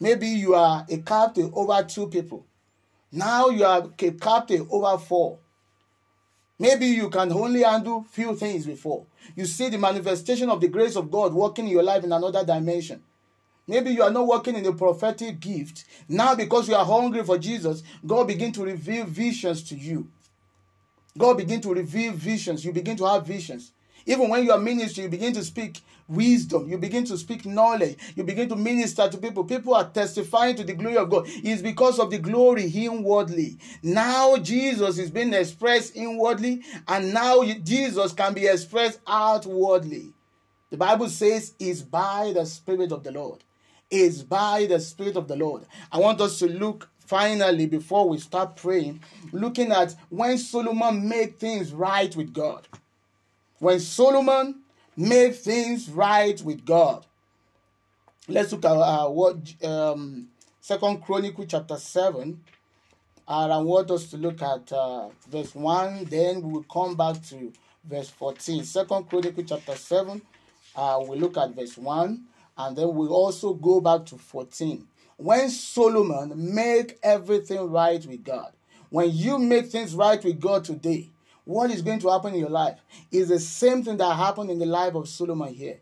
Maybe 0.00 0.28
you 0.28 0.54
are 0.54 0.84
a 0.88 0.98
captain 0.98 1.50
over 1.54 1.82
two 1.84 2.08
people. 2.08 2.46
Now 3.12 3.48
you 3.48 3.64
are 3.64 3.88
a 3.98 4.10
captain 4.12 4.66
over 4.70 4.98
four. 4.98 5.38
Maybe 6.58 6.86
you 6.86 7.10
can 7.10 7.32
only 7.32 7.62
handle 7.62 8.04
few 8.10 8.34
things 8.36 8.66
before. 8.66 9.06
You 9.36 9.46
see 9.46 9.68
the 9.68 9.78
manifestation 9.78 10.48
of 10.48 10.60
the 10.60 10.68
grace 10.68 10.96
of 10.96 11.10
God 11.10 11.34
working 11.34 11.66
in 11.66 11.72
your 11.72 11.82
life 11.82 12.04
in 12.04 12.12
another 12.12 12.44
dimension. 12.44 13.02
Maybe 13.66 13.90
you 13.90 14.02
are 14.02 14.10
not 14.10 14.26
working 14.26 14.56
in 14.56 14.66
a 14.66 14.72
prophetic 14.72 15.40
gift. 15.40 15.84
Now, 16.08 16.34
because 16.34 16.68
you 16.68 16.74
are 16.74 16.84
hungry 16.84 17.22
for 17.24 17.38
Jesus, 17.38 17.82
God 18.04 18.26
begin 18.26 18.52
to 18.52 18.64
reveal 18.64 19.04
visions 19.04 19.62
to 19.64 19.76
you. 19.76 20.08
God 21.16 21.36
begin 21.36 21.60
to 21.62 21.74
reveal 21.74 22.12
visions. 22.12 22.64
You 22.64 22.72
begin 22.72 22.96
to 22.96 23.06
have 23.06 23.26
visions. 23.26 23.72
Even 24.06 24.28
when 24.28 24.42
you 24.42 24.50
are 24.50 24.58
ministry, 24.58 25.04
you 25.04 25.10
begin 25.10 25.32
to 25.34 25.44
speak 25.44 25.80
wisdom. 26.08 26.68
You 26.68 26.76
begin 26.78 27.04
to 27.04 27.16
speak 27.16 27.46
knowledge. 27.46 27.96
You 28.16 28.24
begin 28.24 28.48
to 28.48 28.56
minister 28.56 29.08
to 29.08 29.16
people. 29.18 29.44
People 29.44 29.74
are 29.74 29.88
testifying 29.88 30.56
to 30.56 30.64
the 30.64 30.72
glory 30.74 30.96
of 30.96 31.08
God. 31.08 31.24
It's 31.26 31.62
because 31.62 32.00
of 32.00 32.10
the 32.10 32.18
glory 32.18 32.64
inwardly. 32.64 33.58
Now 33.82 34.36
Jesus 34.38 34.98
is 34.98 35.10
being 35.10 35.32
expressed 35.32 35.94
inwardly, 35.94 36.62
and 36.88 37.14
now 37.14 37.44
Jesus 37.44 38.12
can 38.12 38.34
be 38.34 38.46
expressed 38.46 38.98
outwardly. 39.06 40.14
The 40.70 40.78
Bible 40.78 41.08
says, 41.08 41.52
"Is 41.58 41.82
by 41.82 42.32
the 42.34 42.46
Spirit 42.46 42.90
of 42.90 43.04
the 43.04 43.12
Lord." 43.12 43.44
Is 43.90 44.22
by 44.22 44.66
the 44.66 44.80
Spirit 44.80 45.16
of 45.16 45.28
the 45.28 45.36
Lord. 45.36 45.66
I 45.92 45.98
want 45.98 46.20
us 46.22 46.38
to 46.38 46.48
look 46.48 46.88
finally 47.06 47.66
before 47.66 48.08
we 48.08 48.18
start 48.18 48.56
praying, 48.56 49.00
looking 49.32 49.72
at 49.72 49.94
when 50.08 50.38
Solomon 50.38 51.08
made 51.08 51.38
things 51.38 51.72
right 51.72 52.14
with 52.16 52.32
God. 52.32 52.66
When 53.58 53.80
Solomon 53.80 54.60
made 54.96 55.34
things 55.36 55.88
right 55.88 56.40
with 56.42 56.64
God. 56.64 57.06
Let's 58.28 58.52
look 58.52 58.64
at 58.64 58.70
uh, 58.70 59.08
what 59.08 59.36
um, 59.64 60.28
Second 60.60 61.02
Chronicle 61.02 61.46
chapter 61.46 61.76
seven. 61.76 62.40
And 63.28 63.52
I 63.52 63.58
want 63.58 63.90
us 63.90 64.10
to 64.10 64.16
look 64.16 64.42
at 64.42 64.72
uh, 64.72 65.08
verse 65.30 65.54
one. 65.54 66.04
Then 66.04 66.42
we 66.42 66.52
will 66.52 66.64
come 66.64 66.96
back 66.96 67.22
to 67.28 67.52
verse 67.84 68.10
fourteen. 68.10 68.64
Second 68.64 69.08
Chronicle 69.08 69.44
chapter 69.44 69.76
seven. 69.76 70.22
Uh, 70.74 71.04
we 71.06 71.16
look 71.16 71.36
at 71.36 71.54
verse 71.54 71.78
one, 71.78 72.24
and 72.58 72.76
then 72.76 72.94
we 72.94 73.06
also 73.06 73.54
go 73.54 73.80
back 73.80 74.06
to 74.06 74.16
fourteen. 74.18 74.86
When 75.22 75.50
Solomon 75.50 76.32
make 76.52 76.98
everything 77.00 77.70
right 77.70 78.04
with 78.04 78.24
God, 78.24 78.52
when 78.90 79.12
you 79.12 79.38
make 79.38 79.66
things 79.66 79.94
right 79.94 80.22
with 80.22 80.40
God 80.40 80.64
today, 80.64 81.10
what 81.44 81.70
is 81.70 81.80
going 81.80 82.00
to 82.00 82.10
happen 82.10 82.34
in 82.34 82.40
your 82.40 82.50
life 82.50 82.80
is 83.12 83.28
the 83.28 83.38
same 83.38 83.84
thing 83.84 83.98
that 83.98 84.16
happened 84.16 84.50
in 84.50 84.58
the 84.58 84.66
life 84.66 84.96
of 84.96 85.08
Solomon 85.08 85.54
here. 85.54 85.78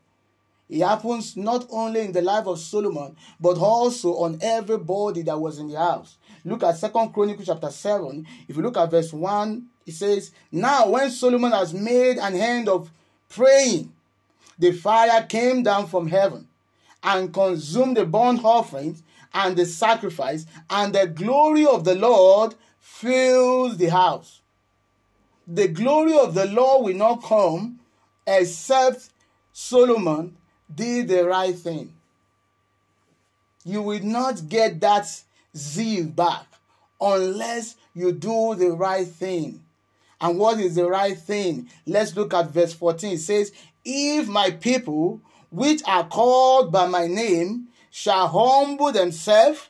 It 0.69 0.83
happens 0.83 1.39
not 1.39 1.67
only 1.71 2.03
in 2.03 2.13
the 2.13 2.21
life 2.21 2.47
of 2.47 2.59
Solomon, 2.59 3.17
but 3.41 3.57
also 3.57 4.17
on 4.17 4.39
everybody 4.43 5.23
that 5.23 5.41
was 5.41 5.59
in 5.59 5.69
the 5.69 5.79
house. 5.79 6.19
Look 6.45 6.63
at 6.63 6.77
Second 6.77 7.15
Chronicles 7.15 7.47
chapter 7.47 7.71
7. 7.71 8.27
If 8.47 8.59
you 8.59 8.63
look 8.63 8.77
at 8.77 8.91
verse 8.91 9.11
1, 9.11 9.67
it 9.87 9.93
says, 9.93 10.33
Now 10.53 10.91
when 10.91 11.11
Solomon 11.11 11.53
has 11.53 11.73
made 11.73 12.19
an 12.19 12.35
end 12.35 12.69
of 12.69 12.91
praying, 13.31 13.91
the 14.59 14.73
fire 14.73 15.25
came 15.25 15.63
down 15.63 15.87
from 15.87 16.09
heaven 16.09 16.47
and 17.03 17.33
consumed 17.33 17.97
the 17.97 18.05
burnt 18.05 18.45
offerings 18.45 19.03
and 19.33 19.57
the 19.57 19.67
sacrifice, 19.67 20.47
and 20.69 20.95
the 20.95 21.07
glory 21.07 21.67
of 21.67 21.85
the 21.85 21.95
Lord 21.95 22.55
fills 22.81 23.77
the 23.77 23.89
house 23.89 24.41
the 25.53 25.67
glory 25.67 26.17
of 26.17 26.35
the 26.35 26.47
Lord 26.47 26.85
will 26.85 26.97
not 26.97 27.25
come 27.25 27.81
except 28.25 29.11
Solomon 29.53 30.37
did 30.73 31.09
the 31.09 31.27
right 31.27 31.55
thing. 31.55 31.93
You 33.65 33.83
will 33.83 34.03
not 34.03 34.49
get 34.49 34.81
that 34.81 35.09
zeal 35.57 36.07
back 36.07 36.47
unless 37.01 37.75
you 37.95 38.13
do 38.13 38.55
the 38.55 38.71
right 38.71 39.07
thing. 39.07 39.63
And 40.21 40.39
what 40.39 40.61
is 40.61 40.77
the 40.77 40.89
right 40.89 41.19
thing? 41.19 41.69
Let's 41.85 42.15
look 42.15 42.33
at 42.33 42.51
verse 42.51 42.73
14. 42.73 43.15
It 43.15 43.19
says, 43.19 43.53
If 43.85 44.29
my 44.29 44.53
people, 44.53 45.21
which 45.51 45.83
are 45.85 46.07
called 46.07 46.71
by 46.71 46.87
my 46.87 47.09
name, 47.09 47.69
shall 47.91 48.29
humble 48.29 48.93
themselves 48.93 49.69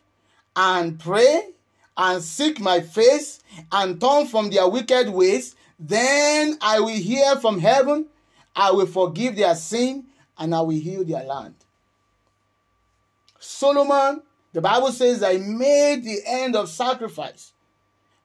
and 0.55 0.99
pray 0.99 1.51
and 1.97 2.23
seek 2.23 2.61
my 2.61 2.81
face 2.81 3.41
and 3.73 4.01
turn 4.01 4.27
from 4.27 4.51
their 4.51 4.69
wicked 4.69 5.11
ways, 5.11 5.55
then 5.79 6.57
I 6.61 6.81
will 6.81 6.89
hear 6.89 7.37
from 7.37 7.59
heaven, 7.59 8.07
I 8.55 8.71
will 8.71 8.87
forgive 8.87 9.37
their 9.37 9.55
sin, 9.55 10.05
and 10.39 10.55
I 10.55 10.61
will 10.61 10.71
heal 10.79 11.05
their 11.05 11.25
land. 11.25 11.55
Solomon, 13.39 14.23
the 14.53 14.61
Bible 14.61 14.93
says, 14.93 15.23
I 15.23 15.39
made 15.39 16.05
the 16.05 16.21
end 16.27 16.57
of 16.57 16.69
sacrifice. 16.69 17.53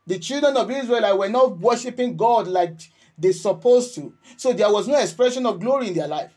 The 0.08 0.20
children 0.20 0.56
of 0.58 0.70
Israel 0.70 1.18
were 1.18 1.30
not 1.30 1.58
worshiping 1.60 2.16
God 2.16 2.48
like 2.48 2.80
they 3.18 3.32
supposed 3.32 3.96
to. 3.96 4.14
So 4.38 4.54
there 4.54 4.72
was 4.72 4.88
no 4.88 5.00
expression 5.00 5.46
of 5.46 5.60
glory 5.60 5.88
in 5.88 5.93
their 5.93 6.08
life. 6.08 6.32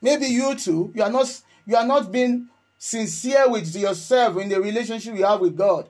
Maybe 0.00 0.26
you 0.26 0.54
too, 0.54 0.92
you 0.94 1.02
are 1.02 1.10
not 1.10 1.40
you 1.66 1.76
are 1.76 1.86
not 1.86 2.12
being 2.12 2.48
sincere 2.78 3.48
with 3.48 3.74
yourself 3.74 4.36
in 4.38 4.48
the 4.48 4.60
relationship 4.60 5.16
you 5.16 5.24
have 5.24 5.40
with 5.40 5.56
God. 5.56 5.88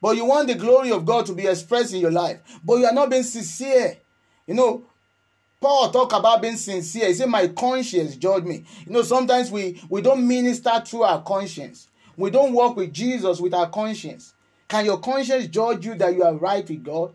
But 0.00 0.16
you 0.16 0.24
want 0.24 0.48
the 0.48 0.54
glory 0.54 0.92
of 0.92 1.04
God 1.04 1.26
to 1.26 1.34
be 1.34 1.46
expressed 1.46 1.92
in 1.92 2.00
your 2.00 2.10
life. 2.10 2.40
But 2.64 2.76
you 2.76 2.86
are 2.86 2.92
not 2.92 3.10
being 3.10 3.22
sincere. 3.22 3.98
You 4.46 4.54
know, 4.54 4.82
Paul 5.60 5.90
talk 5.90 6.12
about 6.14 6.40
being 6.40 6.56
sincere. 6.56 7.08
He 7.08 7.14
said, 7.14 7.28
My 7.28 7.48
conscience 7.48 8.16
judge 8.16 8.44
me. 8.44 8.64
You 8.86 8.92
know, 8.92 9.02
sometimes 9.02 9.50
we, 9.50 9.80
we 9.90 10.00
don't 10.00 10.26
minister 10.26 10.82
through 10.84 11.02
our 11.02 11.22
conscience. 11.22 11.88
We 12.16 12.30
don't 12.30 12.52
walk 12.52 12.76
with 12.76 12.92
Jesus 12.92 13.40
with 13.40 13.52
our 13.52 13.68
conscience. 13.68 14.34
Can 14.68 14.86
your 14.86 14.98
conscience 14.98 15.48
judge 15.48 15.84
you 15.84 15.94
that 15.96 16.14
you 16.14 16.22
are 16.22 16.34
right 16.34 16.66
with 16.66 16.82
God? 16.82 17.14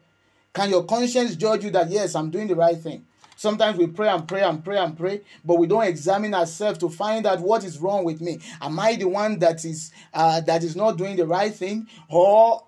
Can 0.54 0.70
your 0.70 0.84
conscience 0.86 1.36
judge 1.36 1.64
you 1.64 1.72
that, 1.72 1.90
yes, 1.90 2.16
I'm 2.16 2.30
doing 2.30 2.48
the 2.48 2.56
right 2.56 2.78
thing? 2.78 3.06
Sometimes 3.36 3.78
we 3.78 3.88
pray 3.88 4.08
and 4.10 4.28
pray 4.28 4.44
and 4.44 4.64
pray 4.64 4.78
and 4.78 4.98
pray, 4.98 5.22
but 5.44 5.58
we 5.58 5.68
don't 5.68 5.84
examine 5.84 6.34
ourselves 6.34 6.80
to 6.80 6.90
find 6.90 7.26
out 7.26 7.40
what 7.42 7.64
is 7.64 7.80
wrong 7.80 8.04
with 8.04 8.22
me. 8.22 8.40
Am 8.62 8.80
I 8.80 8.96
the 8.96 9.08
one 9.08 9.40
that 9.40 9.66
is 9.66 9.92
uh, 10.14 10.42
that 10.42 10.64
is 10.64 10.76
not 10.76 10.98
doing 10.98 11.16
the 11.16 11.28
right 11.28 11.54
thing, 11.54 11.88
or 12.10 12.64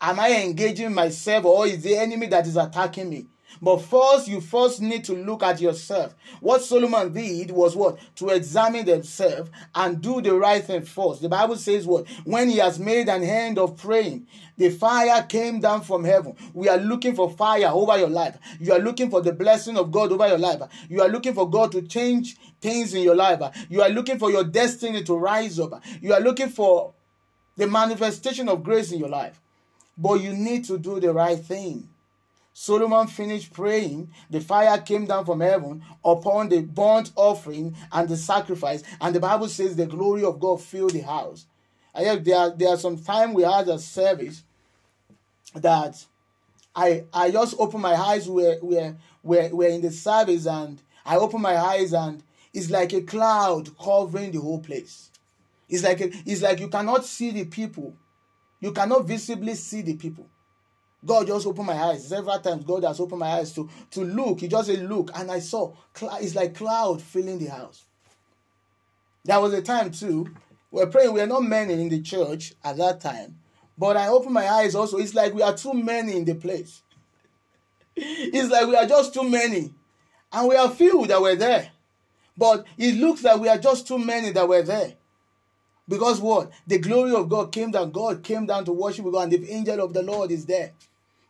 am 0.00 0.18
I 0.20 0.42
engaging 0.42 0.92
myself, 0.92 1.44
or 1.44 1.66
is 1.66 1.82
the 1.82 1.96
enemy 1.96 2.26
that 2.28 2.46
is 2.46 2.56
attacking 2.56 3.10
me? 3.10 3.26
But 3.60 3.78
first, 3.78 4.28
you 4.28 4.40
first 4.40 4.80
need 4.80 5.04
to 5.04 5.14
look 5.14 5.42
at 5.42 5.60
yourself. 5.60 6.14
What 6.40 6.62
Solomon 6.62 7.12
did 7.12 7.50
was 7.50 7.74
what? 7.74 7.98
To 8.16 8.28
examine 8.28 8.84
themselves 8.84 9.50
and 9.74 10.00
do 10.00 10.20
the 10.20 10.34
right 10.34 10.62
thing 10.62 10.82
first. 10.82 11.22
The 11.22 11.28
Bible 11.28 11.56
says 11.56 11.86
what? 11.86 12.06
When 12.24 12.48
he 12.48 12.58
has 12.58 12.78
made 12.78 13.08
an 13.08 13.22
end 13.22 13.58
of 13.58 13.76
praying, 13.76 14.26
the 14.56 14.70
fire 14.70 15.22
came 15.22 15.60
down 15.60 15.82
from 15.82 16.04
heaven. 16.04 16.34
We 16.52 16.68
are 16.68 16.78
looking 16.78 17.14
for 17.14 17.30
fire 17.30 17.68
over 17.68 17.98
your 17.98 18.10
life. 18.10 18.38
You 18.60 18.72
are 18.72 18.78
looking 18.78 19.10
for 19.10 19.22
the 19.22 19.32
blessing 19.32 19.76
of 19.76 19.90
God 19.90 20.12
over 20.12 20.26
your 20.28 20.38
life. 20.38 20.62
You 20.88 21.02
are 21.02 21.08
looking 21.08 21.34
for 21.34 21.48
God 21.48 21.72
to 21.72 21.82
change 21.82 22.36
things 22.60 22.94
in 22.94 23.02
your 23.02 23.16
life. 23.16 23.40
You 23.68 23.82
are 23.82 23.88
looking 23.88 24.18
for 24.18 24.30
your 24.30 24.44
destiny 24.44 25.02
to 25.04 25.16
rise 25.16 25.58
up. 25.58 25.82
You 26.00 26.12
are 26.14 26.20
looking 26.20 26.48
for 26.48 26.92
the 27.56 27.66
manifestation 27.66 28.48
of 28.48 28.62
grace 28.62 28.92
in 28.92 29.00
your 29.00 29.08
life. 29.08 29.40
But 29.96 30.20
you 30.20 30.32
need 30.32 30.64
to 30.66 30.78
do 30.78 31.00
the 31.00 31.12
right 31.12 31.38
thing. 31.38 31.88
Solomon 32.60 33.06
finished 33.06 33.52
praying, 33.52 34.10
the 34.28 34.40
fire 34.40 34.80
came 34.80 35.06
down 35.06 35.24
from 35.24 35.38
heaven 35.38 35.80
upon 36.04 36.48
the 36.48 36.60
burnt 36.60 37.12
offering 37.14 37.76
and 37.92 38.08
the 38.08 38.16
sacrifice, 38.16 38.82
and 39.00 39.14
the 39.14 39.20
Bible 39.20 39.46
says 39.46 39.76
the 39.76 39.86
glory 39.86 40.24
of 40.24 40.40
God 40.40 40.60
filled 40.60 40.90
the 40.90 41.02
house. 41.02 41.46
And 41.94 42.24
there, 42.24 42.50
there 42.50 42.70
are 42.70 42.76
some 42.76 42.98
time 42.98 43.32
we 43.32 43.44
had 43.44 43.68
a 43.68 43.78
service 43.78 44.42
that 45.54 46.04
I 46.74 47.04
I 47.14 47.30
just 47.30 47.54
opened 47.60 47.82
my 47.82 47.94
eyes 47.94 48.28
where 48.28 48.56
where 48.56 48.96
we're 49.22 49.70
in 49.70 49.80
the 49.80 49.92
service 49.92 50.44
and 50.48 50.82
I 51.06 51.16
open 51.16 51.40
my 51.40 51.56
eyes 51.56 51.92
and 51.92 52.24
it's 52.52 52.70
like 52.70 52.92
a 52.92 53.02
cloud 53.02 53.70
covering 53.78 54.32
the 54.32 54.40
whole 54.40 54.60
place. 54.60 55.12
It's 55.68 55.84
like 55.84 56.00
a, 56.00 56.10
it's 56.26 56.42
like 56.42 56.58
you 56.58 56.66
cannot 56.66 57.04
see 57.04 57.30
the 57.30 57.44
people. 57.44 57.94
You 58.58 58.72
cannot 58.72 59.06
visibly 59.06 59.54
see 59.54 59.82
the 59.82 59.94
people. 59.94 60.26
God 61.04 61.26
just 61.26 61.46
opened 61.46 61.66
my 61.66 61.74
eyes. 61.74 62.08
Several 62.08 62.38
times 62.40 62.64
God 62.64 62.84
has 62.84 62.98
opened 63.00 63.20
my 63.20 63.28
eyes 63.28 63.52
to, 63.54 63.68
to 63.92 64.00
look. 64.04 64.40
He 64.40 64.48
just 64.48 64.68
said, 64.68 64.88
look. 64.88 65.10
And 65.14 65.30
I 65.30 65.38
saw, 65.38 65.72
it's 66.20 66.34
like 66.34 66.54
cloud 66.54 67.00
filling 67.00 67.38
the 67.38 67.46
house. 67.46 67.84
There 69.24 69.40
was 69.40 69.52
a 69.52 69.62
time 69.62 69.90
too, 69.90 70.34
we 70.70 70.82
are 70.82 70.86
praying. 70.86 71.12
We 71.12 71.20
are 71.20 71.26
not 71.26 71.42
many 71.42 71.74
in 71.74 71.88
the 71.88 72.02
church 72.02 72.54
at 72.62 72.76
that 72.76 73.00
time. 73.00 73.38
But 73.76 73.96
I 73.96 74.08
opened 74.08 74.34
my 74.34 74.48
eyes 74.48 74.74
also. 74.74 74.98
It's 74.98 75.14
like 75.14 75.32
we 75.32 75.42
are 75.42 75.56
too 75.56 75.72
many 75.74 76.16
in 76.16 76.24
the 76.24 76.34
place. 76.34 76.82
It's 77.96 78.50
like 78.50 78.66
we 78.66 78.76
are 78.76 78.86
just 78.86 79.14
too 79.14 79.28
many. 79.28 79.72
And 80.32 80.48
we 80.48 80.56
are 80.56 80.70
few 80.70 81.06
that 81.06 81.22
were 81.22 81.36
there. 81.36 81.70
But 82.36 82.66
it 82.76 82.94
looks 82.96 83.24
like 83.24 83.40
we 83.40 83.48
are 83.48 83.58
just 83.58 83.88
too 83.88 83.98
many 83.98 84.30
that 84.32 84.48
were 84.48 84.62
there. 84.62 84.94
Because 85.88 86.20
what? 86.20 86.50
The 86.66 86.78
glory 86.78 87.14
of 87.14 87.28
God 87.28 87.50
came 87.50 87.70
down. 87.70 87.90
God 87.90 88.22
came 88.22 88.46
down 88.46 88.64
to 88.66 88.72
worship 88.72 89.04
God, 89.06 89.32
and 89.32 89.32
the 89.32 89.50
angel 89.50 89.80
of 89.80 89.94
the 89.94 90.02
Lord 90.02 90.30
is 90.30 90.44
there. 90.44 90.72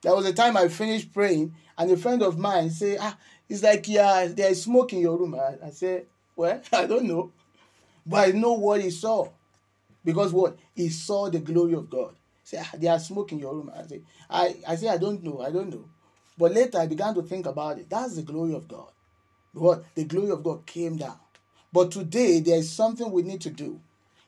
There 0.02 0.14
was 0.14 0.26
a 0.26 0.32
time 0.32 0.56
I 0.56 0.68
finished 0.68 1.12
praying, 1.12 1.54
and 1.76 1.90
a 1.90 1.96
friend 1.96 2.22
of 2.22 2.38
mine 2.38 2.70
say, 2.70 2.96
"Ah, 3.00 3.16
it's 3.48 3.62
like 3.62 3.86
yeah, 3.88 4.26
there 4.26 4.50
is 4.50 4.62
smoke 4.62 4.92
in 4.92 5.00
your 5.00 5.16
room." 5.16 5.34
I, 5.36 5.66
I 5.66 5.70
said, 5.70 6.06
"Well, 6.34 6.60
I 6.72 6.86
don't 6.86 7.04
know, 7.04 7.32
but 8.04 8.28
I 8.28 8.32
know 8.32 8.54
what 8.54 8.80
he 8.82 8.90
saw, 8.90 9.28
because 10.04 10.32
what 10.32 10.58
he 10.74 10.88
saw 10.88 11.30
the 11.30 11.38
glory 11.38 11.74
of 11.74 11.88
God." 11.88 12.14
Say, 12.42 12.58
ah, 12.60 12.70
"There 12.76 12.94
is 12.96 13.06
smoke 13.06 13.30
in 13.32 13.38
your 13.38 13.54
room." 13.54 13.70
I 13.76 13.86
say, 13.86 14.02
"I 14.28 14.56
I 14.66 14.76
say 14.76 14.88
I 14.88 14.98
don't 14.98 15.22
know, 15.22 15.40
I 15.40 15.50
don't 15.52 15.70
know," 15.70 15.84
but 16.36 16.52
later 16.52 16.78
I 16.78 16.86
began 16.86 17.14
to 17.14 17.22
think 17.22 17.46
about 17.46 17.78
it. 17.78 17.88
That's 17.88 18.16
the 18.16 18.22
glory 18.22 18.54
of 18.54 18.66
God. 18.66 18.90
What 19.52 19.84
the 19.94 20.04
glory 20.04 20.30
of 20.30 20.42
God 20.42 20.66
came 20.66 20.96
down. 20.96 21.18
But 21.72 21.90
today 21.92 22.40
there 22.40 22.58
is 22.58 22.70
something 22.70 23.10
we 23.10 23.22
need 23.22 23.40
to 23.42 23.50
do. 23.50 23.80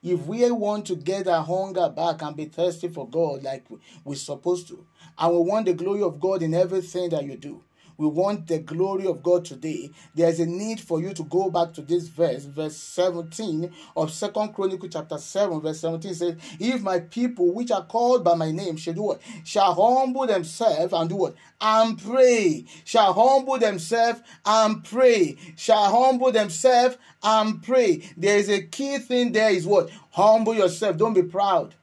If 0.03 0.27
we 0.27 0.51
want 0.51 0.87
to 0.87 0.97
get 0.97 1.29
our 1.29 1.45
hunger 1.45 1.91
back 1.91 2.23
and 2.23 2.35
be 2.35 2.47
thirsty 2.47 2.89
for 2.89 3.07
God 3.07 3.43
like 3.43 3.67
we're 4.03 4.15
supposed 4.15 4.69
to, 4.69 4.87
and 5.19 5.35
we 5.35 5.41
want 5.43 5.67
the 5.67 5.75
glory 5.75 6.03
of 6.03 6.19
God 6.19 6.43
in 6.43 6.55
everything 6.55 7.11
that 7.11 7.25
you 7.25 7.37
do, 7.37 7.63
we 8.01 8.07
want 8.07 8.47
the 8.47 8.59
glory 8.59 9.07
of 9.07 9.23
God 9.23 9.45
today, 9.45 9.91
there's 10.15 10.41
a 10.41 10.47
need 10.47 10.81
for 10.81 11.03
you 11.03 11.13
to 11.13 11.23
go 11.25 11.51
back 11.51 11.75
to 11.75 11.83
this 11.83 12.09
verse, 12.09 12.45
verse 12.45 12.75
17 12.75 13.71
of 13.95 14.11
Second 14.11 14.55
Chronicle 14.55 14.89
chapter 14.89 15.19
7, 15.19 15.61
verse 15.61 15.81
17 15.81 16.15
says, 16.15 16.37
If 16.59 16.81
my 16.81 17.01
people 17.01 17.53
which 17.53 17.71
are 17.71 17.85
called 17.85 18.25
by 18.25 18.35
my 18.37 18.53
name 18.53 18.79
shall 18.79 18.95
do 18.95 19.03
what? 19.03 19.21
Shall 19.45 19.75
humble 19.75 20.27
themselves 20.27 20.95
and 20.95 21.11
do 21.11 21.17
what? 21.17 21.35
And 21.61 22.03
pray. 22.03 22.65
Shall 22.87 23.13
humble 23.13 23.59
themselves 23.59 24.23
and 24.47 24.83
pray. 24.83 25.37
Shall 25.57 25.91
humble 25.91 26.33
themselves 26.33 26.97
and 27.23 27.63
pray. 27.63 28.03
There 28.17 28.39
is 28.39 28.49
a 28.49 28.63
key 28.63 28.97
thing 28.97 29.33
there 29.33 29.51
is 29.51 29.67
what? 29.67 29.91
Humble 30.13 30.55
yourself. 30.55 30.97
Don't 30.97 31.13
be 31.13 31.23
proud. 31.23 31.75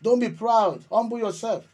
Don't 0.00 0.20
be 0.20 0.28
proud. 0.28 0.84
Humble 0.92 1.18
yourself. 1.18 1.64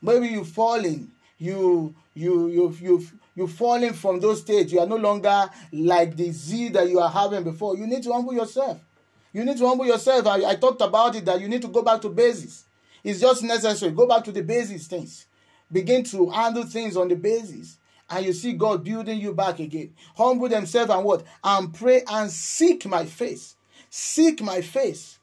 Maybe 0.00 0.28
you've 0.28 0.48
fallen. 0.48 1.12
You 1.40 1.94
you 2.14 2.48
you've 2.48 2.80
you've 2.80 3.14
you've 3.34 3.52
fallen 3.52 3.94
from 3.94 4.20
those 4.20 4.42
states. 4.42 4.70
You 4.72 4.80
are 4.80 4.86
no 4.86 4.96
longer 4.96 5.48
like 5.72 6.14
the 6.14 6.30
zeal 6.30 6.70
that 6.72 6.88
you 6.88 7.00
are 7.00 7.08
having 7.08 7.42
before. 7.42 7.76
You 7.76 7.86
need 7.86 8.02
to 8.02 8.12
humble 8.12 8.34
yourself. 8.34 8.78
You 9.32 9.44
need 9.44 9.56
to 9.56 9.66
humble 9.66 9.86
yourself. 9.86 10.26
I, 10.26 10.44
I 10.44 10.54
talked 10.56 10.82
about 10.82 11.16
it 11.16 11.24
that 11.24 11.40
you 11.40 11.48
need 11.48 11.62
to 11.62 11.68
go 11.68 11.82
back 11.82 12.02
to 12.02 12.10
basis. 12.10 12.64
It's 13.02 13.20
just 13.20 13.42
necessary. 13.42 13.92
Go 13.92 14.06
back 14.06 14.22
to 14.24 14.32
the 14.32 14.42
basis 14.42 14.86
things. 14.86 15.26
Begin 15.72 16.04
to 16.04 16.28
handle 16.28 16.64
things 16.64 16.94
on 16.96 17.08
the 17.08 17.16
basis. 17.16 17.78
And 18.10 18.26
you 18.26 18.34
see 18.34 18.52
God 18.52 18.84
building 18.84 19.18
you 19.18 19.32
back 19.32 19.60
again. 19.60 19.94
Humble 20.16 20.48
themselves 20.48 20.90
and 20.90 21.04
what? 21.04 21.22
And 21.42 21.72
pray 21.72 22.02
and 22.06 22.30
seek 22.30 22.84
my 22.84 23.06
face. 23.06 23.56
Seek 23.88 24.42
my 24.42 24.60
face. 24.60 25.18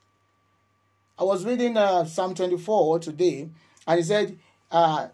I 1.20 1.24
was 1.26 1.46
reading 1.46 1.78
uh, 1.78 2.06
Psalm 2.06 2.34
24 2.34 3.00
today, 3.00 3.50
and 3.88 3.98
he 3.98 4.04
said, 4.04 4.38
uh, 4.72 5.08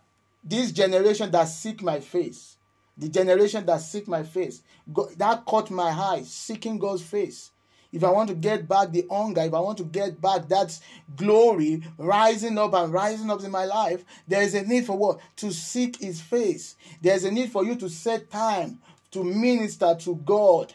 this 0.44 0.72
generation 0.72 1.32
that 1.32 1.46
seek 1.46 1.82
my 1.82 2.00
face, 2.00 2.58
the 2.98 3.10
generation 3.10 3.66
that 3.66 3.82
seek 3.82 4.08
my 4.08 4.24
face, 4.24 4.62
God, 4.92 5.10
that 5.18 5.46
caught 5.46 5.72
my 5.72 5.90
eye, 5.90 6.24
seeking 6.26 6.78
God's 6.78 7.04
face. 7.04 7.52
If 7.92 8.04
I 8.04 8.10
want 8.10 8.30
to 8.30 8.36
get 8.36 8.68
back 8.68 8.92
the 8.92 9.06
hunger, 9.10 9.42
if 9.42 9.54
I 9.54 9.60
want 9.60 9.78
to 9.78 9.84
get 9.84 10.20
back 10.20 10.48
that 10.50 10.78
glory 11.16 11.84
rising 11.98 12.58
up 12.58 12.74
and 12.74 12.92
rising 12.92 13.30
up 13.30 13.44
in 13.44 13.52
my 13.52 13.66
life, 13.66 14.04
there 14.28 14.42
is 14.42 14.56
a 14.56 14.64
need 14.64 14.86
for 14.86 14.98
what? 14.98 15.20
To 15.38 15.52
seek 15.52 16.02
His 16.02 16.20
face. 16.20 16.76
There's 17.02 17.24
a 17.24 17.32
need 17.32 17.52
for 17.52 17.64
you 17.64 17.76
to 17.76 17.90
set 17.90 18.32
time 18.32 18.80
to 19.12 19.24
minister 19.24 19.96
to 20.02 20.16
God. 20.16 20.74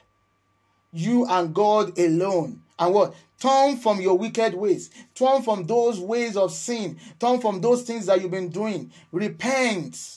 You 0.93 1.27
and 1.27 1.53
God 1.53 1.99
alone. 1.99 2.63
And 2.79 2.95
what? 2.95 3.15
Turn 3.41 3.77
from 3.77 4.01
your 4.01 4.19
wicked 4.19 4.55
ways. 4.55 4.91
Turn 5.15 5.43
from 5.43 5.65
those 5.67 6.01
ways 6.01 6.37
of 6.37 6.53
sin. 6.53 6.99
Turn 7.21 7.41
from 7.41 7.61
those 7.61 7.83
things 7.83 8.07
that 8.07 8.21
you've 8.21 8.31
been 8.31 8.49
doing. 8.49 8.91
Repent. 9.13 10.17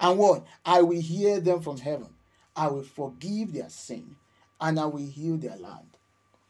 And 0.00 0.18
what? 0.18 0.44
I 0.64 0.82
will 0.82 1.00
hear 1.00 1.40
them 1.40 1.60
from 1.60 1.78
heaven. 1.78 2.08
I 2.54 2.68
will 2.68 2.82
forgive 2.82 3.52
their 3.52 3.68
sin 3.68 4.16
and 4.60 4.80
I 4.80 4.86
will 4.86 5.06
heal 5.06 5.36
their 5.36 5.56
land. 5.56 5.88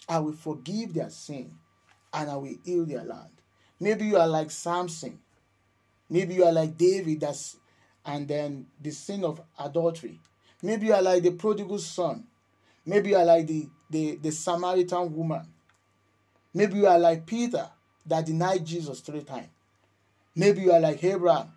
I 0.08 0.20
will 0.20 0.32
forgive 0.32 0.94
their 0.94 1.10
sin 1.10 1.52
and 2.12 2.30
I 2.30 2.36
will 2.36 2.56
heal 2.64 2.84
their 2.84 3.02
land. 3.02 3.30
Maybe 3.80 4.06
you 4.06 4.16
are 4.16 4.28
like 4.28 4.50
Samson. 4.52 5.18
Maybe 6.08 6.34
you 6.34 6.44
are 6.44 6.52
like 6.52 6.78
David 6.78 7.20
that's 7.20 7.56
and 8.04 8.28
then 8.28 8.66
the 8.80 8.92
sin 8.92 9.24
of 9.24 9.40
adultery. 9.58 10.20
Maybe 10.62 10.86
you 10.86 10.94
are 10.94 11.02
like 11.02 11.24
the 11.24 11.32
prodigal 11.32 11.80
son. 11.80 12.24
Maybe 12.84 13.10
you 13.10 13.16
are 13.16 13.24
like 13.24 13.48
the, 13.48 13.68
the, 13.90 14.16
the 14.16 14.30
Samaritan 14.30 15.14
woman. 15.14 15.44
Maybe 16.56 16.78
you 16.78 16.86
are 16.86 16.98
like 16.98 17.26
Peter 17.26 17.68
that 18.06 18.24
denied 18.24 18.64
Jesus 18.64 19.00
three 19.00 19.20
times. 19.20 19.48
Maybe 20.34 20.62
you 20.62 20.72
are 20.72 20.80
like 20.80 21.04
Abraham 21.04 21.52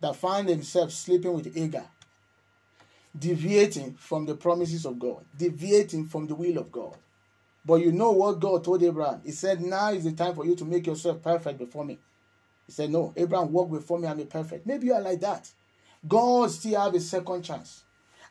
that 0.00 0.16
found 0.16 0.48
himself 0.48 0.90
sleeping 0.90 1.34
with 1.34 1.54
Hagar, 1.54 1.84
deviating 3.18 3.92
from 3.96 4.24
the 4.24 4.34
promises 4.34 4.86
of 4.86 4.98
God, 4.98 5.26
deviating 5.36 6.06
from 6.06 6.28
the 6.28 6.34
will 6.34 6.56
of 6.56 6.72
God. 6.72 6.96
But 7.62 7.82
you 7.82 7.92
know 7.92 8.12
what 8.12 8.40
God 8.40 8.64
told 8.64 8.82
Abraham? 8.82 9.20
He 9.22 9.32
said, 9.32 9.60
Now 9.60 9.92
is 9.92 10.04
the 10.04 10.12
time 10.12 10.34
for 10.34 10.46
you 10.46 10.56
to 10.56 10.64
make 10.64 10.86
yourself 10.86 11.22
perfect 11.22 11.58
before 11.58 11.84
me. 11.84 11.98
He 12.64 12.72
said, 12.72 12.88
No, 12.88 13.12
Abraham, 13.18 13.52
walk 13.52 13.70
before 13.70 13.98
me 13.98 14.08
and 14.08 14.16
be 14.16 14.24
perfect. 14.24 14.66
Maybe 14.66 14.86
you 14.86 14.94
are 14.94 15.02
like 15.02 15.20
that. 15.20 15.50
God 16.08 16.50
still 16.50 16.80
have 16.80 16.94
a 16.94 17.00
second 17.00 17.42
chance. 17.42 17.82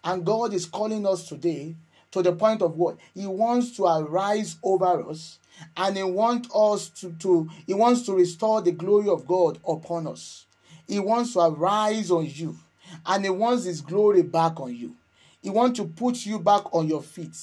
And 0.04 0.26
God 0.26 0.52
is 0.56 0.66
calling 0.66 1.06
us 1.06 1.28
today 1.28 1.76
to 2.12 2.22
the 2.22 2.34
point 2.34 2.62
of 2.62 2.76
what? 2.76 2.98
He 3.14 3.28
wants 3.28 3.76
to 3.78 3.86
arise 3.86 4.58
over 4.64 5.10
us 5.10 5.40
and 5.78 5.98
he 5.98 6.04
wants 6.04 6.50
us 6.54 6.90
to, 6.90 7.12
to 7.20 7.50
he 7.66 7.74
wants 7.74 8.04
to 8.04 8.14
restore 8.14 8.62
the 8.62 8.72
glory 8.72 9.10
of 9.10 9.28
God 9.28 9.60
upon 9.68 10.08
us. 10.08 10.46
He 10.88 11.00
wants 11.00 11.34
to 11.34 11.40
arise 11.42 12.12
on 12.12 12.26
you 12.28 12.58
and 13.06 13.24
he 13.24 13.30
wants 13.30 13.66
his 13.66 13.82
glory 13.82 14.22
back 14.22 14.60
on 14.60 14.76
you. 14.76 14.96
He 15.42 15.50
wants 15.50 15.80
to 15.80 15.86
put 15.86 16.24
you 16.24 16.38
back 16.38 16.72
on 16.72 16.88
your 16.88 17.02
feet, 17.02 17.36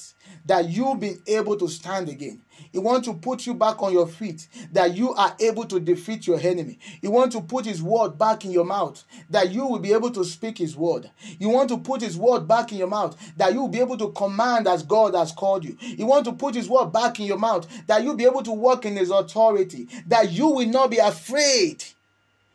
that 0.45 0.69
you 0.69 0.95
be 0.95 1.17
able 1.27 1.57
to 1.57 1.67
stand 1.67 2.07
again. 2.07 2.41
He 2.71 2.79
wants 2.79 3.07
to 3.07 3.13
put 3.13 3.45
you 3.45 3.53
back 3.53 3.83
on 3.83 3.91
your 3.91 4.07
feet, 4.07 4.47
that 4.71 4.95
you 4.95 5.13
are 5.15 5.35
able 5.39 5.65
to 5.65 5.81
defeat 5.81 6.25
your 6.25 6.39
enemy. 6.39 6.79
He 7.01 7.09
wants 7.09 7.35
to 7.35 7.41
put 7.41 7.65
his 7.65 7.83
word 7.83 8.17
back 8.17 8.45
in 8.45 8.51
your 8.51 8.63
mouth, 8.63 9.03
that 9.29 9.51
you 9.51 9.65
will 9.65 9.79
be 9.79 9.91
able 9.91 10.11
to 10.11 10.23
speak 10.23 10.59
his 10.59 10.77
word. 10.77 11.11
You 11.39 11.49
want 11.49 11.69
to 11.69 11.77
put 11.77 12.01
his 12.01 12.15
word 12.15 12.47
back 12.47 12.71
in 12.71 12.77
your 12.77 12.87
mouth, 12.87 13.17
that 13.35 13.51
you 13.51 13.61
will 13.61 13.67
be 13.67 13.81
able 13.81 13.97
to 13.97 14.11
command 14.11 14.65
as 14.65 14.83
God 14.83 15.13
has 15.13 15.33
called 15.33 15.65
you. 15.65 15.75
You 15.81 16.05
want 16.05 16.23
to 16.25 16.31
put 16.31 16.55
his 16.55 16.69
word 16.69 16.93
back 16.93 17.19
in 17.19 17.25
your 17.25 17.37
mouth, 17.37 17.67
that 17.87 18.03
you'll 18.03 18.15
be 18.15 18.25
able 18.25 18.43
to 18.43 18.51
walk 18.51 18.85
in 18.85 18.95
his 18.95 19.11
authority, 19.11 19.89
that 20.07 20.31
you 20.31 20.47
will 20.47 20.67
not 20.67 20.89
be 20.89 20.99
afraid. 20.99 21.83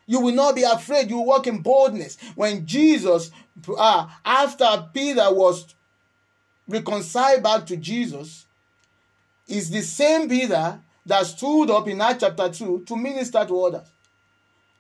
You 0.07 0.21
will 0.21 0.35
not 0.35 0.55
be 0.55 0.63
afraid. 0.63 1.11
You 1.11 1.17
will 1.17 1.27
walk 1.27 1.47
in 1.47 1.59
boldness. 1.59 2.19
When 2.35 2.67
Jesus 2.67 3.31
uh, 3.77 4.09
after 4.25 4.89
Peter 4.93 5.33
was 5.33 5.75
reconciled 6.69 7.43
back 7.43 7.67
to 7.67 7.77
Jesus, 7.77 8.47
is 9.47 9.71
the 9.71 9.83
same 9.83 10.29
Peter 10.29 10.81
that 11.07 11.27
stood 11.27 11.71
up 11.71 11.87
in 11.87 12.01
Acts 12.01 12.21
chapter 12.21 12.49
2 12.49 12.85
to 12.87 12.97
minister 12.97 13.45
to 13.45 13.61
others. 13.65 13.87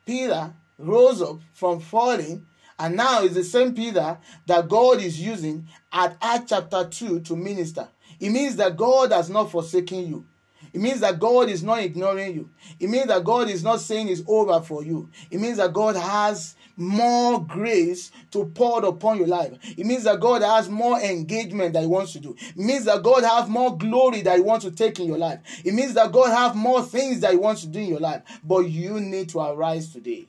Peter 0.06 0.52
rose 0.78 1.22
up 1.22 1.38
from 1.52 1.80
falling, 1.80 2.46
and 2.78 2.96
now 2.96 3.22
is 3.22 3.34
the 3.34 3.44
same 3.44 3.74
Peter 3.74 4.18
that 4.46 4.68
God 4.68 5.00
is 5.02 5.20
using 5.20 5.68
at 5.92 6.16
Acts 6.20 6.50
chapter 6.50 6.88
2 6.88 7.20
to 7.20 7.36
minister. 7.36 7.88
It 8.20 8.30
means 8.30 8.56
that 8.56 8.76
God 8.76 9.12
has 9.12 9.28
not 9.28 9.50
forsaken 9.50 10.06
you. 10.08 10.26
It 10.74 10.80
means 10.80 10.98
that 11.00 11.20
God 11.20 11.48
is 11.48 11.62
not 11.62 11.78
ignoring 11.78 12.34
you. 12.34 12.50
It 12.80 12.90
means 12.90 13.06
that 13.06 13.22
God 13.22 13.48
is 13.48 13.62
not 13.62 13.80
saying 13.80 14.08
it's 14.08 14.22
over 14.26 14.60
for 14.60 14.82
you. 14.82 15.08
It 15.30 15.40
means 15.40 15.58
that 15.58 15.72
God 15.72 15.94
has 15.94 16.56
more 16.76 17.40
grace 17.40 18.10
to 18.32 18.46
pour 18.46 18.84
upon 18.84 19.18
your 19.18 19.28
life. 19.28 19.52
It 19.78 19.86
means 19.86 20.02
that 20.02 20.18
God 20.18 20.42
has 20.42 20.68
more 20.68 21.00
engagement 21.00 21.74
that 21.74 21.82
He 21.82 21.86
wants 21.86 22.12
to 22.14 22.18
do. 22.18 22.34
It 22.40 22.56
means 22.56 22.86
that 22.86 23.04
God 23.04 23.22
has 23.22 23.48
more 23.48 23.78
glory 23.78 24.22
that 24.22 24.34
He 24.34 24.42
wants 24.42 24.64
to 24.64 24.72
take 24.72 24.98
in 24.98 25.06
your 25.06 25.16
life. 25.16 25.38
It 25.64 25.74
means 25.74 25.94
that 25.94 26.10
God 26.10 26.30
has 26.30 26.56
more 26.56 26.82
things 26.82 27.20
that 27.20 27.30
He 27.30 27.36
wants 27.38 27.60
to 27.60 27.68
do 27.68 27.78
in 27.78 27.86
your 27.86 28.00
life. 28.00 28.22
But 28.42 28.68
you 28.68 28.98
need 28.98 29.28
to 29.28 29.38
arise 29.38 29.92
today. 29.92 30.26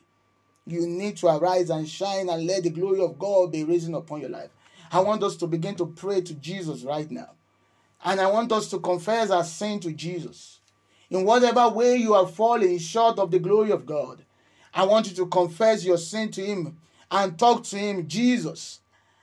You 0.64 0.86
need 0.86 1.16
to 1.16 1.26
arise 1.26 1.70
and 1.70 1.88
shine 1.88 2.28
and 2.28 2.46
let 2.46 2.62
the 2.62 2.70
glory 2.70 3.00
of 3.00 3.18
God 3.18 3.50
be 3.50 3.64
risen 3.64 3.94
upon 3.94 4.20
your 4.20 4.30
life. 4.30 4.50
I 4.92 5.00
want 5.00 5.24
us 5.24 5.34
to 5.38 5.48
begin 5.48 5.74
to 5.74 5.86
pray 5.86 6.20
to 6.20 6.34
Jesus 6.34 6.84
right 6.84 7.10
now. 7.10 7.30
And 8.06 8.20
I 8.20 8.28
want 8.28 8.52
us 8.52 8.68
to 8.68 8.78
confess 8.78 9.30
our 9.30 9.42
sin 9.42 9.80
to 9.80 9.92
Jesus. 9.92 10.60
In 11.10 11.24
whatever 11.24 11.68
way 11.68 11.96
you 11.96 12.14
are 12.14 12.28
falling 12.28 12.78
short 12.78 13.18
of 13.18 13.32
the 13.32 13.40
glory 13.40 13.72
of 13.72 13.84
God, 13.84 14.24
I 14.72 14.84
want 14.84 15.08
you 15.10 15.16
to 15.16 15.26
confess 15.26 15.84
your 15.84 15.98
sin 15.98 16.30
to 16.30 16.40
Him 16.40 16.78
and 17.10 17.36
talk 17.36 17.64
to 17.64 17.76
Him. 17.76 18.06
Jesus, 18.06 18.78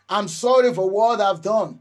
I'm 0.09 0.27
sorry 0.27 0.73
for 0.73 0.89
what 0.89 1.21
I've 1.21 1.41
done. 1.41 1.79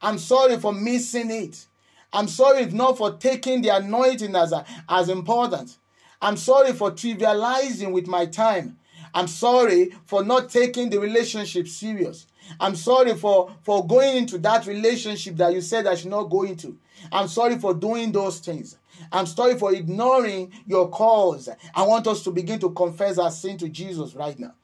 I'm 0.00 0.16
sorry 0.16 0.56
for 0.56 0.72
missing 0.72 1.30
it. 1.30 1.66
I'm 2.14 2.28
sorry 2.28 2.62
if 2.62 2.72
not 2.72 2.96
for 2.96 3.12
taking 3.18 3.60
the 3.60 3.76
anointing 3.76 4.34
as, 4.34 4.52
a, 4.52 4.64
as 4.88 5.10
important. 5.10 5.76
I'm 6.22 6.38
sorry 6.38 6.72
for 6.72 6.90
trivializing 6.92 7.92
with 7.92 8.06
my 8.06 8.24
time. 8.24 8.78
I'm 9.12 9.28
sorry 9.28 9.92
for 10.06 10.24
not 10.24 10.48
taking 10.48 10.88
the 10.88 10.98
relationship 10.98 11.68
serious. 11.68 12.26
I'm 12.60 12.76
sorry 12.76 13.14
for, 13.14 13.50
for 13.62 13.86
going 13.86 14.16
into 14.16 14.38
that 14.38 14.66
relationship 14.66 15.36
that 15.36 15.52
you 15.52 15.60
said 15.60 15.86
I 15.86 15.94
should 15.94 16.10
not 16.10 16.24
go 16.24 16.42
into. 16.42 16.76
I'm 17.12 17.28
sorry 17.28 17.58
for 17.58 17.74
doing 17.74 18.12
those 18.12 18.40
things. 18.40 18.76
I'm 19.12 19.26
sorry 19.26 19.58
for 19.58 19.72
ignoring 19.72 20.52
your 20.66 20.88
calls. 20.88 21.48
I 21.74 21.82
want 21.82 22.06
us 22.06 22.22
to 22.24 22.30
begin 22.30 22.58
to 22.60 22.70
confess 22.70 23.18
our 23.18 23.30
sin 23.30 23.56
to 23.58 23.68
Jesus 23.68 24.14
right 24.14 24.38
now. 24.38 24.54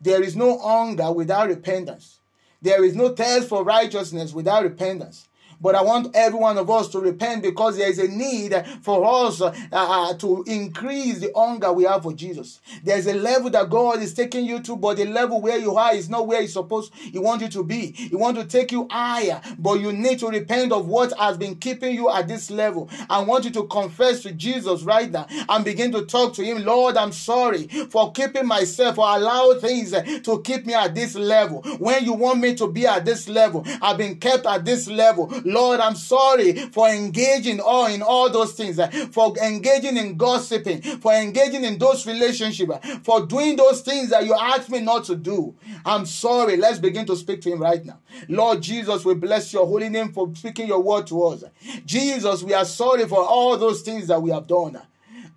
There 0.00 0.22
is 0.22 0.36
no 0.36 0.58
hunger 0.58 1.12
without 1.12 1.48
repentance. 1.48 2.18
There 2.60 2.84
is 2.84 2.96
no 2.96 3.10
thirst 3.10 3.48
for 3.48 3.64
righteousness 3.64 4.32
without 4.32 4.64
repentance. 4.64 5.28
But 5.60 5.74
I 5.74 5.82
want 5.82 6.14
every 6.14 6.38
one 6.38 6.58
of 6.58 6.70
us 6.70 6.88
to 6.88 7.00
repent 7.00 7.42
because 7.42 7.76
there 7.76 7.88
is 7.88 7.98
a 7.98 8.08
need 8.08 8.54
for 8.82 9.04
us 9.26 9.40
uh, 9.40 9.54
uh, 9.72 10.14
to 10.14 10.44
increase 10.46 11.20
the 11.20 11.32
hunger 11.34 11.72
we 11.72 11.84
have 11.84 12.02
for 12.02 12.12
Jesus. 12.12 12.60
There's 12.84 13.06
a 13.06 13.14
level 13.14 13.50
that 13.50 13.70
God 13.70 14.00
is 14.02 14.14
taking 14.14 14.44
you 14.44 14.60
to, 14.60 14.76
but 14.76 14.96
the 14.96 15.06
level 15.06 15.40
where 15.40 15.58
you 15.58 15.76
are 15.76 15.94
is 15.94 16.08
not 16.08 16.26
where 16.26 16.40
He's 16.40 16.52
supposed 16.52 16.92
He 16.94 17.18
wants 17.18 17.42
you 17.44 17.50
to 17.50 17.62
be. 17.62 17.92
He 17.92 18.14
wants 18.16 18.40
to 18.40 18.46
take 18.46 18.72
you 18.72 18.86
higher, 18.90 19.40
but 19.58 19.80
you 19.80 19.92
need 19.92 20.18
to 20.20 20.28
repent 20.28 20.72
of 20.72 20.86
what 20.86 21.12
has 21.18 21.36
been 21.36 21.56
keeping 21.56 21.94
you 21.94 22.10
at 22.10 22.28
this 22.28 22.50
level. 22.50 22.88
I 23.08 23.22
want 23.22 23.44
you 23.44 23.50
to 23.52 23.64
confess 23.64 24.22
to 24.22 24.32
Jesus 24.32 24.82
right 24.82 25.10
now 25.10 25.26
and 25.48 25.64
begin 25.64 25.92
to 25.92 26.04
talk 26.04 26.34
to 26.34 26.44
Him. 26.44 26.64
Lord, 26.64 26.96
I'm 26.96 27.12
sorry 27.12 27.66
for 27.66 28.12
keeping 28.12 28.46
myself 28.46 28.98
or 28.98 29.16
allow 29.16 29.54
things 29.54 29.92
to 29.92 30.42
keep 30.42 30.66
me 30.66 30.74
at 30.74 30.94
this 30.94 31.14
level. 31.14 31.62
When 31.78 32.04
you 32.04 32.12
want 32.12 32.40
me 32.40 32.54
to 32.56 32.66
be 32.68 32.86
at 32.86 33.04
this 33.04 33.28
level, 33.28 33.64
I've 33.82 33.98
been 33.98 34.16
kept 34.16 34.46
at 34.46 34.64
this 34.64 34.88
level. 34.88 35.28
Lord, 35.46 35.78
I'm 35.78 35.94
sorry 35.94 36.54
for 36.54 36.88
engaging 36.88 37.60
all 37.60 37.86
in 37.86 38.02
all 38.02 38.28
those 38.28 38.52
things, 38.52 38.80
for 39.12 39.38
engaging 39.38 39.96
in 39.96 40.16
gossiping, 40.16 40.82
for 40.82 41.12
engaging 41.12 41.64
in 41.64 41.78
those 41.78 42.04
relationships, 42.06 42.74
for 43.04 43.24
doing 43.24 43.54
those 43.54 43.80
things 43.80 44.10
that 44.10 44.26
you 44.26 44.34
asked 44.34 44.70
me 44.70 44.80
not 44.80 45.04
to 45.04 45.14
do. 45.14 45.54
I'm 45.84 46.04
sorry. 46.04 46.56
Let's 46.56 46.80
begin 46.80 47.06
to 47.06 47.16
speak 47.16 47.40
to 47.42 47.52
him 47.52 47.62
right 47.62 47.84
now. 47.84 48.00
Lord 48.28 48.60
Jesus, 48.60 49.04
we 49.04 49.14
bless 49.14 49.52
your 49.52 49.66
holy 49.66 49.88
name 49.88 50.12
for 50.12 50.34
speaking 50.34 50.66
your 50.66 50.80
word 50.80 51.06
to 51.08 51.22
us. 51.24 51.44
Jesus, 51.84 52.42
we 52.42 52.52
are 52.52 52.64
sorry 52.64 53.06
for 53.06 53.24
all 53.24 53.56
those 53.56 53.82
things 53.82 54.08
that 54.08 54.20
we 54.20 54.30
have 54.30 54.46
done. 54.48 54.80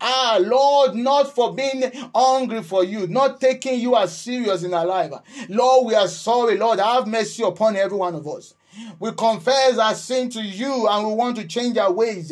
Ah, 0.01 0.39
Lord, 0.41 0.95
not 0.95 1.35
for 1.35 1.53
being 1.53 1.83
hungry 2.15 2.63
for 2.63 2.83
you, 2.83 3.05
not 3.07 3.41
taking 3.41 3.79
you 3.79 3.95
as 3.97 4.17
serious 4.17 4.63
in 4.63 4.73
our 4.73 4.85
life. 4.85 5.11
Lord, 5.49 5.87
we 5.87 5.93
are 5.95 6.07
sorry. 6.07 6.57
Lord, 6.57 6.79
have 6.79 7.05
mercy 7.05 7.43
upon 7.43 7.75
every 7.75 7.97
one 7.97 8.15
of 8.15 8.25
us. 8.27 8.53
We 8.99 9.11
confess 9.13 9.77
our 9.77 9.95
sin 9.95 10.29
to 10.31 10.41
you 10.41 10.87
and 10.87 11.07
we 11.07 11.13
want 11.13 11.37
to 11.37 11.47
change 11.47 11.77
our 11.77 11.91
ways. 11.91 12.31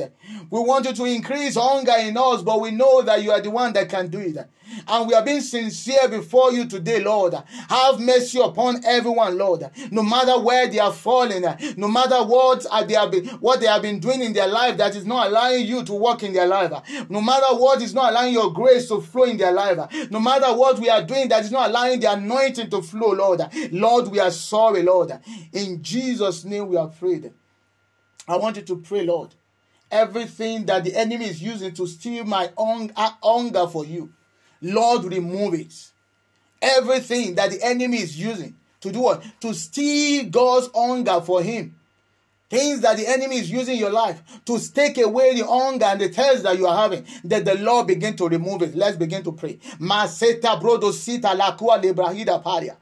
We 0.50 0.60
want 0.60 0.86
you 0.86 0.94
to 0.94 1.06
increase 1.06 1.56
hunger 1.56 1.96
in 2.00 2.18
us, 2.18 2.42
but 2.42 2.62
we 2.62 2.72
know 2.72 3.02
that 3.02 3.24
you 3.24 3.32
are 3.32 3.42
the 3.42 3.50
one 3.50 3.74
that 3.74 3.90
can 3.90 4.08
do 4.10 4.20
it. 4.20 4.38
And 4.88 5.08
we 5.08 5.14
are 5.14 5.24
being 5.24 5.42
sincere 5.42 6.08
before 6.10 6.52
you 6.52 6.68
today, 6.68 7.02
Lord. 7.02 7.36
Have 7.70 8.00
mercy 8.00 8.40
upon 8.40 8.84
everyone, 8.86 9.38
Lord. 9.38 9.64
No 9.92 10.04
matter 10.04 10.40
where 10.40 10.68
they 10.68 10.80
are 10.80 10.92
falling, 10.94 11.44
no 11.78 11.88
matter 11.88 12.24
what 12.24 12.66
they 12.88 12.96
have 12.96 13.12
been, 13.12 13.28
what 13.40 13.60
they 13.60 13.68
have 13.68 13.82
been 13.82 14.00
doing 14.00 14.22
in 14.22 14.34
their 14.34 14.48
life 14.48 14.78
that 14.78 14.96
is 14.96 15.06
not 15.06 15.28
allowing 15.28 15.66
you 15.66 15.84
to 15.84 15.94
work 15.94 16.24
in 16.24 16.34
their 16.34 16.48
life. 16.48 16.72
No 17.10 17.22
matter 17.22 17.56
what 17.56 17.82
is 17.82 17.94
not 17.94 18.12
allowing 18.12 18.34
your 18.34 18.52
grace 18.54 18.88
to 18.90 19.02
flow 19.02 19.24
in 19.24 19.38
their 19.38 19.52
life. 19.52 19.78
No 20.12 20.20
matter 20.20 20.54
what 20.54 20.80
we 20.80 20.90
are 20.90 21.04
doing 21.04 21.28
that 21.30 21.44
is 21.44 21.52
not 21.52 21.70
allowing 21.70 22.00
the 22.00 22.12
anointing 22.12 22.70
to 22.70 22.82
flow, 22.82 23.12
Lord. 23.12 23.42
Lord, 23.72 24.08
we 24.10 24.20
are 24.20 24.32
sorry, 24.32 24.84
Lord. 24.84 25.12
In 25.54 25.82
Jesus' 25.82 26.44
name 26.44 26.68
we 26.68 26.78
are 26.78 26.88
prayed. 26.88 27.34
I 28.28 28.36
want 28.38 28.58
you 28.58 28.64
to 28.64 28.78
pray, 28.78 29.04
Lord. 29.04 29.36
Everything 29.90 30.66
that 30.66 30.84
the 30.84 30.94
enemy 30.96 31.26
is 31.26 31.42
using 31.42 31.74
to 31.74 31.88
steal 31.88 32.26
my 32.26 32.52
own 32.58 32.92
uh, 32.96 33.12
hunger 33.24 33.68
for 33.68 33.86
you. 33.86 34.12
Lord, 34.62 35.06
remove 35.06 35.54
it. 35.54 35.74
Everything 36.62 37.36
that 37.36 37.52
the 37.52 37.64
enemy 37.64 37.98
is 37.98 38.20
using 38.20 38.56
to 38.82 38.92
do 38.92 39.02
what? 39.02 39.24
To 39.42 39.54
steal 39.54 40.26
God's 40.30 40.70
hunger 40.74 41.22
for 41.22 41.42
Him. 41.42 41.76
Things 42.50 42.80
that 42.80 42.96
the 42.96 43.06
enemy 43.06 43.40
is 43.40 43.52
using 43.52 43.78
your 43.78 43.90
life 43.90 44.22
to 44.46 44.58
take 44.74 44.98
away 45.00 45.36
the 45.36 45.46
hunger 45.46 45.84
and 45.84 46.00
the 46.00 46.08
thirst 46.08 46.44
that 46.44 46.58
you 46.58 46.66
are 46.66 46.78
having, 46.78 47.06
that 47.26 47.44
the 47.44 47.56
Lord 47.56 47.88
begin 47.88 48.16
to 48.16 48.30
remove 48.30 48.62
it. 48.62 48.74
Let's 48.74 48.96
begin 48.96 49.22
to 49.24 49.34
pray. 49.34 49.56
Brodo 49.80 50.94
sita 50.94 51.36
paria. 52.42 52.78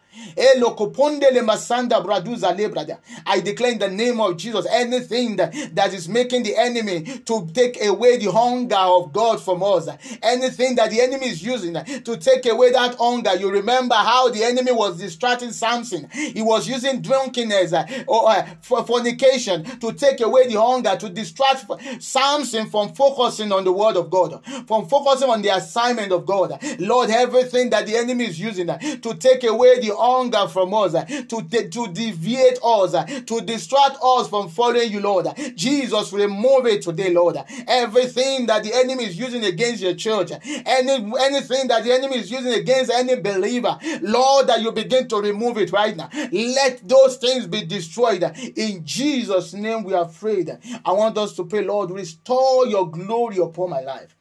I 3.26 3.40
declare 3.42 3.72
in 3.72 3.80
the 3.80 3.90
name 3.90 4.20
of 4.20 4.38
Jesus 4.38 4.66
anything 4.70 5.36
that, 5.38 5.54
that 5.76 5.94
is 5.94 6.08
making 6.08 6.44
the 6.44 6.56
enemy 6.56 7.04
to 7.26 7.48
take 7.54 7.84
away 7.84 8.18
the 8.18 8.32
hunger 8.32 8.76
of 8.76 9.12
God 9.14 9.42
from 9.42 9.64
us, 9.64 9.88
anything 10.22 10.76
that 10.76 10.92
the 10.92 11.02
enemy 11.02 11.28
is 11.28 11.44
using 11.44 11.74
to 11.74 12.18
take 12.18 12.46
away 12.46 12.72
that 12.72 12.96
hunger. 12.96 13.36
You 13.36 13.50
remember 13.52 13.96
how 13.96 14.30
the 14.30 14.44
enemy 14.44 14.72
was 14.72 15.00
distracting 15.00 15.52
Samson. 15.52 16.08
He 16.12 16.42
was 16.42 16.68
using 16.68 17.02
drunkenness 17.02 17.74
or 18.08 18.30
uh, 18.30 18.46
fornication 18.62 19.64
to 19.80 19.92
take 19.94 20.22
away 20.22 20.48
the 20.48 20.60
hunger, 20.60 20.96
to 20.98 21.10
distract 21.10 21.66
Samson 22.02 22.70
from 22.70 22.94
focusing 22.94 23.52
on 23.52 23.64
the 23.64 23.72
word 23.72 23.98
of 23.98 24.10
God, 24.10 24.44
from 24.68 24.88
focusing 24.88 25.30
on 25.30 25.42
the 25.42 25.50
assignment 25.50 26.12
of 26.12 26.26
God. 26.26 26.60
Lord, 26.80 27.10
everything 27.10 27.70
that 27.72 27.86
the 27.86 27.96
enemy 27.96 28.26
is 28.26 28.40
using 28.40 28.68
to 28.68 29.14
take 29.16 29.44
away 29.44 29.80
the 29.80 29.96
hunger 30.06 30.48
from 30.48 30.74
us, 30.74 30.96
uh, 30.96 31.06
to, 31.06 31.70
to 31.70 31.88
deviate 31.94 32.60
us, 32.64 32.94
uh, 32.94 33.06
to 33.26 33.42
distract 33.42 33.98
us 34.04 34.30
from 34.30 34.50
following 34.50 34.92
you, 34.92 35.00
Lord. 35.00 35.28
Jesus, 35.56 36.14
remove 36.14 36.66
it 36.68 36.82
today, 36.82 37.14
Lord. 37.14 37.38
Everything 37.68 38.46
that 38.48 38.64
the 38.64 38.74
enemy 38.74 39.06
is 39.06 39.18
using 39.18 39.44
against 39.46 39.82
your 39.82 39.96
church, 39.96 40.32
any 40.66 40.94
anything 41.22 41.68
that 41.68 41.84
the 41.84 41.92
enemy 41.92 42.18
is 42.18 42.32
using 42.32 42.54
against 42.54 42.92
any 42.92 43.16
believer, 43.16 43.78
Lord, 44.02 44.48
that 44.48 44.62
you 44.62 44.72
begin 44.72 45.08
to 45.10 45.18
remove 45.18 45.58
it 45.58 45.72
right 45.72 45.96
now. 45.96 46.10
Let 46.32 46.88
those 46.88 47.18
things 47.18 47.48
be 47.48 47.66
destroyed. 47.66 48.24
In 48.56 48.86
Jesus' 48.86 49.54
name, 49.54 49.84
we 49.84 49.94
are 49.94 50.06
afraid. 50.06 50.58
I 50.86 50.92
want 50.92 51.18
us 51.18 51.34
to 51.36 51.46
pray, 51.46 51.64
Lord, 51.64 51.92
restore 51.92 52.68
your 52.68 52.90
glory 52.90 53.38
upon 53.38 53.70
my 53.70 53.82
life. 53.82 54.16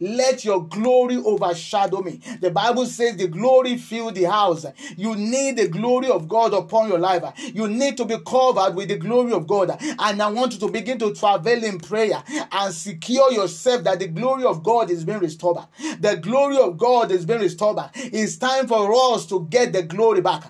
Let 0.00 0.46
your 0.46 0.66
glory 0.66 1.16
overshadow 1.16 2.00
me. 2.00 2.20
The 2.40 2.50
Bible 2.50 2.86
says 2.86 3.16
the 3.16 3.28
glory 3.28 3.76
fill 3.76 4.10
the 4.10 4.24
house. 4.24 4.64
You 4.96 5.14
need 5.14 5.58
the 5.58 5.68
glory 5.68 6.08
of 6.08 6.26
God 6.26 6.54
upon 6.54 6.88
your 6.88 6.98
life. 6.98 7.22
You 7.54 7.68
need 7.68 7.98
to 7.98 8.06
be 8.06 8.16
covered 8.26 8.74
with 8.74 8.88
the 8.88 8.96
glory 8.96 9.32
of 9.32 9.46
God. 9.46 9.76
And 9.98 10.22
I 10.22 10.28
want 10.28 10.54
you 10.54 10.58
to 10.60 10.68
begin 10.68 10.98
to 11.00 11.14
travel 11.14 11.62
in 11.62 11.78
prayer 11.80 12.22
and 12.50 12.72
secure 12.72 13.30
yourself 13.30 13.84
that 13.84 13.98
the 13.98 14.08
glory 14.08 14.44
of 14.44 14.62
God 14.62 14.90
is 14.90 15.04
being 15.04 15.18
restored. 15.18 15.58
The 16.00 16.16
glory 16.16 16.56
of 16.56 16.78
God 16.78 17.10
is 17.12 17.26
being 17.26 17.40
restored. 17.40 17.78
It's 17.94 18.38
time 18.38 18.66
for 18.68 18.90
us 19.14 19.26
to 19.26 19.46
get 19.50 19.74
the 19.74 19.82
glory 19.82 20.22
back. 20.22 20.44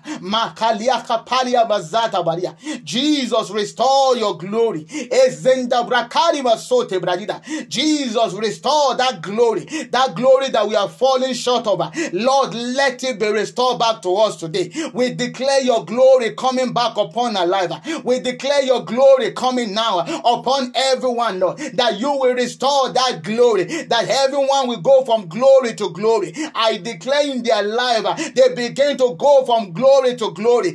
Jesus, 2.85 3.49
restore 3.51 4.15
your 4.15 4.37
glory. 4.37 4.85
Jesus, 7.67 8.33
restore 8.33 8.95
that 8.95 9.19
glory 9.21 9.40
glory, 9.41 9.65
that 9.89 10.13
glory 10.15 10.49
that 10.49 10.67
we 10.67 10.75
are 10.75 10.87
falling 10.87 11.33
short 11.33 11.65
of. 11.65 11.79
Lord, 12.13 12.53
let 12.53 13.03
it 13.03 13.19
be 13.19 13.27
restored 13.27 13.79
back 13.79 14.01
to 14.03 14.13
us 14.15 14.35
today. 14.37 14.71
We 14.93 15.13
declare 15.13 15.61
your 15.61 15.83
glory 15.83 16.35
coming 16.35 16.73
back 16.73 16.95
upon 16.97 17.35
our 17.35 17.47
life. 17.47 17.71
We 18.03 18.19
declare 18.19 18.63
your 18.63 18.85
glory 18.85 19.31
coming 19.31 19.73
now 19.73 19.99
upon 19.99 20.73
everyone, 20.75 21.39
Lord, 21.39 21.57
that 21.57 21.99
you 21.99 22.11
will 22.11 22.35
restore 22.35 22.89
that 22.93 23.23
glory, 23.23 23.63
that 23.63 24.07
everyone 24.07 24.67
will 24.67 24.81
go 24.81 25.03
from 25.05 25.27
glory 25.27 25.73
to 25.75 25.89
glory. 25.89 26.33
I 26.53 26.77
declare 26.77 27.27
in 27.31 27.41
their 27.41 27.63
life, 27.63 28.33
they 28.35 28.53
begin 28.53 28.97
to 28.97 29.15
go 29.17 29.43
from 29.45 29.73
glory 29.73 30.15
to 30.17 30.31
glory. 30.33 30.73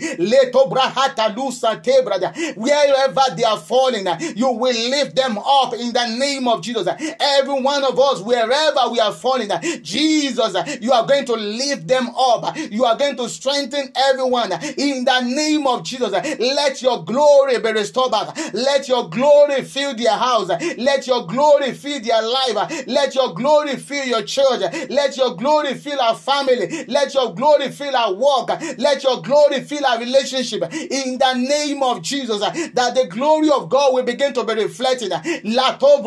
Wherever 2.56 3.22
they 3.36 3.44
are 3.44 3.58
falling, 3.58 4.06
you 4.34 4.50
will 4.50 4.90
lift 4.90 5.14
them 5.14 5.38
up 5.38 5.72
in 5.74 5.92
the 5.92 6.16
name 6.18 6.48
of 6.48 6.62
Jesus. 6.62 6.88
Every 7.20 7.60
one 7.60 7.84
of 7.84 7.98
us, 7.98 8.20
wherever 8.22 8.55
wherever 8.56 8.90
we 8.90 9.00
are 9.00 9.12
falling, 9.12 9.50
uh, 9.50 9.60
Jesus, 9.82 10.54
uh, 10.54 10.76
you 10.80 10.92
are 10.92 11.06
going 11.06 11.24
to 11.26 11.34
lift 11.34 11.86
them 11.86 12.08
up. 12.16 12.56
You 12.56 12.84
are 12.84 12.96
going 12.96 13.16
to 13.16 13.28
strengthen 13.28 13.92
everyone 13.94 14.52
in 14.52 15.04
the 15.04 15.20
name 15.22 15.66
of 15.66 15.82
Jesus. 15.82 16.12
Uh, 16.12 16.36
let 16.38 16.82
your 16.82 17.04
glory 17.04 17.58
be 17.58 17.72
restored 17.72 18.12
back. 18.12 18.36
Let 18.54 18.88
your 18.88 19.08
glory 19.08 19.62
fill 19.62 19.94
their 19.94 20.12
house. 20.16 20.48
Let 20.78 21.06
your 21.06 21.26
glory 21.26 21.72
fill 21.72 22.00
their 22.00 22.22
life. 22.22 22.84
Let 22.86 23.14
your 23.14 23.34
glory 23.34 23.76
fill 23.76 24.06
your 24.06 24.22
church. 24.22 24.60
Let 24.90 25.16
your 25.16 25.36
glory 25.36 25.74
fill 25.74 26.00
our 26.00 26.16
family. 26.16 26.84
Let 26.86 27.14
your 27.14 27.34
glory 27.34 27.70
fill 27.70 27.94
our 27.94 28.14
work. 28.14 28.48
Let 28.78 29.02
your 29.02 29.22
glory 29.22 29.62
fill 29.62 29.84
our 29.86 29.98
relationship. 29.98 30.62
In 30.72 31.18
the 31.18 31.34
name 31.34 31.82
of 31.82 32.02
Jesus, 32.02 32.40
that 32.40 32.94
the 32.94 33.06
glory 33.08 33.50
of 33.50 33.68
God 33.68 33.94
will 33.94 34.04
begin 34.04 34.32
to 34.34 34.44
be 34.44 34.54
reflected. 34.54 35.10
Lato 35.12 36.02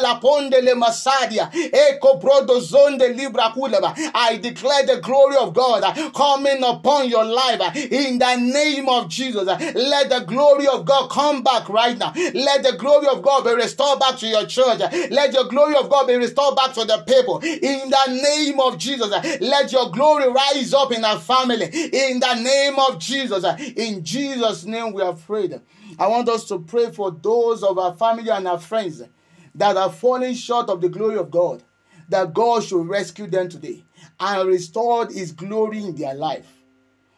leto 0.00 0.60
le 0.60 0.74
masadia. 0.74 1.50
Eko 1.52 2.20
brodo 2.20 2.60
zonde 2.60 3.16
libra 3.16 3.52
kuleba. 3.54 3.94
I 4.14 4.36
declare 4.36 4.86
the 4.86 5.00
glory 5.00 5.36
of 5.36 5.54
God 5.54 5.82
coming 6.14 6.62
upon 6.62 7.08
your 7.08 7.24
life 7.24 7.76
in 7.76 8.18
the 8.18 8.36
name 8.36 8.88
of 8.88 9.08
Jesus. 9.08 9.46
Let 9.46 10.08
the 10.08 10.24
glory 10.26 10.66
of 10.66 10.84
God 10.84 11.10
come 11.10 11.42
back 11.42 11.68
right 11.68 11.96
now. 11.96 12.12
Let 12.14 12.62
the 12.62 12.76
glory 12.78 13.08
of 13.08 13.22
God 13.22 13.44
be 13.44 13.54
restored 13.54 14.00
back 14.00 14.16
to 14.18 14.26
your 14.26 14.46
church. 14.46 14.80
Let 15.10 15.32
your 15.32 15.44
glory 15.44 15.76
of 15.76 15.88
God 15.90 16.06
be 16.06 16.14
restored 16.14 16.56
back 16.56 16.72
to 16.74 16.84
the 16.84 17.04
people 17.06 17.38
in 17.38 17.90
the 17.90 18.20
name 18.22 18.60
of 18.60 18.78
Jesus. 18.78 19.10
Let 19.40 19.72
your 19.72 19.90
glory 19.90 20.28
rise 20.28 20.74
up 20.74 20.92
in 20.92 21.04
our 21.04 21.18
family 21.18 21.66
in 21.66 22.20
the 22.20 22.34
name 22.34 22.78
of 22.78 22.98
Jesus. 22.98 23.44
In 23.76 24.04
Jesus' 24.04 24.64
name 24.64 24.92
we 24.92 25.02
are 25.02 25.14
prayed. 25.14 25.60
I 25.98 26.06
want 26.06 26.28
us 26.28 26.44
to 26.46 26.58
pray 26.58 26.90
for 26.90 27.10
those 27.10 27.62
of 27.62 27.78
our 27.78 27.94
family 27.94 28.30
and 28.30 28.46
our 28.46 28.58
friends 28.58 29.02
that 29.54 29.76
are 29.76 29.90
falling 29.90 30.34
short 30.34 30.68
of 30.68 30.80
the 30.80 30.88
glory 30.88 31.16
of 31.16 31.30
God, 31.30 31.62
that 32.08 32.32
God 32.34 32.64
should 32.64 32.88
rescue 32.88 33.26
them 33.26 33.48
today 33.48 33.84
and 34.20 34.48
restore 34.48 35.06
His 35.06 35.32
glory 35.32 35.84
in 35.84 35.94
their 35.94 36.14
life. 36.14 36.46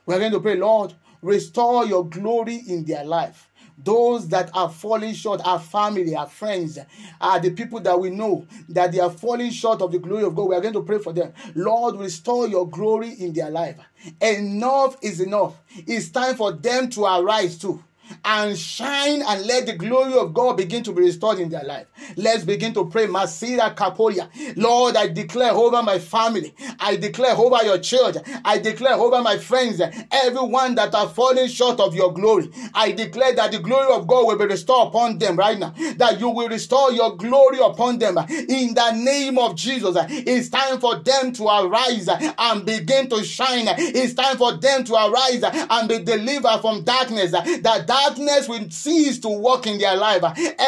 We're 0.07 0.19
going 0.19 0.33
to 0.33 0.41
pray, 0.41 0.57
Lord, 0.57 0.95
restore 1.23 1.87
your 1.87 2.07
glory 2.07 2.63
in 2.67 2.85
their 2.85 3.05
life. 3.05 3.49
Those 3.83 4.29
that 4.29 4.51
are 4.55 4.69
falling 4.69 5.15
short, 5.15 5.41
our 5.45 5.59
family, 5.59 6.15
our 6.15 6.27
friends, 6.27 6.79
are 7.21 7.41
the 7.41 7.51
people 7.51 7.81
that 7.81 7.99
we 7.99 8.11
know 8.11 8.47
that 8.69 8.93
they 8.93 9.01
are 9.01 9.11
falling 9.11 9.51
short 9.51 9.81
of 9.81 9.93
the 9.93 9.99
glory 9.99 10.25
of 10.25 10.35
God. 10.35 10.49
We 10.49 10.57
are 10.57 10.61
going 10.61 10.75
to 10.75 10.83
pray 10.83 10.99
for 10.99 11.15
them. 11.15 11.33
Lord, 11.55 11.97
restore 11.97 12.47
your 12.47 12.69
glory 12.69 13.13
in 13.13 13.33
their 13.33 13.51
life. 13.51 13.79
Enough 14.21 14.97
is 15.03 15.21
enough. 15.21 15.55
It's 15.87 16.11
time 16.11 16.35
for 16.35 16.53
them 16.53 16.91
to 16.91 17.05
arise 17.05 17.57
too 17.57 17.83
and 18.25 18.59
shine 18.59 19.23
and 19.23 19.47
let 19.47 19.67
the 19.67 19.75
glory 19.75 20.15
of 20.15 20.35
God 20.35 20.57
begin 20.57 20.83
to 20.85 20.93
be 20.93 21.03
restored 21.03 21.39
in 21.39 21.49
their 21.49 21.65
life. 21.65 21.87
Let's 22.17 22.45
begin 22.45 22.75
to 22.75 22.87
pray. 22.87 23.07
Masira 23.07 23.75
Kapolia. 23.75 24.29
Lord, 24.57 24.97
I 24.97 25.09
declare 25.09 25.53
over 25.53 25.83
my 25.83 25.99
family. 25.99 26.55
I 26.79 26.97
declare 26.97 27.35
over 27.37 27.65
your 27.65 27.79
church. 27.79 28.17
I 28.45 28.59
declare 28.59 28.95
over 28.95 29.23
my 29.23 29.37
friends, 29.39 29.81
everyone 30.11 30.75
that 30.77 30.95
are 30.95 31.09
falling 31.09 31.49
short 31.49 31.81
of 31.81 31.95
your 31.95 32.13
glory. 32.13 32.51
I 32.75 32.93
declare 32.93 33.35
that 33.35 33.53
the 33.53 33.59
glory 33.59 33.95
of 33.95 34.07
God 34.07 34.27
will 34.27 34.39
be 34.39 34.47
restored 34.47 34.89
upon 34.89 35.19
them 35.19 35.37
right 35.37 35.59
now. 35.59 35.75
That 35.97 36.21
you 36.21 36.29
will 36.31 36.49
restore 36.49 36.93
your 36.93 37.17
glory 37.17 37.59
upon 37.63 37.99
them 37.99 38.19
in 38.19 38.75
the 38.75 38.93
name 38.93 39.39
of 39.39 39.57
Jesus. 39.57 39.97
It's 40.09 40.49
time 40.49 40.81
for 40.81 40.97
them 40.97 41.33
to 41.33 41.45
arise 41.45 42.09
and 42.09 42.65
begin 42.65 43.09
to 43.11 43.25
shine. 43.25 43.67
It's 43.79 44.15
time 44.15 44.37
for 44.37 44.57
them 44.57 44.85
to 44.85 44.95
arise 44.95 45.43
and 45.43 45.89
be 45.89 45.99
delivered 46.01 46.61
from 46.61 46.85
darkness. 46.85 47.33
That 47.33 47.87
darkness 48.01 48.49
will 48.49 48.71
cease 48.71 49.19
to 49.21 49.29
work 49.29 49.67
in 49.67 49.79
their 49.79 49.97
life. 49.97 50.23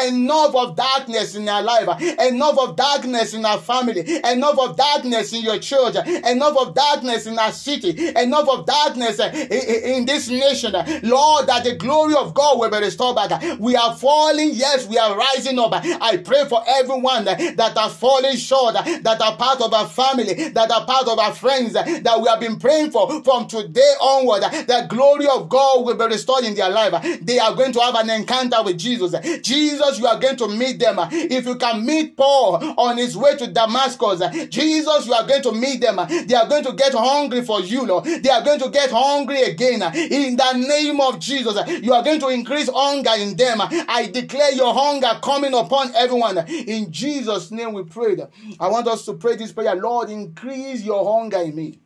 Enough 0.07 0.55
of 0.55 0.75
darkness 0.75 1.35
in 1.35 1.45
their 1.45 1.61
life. 1.61 2.01
Enough 2.01 2.57
of 2.59 2.75
darkness 2.75 3.33
in 3.33 3.45
our 3.45 3.57
family. 3.59 4.01
Enough 4.23 4.59
of 4.59 4.77
darkness 4.77 5.33
in 5.33 5.41
your 5.43 5.59
church. 5.59 5.95
Enough 5.95 6.57
of 6.57 6.75
darkness 6.75 7.25
in 7.25 7.37
our 7.37 7.51
city. 7.51 8.09
Enough 8.15 8.49
of 8.49 8.65
darkness 8.65 9.19
eh, 9.19 9.95
in 9.95 10.05
this 10.05 10.29
nation. 10.29 10.73
Lord, 11.03 11.47
that 11.47 11.63
the 11.63 11.75
glory 11.75 12.15
of 12.15 12.33
God 12.33 12.59
will 12.59 12.69
be 12.69 12.79
restored 12.79 13.15
back. 13.15 13.59
We 13.59 13.75
are 13.75 13.95
falling. 13.95 14.51
Yes, 14.53 14.87
we 14.87 14.97
are 14.97 15.17
rising 15.17 15.59
up. 15.59 15.73
I 15.73 16.17
pray 16.17 16.45
for 16.47 16.63
everyone 16.67 17.25
that 17.25 17.73
are 17.77 17.89
falling 17.89 18.37
short, 18.37 18.75
that 18.75 19.21
are 19.21 19.37
part 19.37 19.61
of 19.61 19.73
our 19.73 19.87
family, 19.87 20.49
that 20.49 20.71
are 20.71 20.85
part 20.85 21.07
of 21.07 21.19
our 21.19 21.33
friends, 21.33 21.73
that 21.73 22.19
we 22.21 22.27
have 22.27 22.39
been 22.39 22.59
praying 22.59 22.91
for 22.91 23.23
from 23.23 23.47
today 23.47 23.93
onward. 24.01 24.43
The 24.43 24.85
glory 24.89 25.27
of 25.27 25.49
God 25.49 25.85
will 25.85 25.95
be 25.95 26.05
restored 26.05 26.43
in 26.43 26.55
their 26.55 26.69
life 26.69 26.93
they 27.25 27.39
are 27.39 27.55
going 27.55 27.71
to 27.73 27.79
have 27.79 27.95
an 27.95 28.09
encounter 28.09 28.63
with 28.63 28.77
Jesus. 28.77 29.13
Jesus, 29.41 29.99
you 29.99 30.07
are 30.07 30.19
going 30.19 30.37
to 30.37 30.47
meet 30.47 30.79
them. 30.79 30.97
If 31.11 31.45
you 31.45 31.55
can 31.55 31.85
meet 31.85 32.15
Paul 32.15 32.79
on 32.79 32.97
his 32.97 33.15
way 33.17 33.35
to 33.37 33.47
Damascus, 33.47 34.21
Jesus, 34.49 35.07
you 35.07 35.13
are 35.13 35.27
going 35.27 35.41
to 35.43 35.51
meet 35.51 35.81
them. 35.81 35.97
They 36.27 36.35
are 36.35 36.47
going 36.47 36.63
to 36.63 36.73
get 36.73 36.93
hungry 36.93 37.43
for 37.43 37.61
you, 37.61 37.85
Lord. 37.85 38.05
They 38.05 38.29
are 38.29 38.43
going 38.43 38.59
to 38.59 38.69
get 38.69 38.91
hungry 38.91 39.41
again. 39.43 39.81
In 39.95 40.35
the 40.35 40.53
name 40.53 40.99
of 41.01 41.19
Jesus, 41.19 41.57
you 41.81 41.93
are 41.93 42.03
going 42.03 42.19
to 42.19 42.29
increase 42.29 42.69
hunger 42.73 43.11
in 43.17 43.35
them. 43.35 43.59
I 43.61 44.09
declare 44.11 44.53
your 44.53 44.73
hunger 44.73 45.19
coming 45.21 45.53
upon 45.53 45.93
everyone. 45.95 46.37
In 46.47 46.91
Jesus' 46.91 47.51
name 47.51 47.73
we 47.73 47.83
pray. 47.83 48.17
I 48.59 48.67
want 48.67 48.87
us 48.87 49.05
to 49.05 49.13
pray 49.13 49.35
this 49.35 49.51
prayer. 49.51 49.75
Lord, 49.75 50.09
increase 50.09 50.83
your 50.83 51.03
hunger 51.19 51.41
in 51.41 51.55
me. 51.55 51.79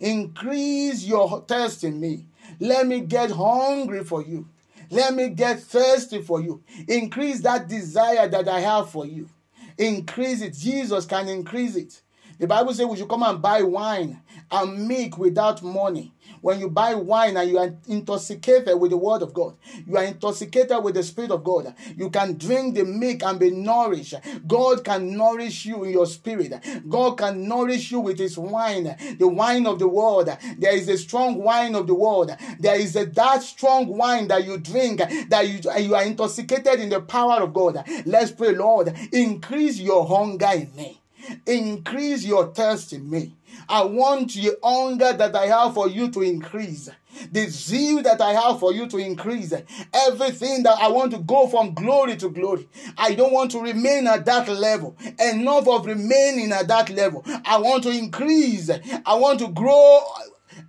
Increase 0.00 1.04
your 1.04 1.44
thirst 1.46 1.84
in 1.84 2.00
me. 2.00 2.26
Let 2.60 2.86
me 2.86 3.00
get 3.00 3.30
hungry 3.30 4.04
for 4.04 4.22
you. 4.22 4.48
Let 4.94 5.12
me 5.14 5.30
get 5.30 5.58
thirsty 5.58 6.22
for 6.22 6.40
you. 6.40 6.62
Increase 6.86 7.40
that 7.40 7.66
desire 7.66 8.28
that 8.28 8.46
I 8.46 8.60
have 8.60 8.90
for 8.90 9.04
you. 9.04 9.28
Increase 9.76 10.40
it. 10.40 10.54
Jesus 10.54 11.04
can 11.04 11.26
increase 11.26 11.74
it. 11.74 12.00
The 12.38 12.46
Bible 12.46 12.72
says 12.72 12.86
we 12.86 12.96
should 12.96 13.08
come 13.08 13.24
and 13.24 13.42
buy 13.42 13.62
wine 13.62 14.20
and 14.52 14.86
milk 14.86 15.18
without 15.18 15.64
money. 15.64 16.14
When 16.44 16.60
you 16.60 16.68
buy 16.68 16.94
wine 16.94 17.38
and 17.38 17.48
you 17.48 17.56
are 17.56 17.74
intoxicated 17.88 18.78
with 18.78 18.90
the 18.90 18.98
word 18.98 19.22
of 19.22 19.32
God, 19.32 19.56
you 19.86 19.96
are 19.96 20.04
intoxicated 20.04 20.84
with 20.84 20.94
the 20.94 21.02
spirit 21.02 21.30
of 21.30 21.42
God. 21.42 21.74
You 21.96 22.10
can 22.10 22.36
drink 22.36 22.74
the 22.74 22.84
milk 22.84 23.22
and 23.22 23.40
be 23.40 23.50
nourished. 23.50 24.12
God 24.46 24.84
can 24.84 25.16
nourish 25.16 25.64
you 25.64 25.84
in 25.84 25.92
your 25.92 26.04
spirit. 26.04 26.52
God 26.86 27.16
can 27.16 27.48
nourish 27.48 27.90
you 27.90 28.00
with 28.00 28.18
his 28.18 28.36
wine, 28.36 28.94
the 29.18 29.26
wine 29.26 29.66
of 29.66 29.78
the 29.78 29.88
world. 29.88 30.36
There 30.58 30.76
is 30.76 30.86
a 30.90 30.98
strong 30.98 31.42
wine 31.42 31.74
of 31.74 31.86
the 31.86 31.94
world. 31.94 32.36
There 32.60 32.78
is 32.78 32.94
a 32.94 33.06
that 33.06 33.42
strong 33.42 33.86
wine 33.96 34.28
that 34.28 34.44
you 34.44 34.58
drink 34.58 35.00
that 35.30 35.48
you, 35.48 35.60
you 35.82 35.94
are 35.94 36.04
intoxicated 36.04 36.78
in 36.78 36.90
the 36.90 37.00
power 37.00 37.42
of 37.42 37.54
God. 37.54 37.82
Let's 38.04 38.32
pray, 38.32 38.54
Lord, 38.54 38.94
increase 39.12 39.78
your 39.80 40.06
hunger 40.06 40.50
in 40.52 40.76
me. 40.76 41.00
Increase 41.46 42.24
your 42.24 42.52
thirst 42.52 42.92
in 42.92 43.08
me. 43.10 43.34
I 43.68 43.84
want 43.84 44.34
the 44.34 44.56
hunger 44.62 45.12
that 45.12 45.34
I 45.34 45.46
have 45.46 45.74
for 45.74 45.88
you 45.88 46.10
to 46.10 46.22
increase. 46.22 46.90
The 47.30 47.46
zeal 47.46 48.02
that 48.02 48.20
I 48.20 48.32
have 48.32 48.58
for 48.58 48.72
you 48.72 48.88
to 48.88 48.98
increase. 48.98 49.52
Everything 49.92 50.64
that 50.64 50.78
I 50.80 50.88
want 50.88 51.12
to 51.12 51.18
go 51.18 51.46
from 51.46 51.74
glory 51.74 52.16
to 52.16 52.28
glory. 52.28 52.68
I 52.98 53.14
don't 53.14 53.32
want 53.32 53.52
to 53.52 53.60
remain 53.60 54.06
at 54.06 54.24
that 54.26 54.48
level. 54.48 54.96
Enough 55.18 55.68
of 55.68 55.86
remaining 55.86 56.52
at 56.52 56.68
that 56.68 56.90
level. 56.90 57.24
I 57.44 57.58
want 57.58 57.84
to 57.84 57.90
increase. 57.90 58.70
I 59.06 59.14
want 59.14 59.38
to 59.40 59.48
grow 59.48 60.02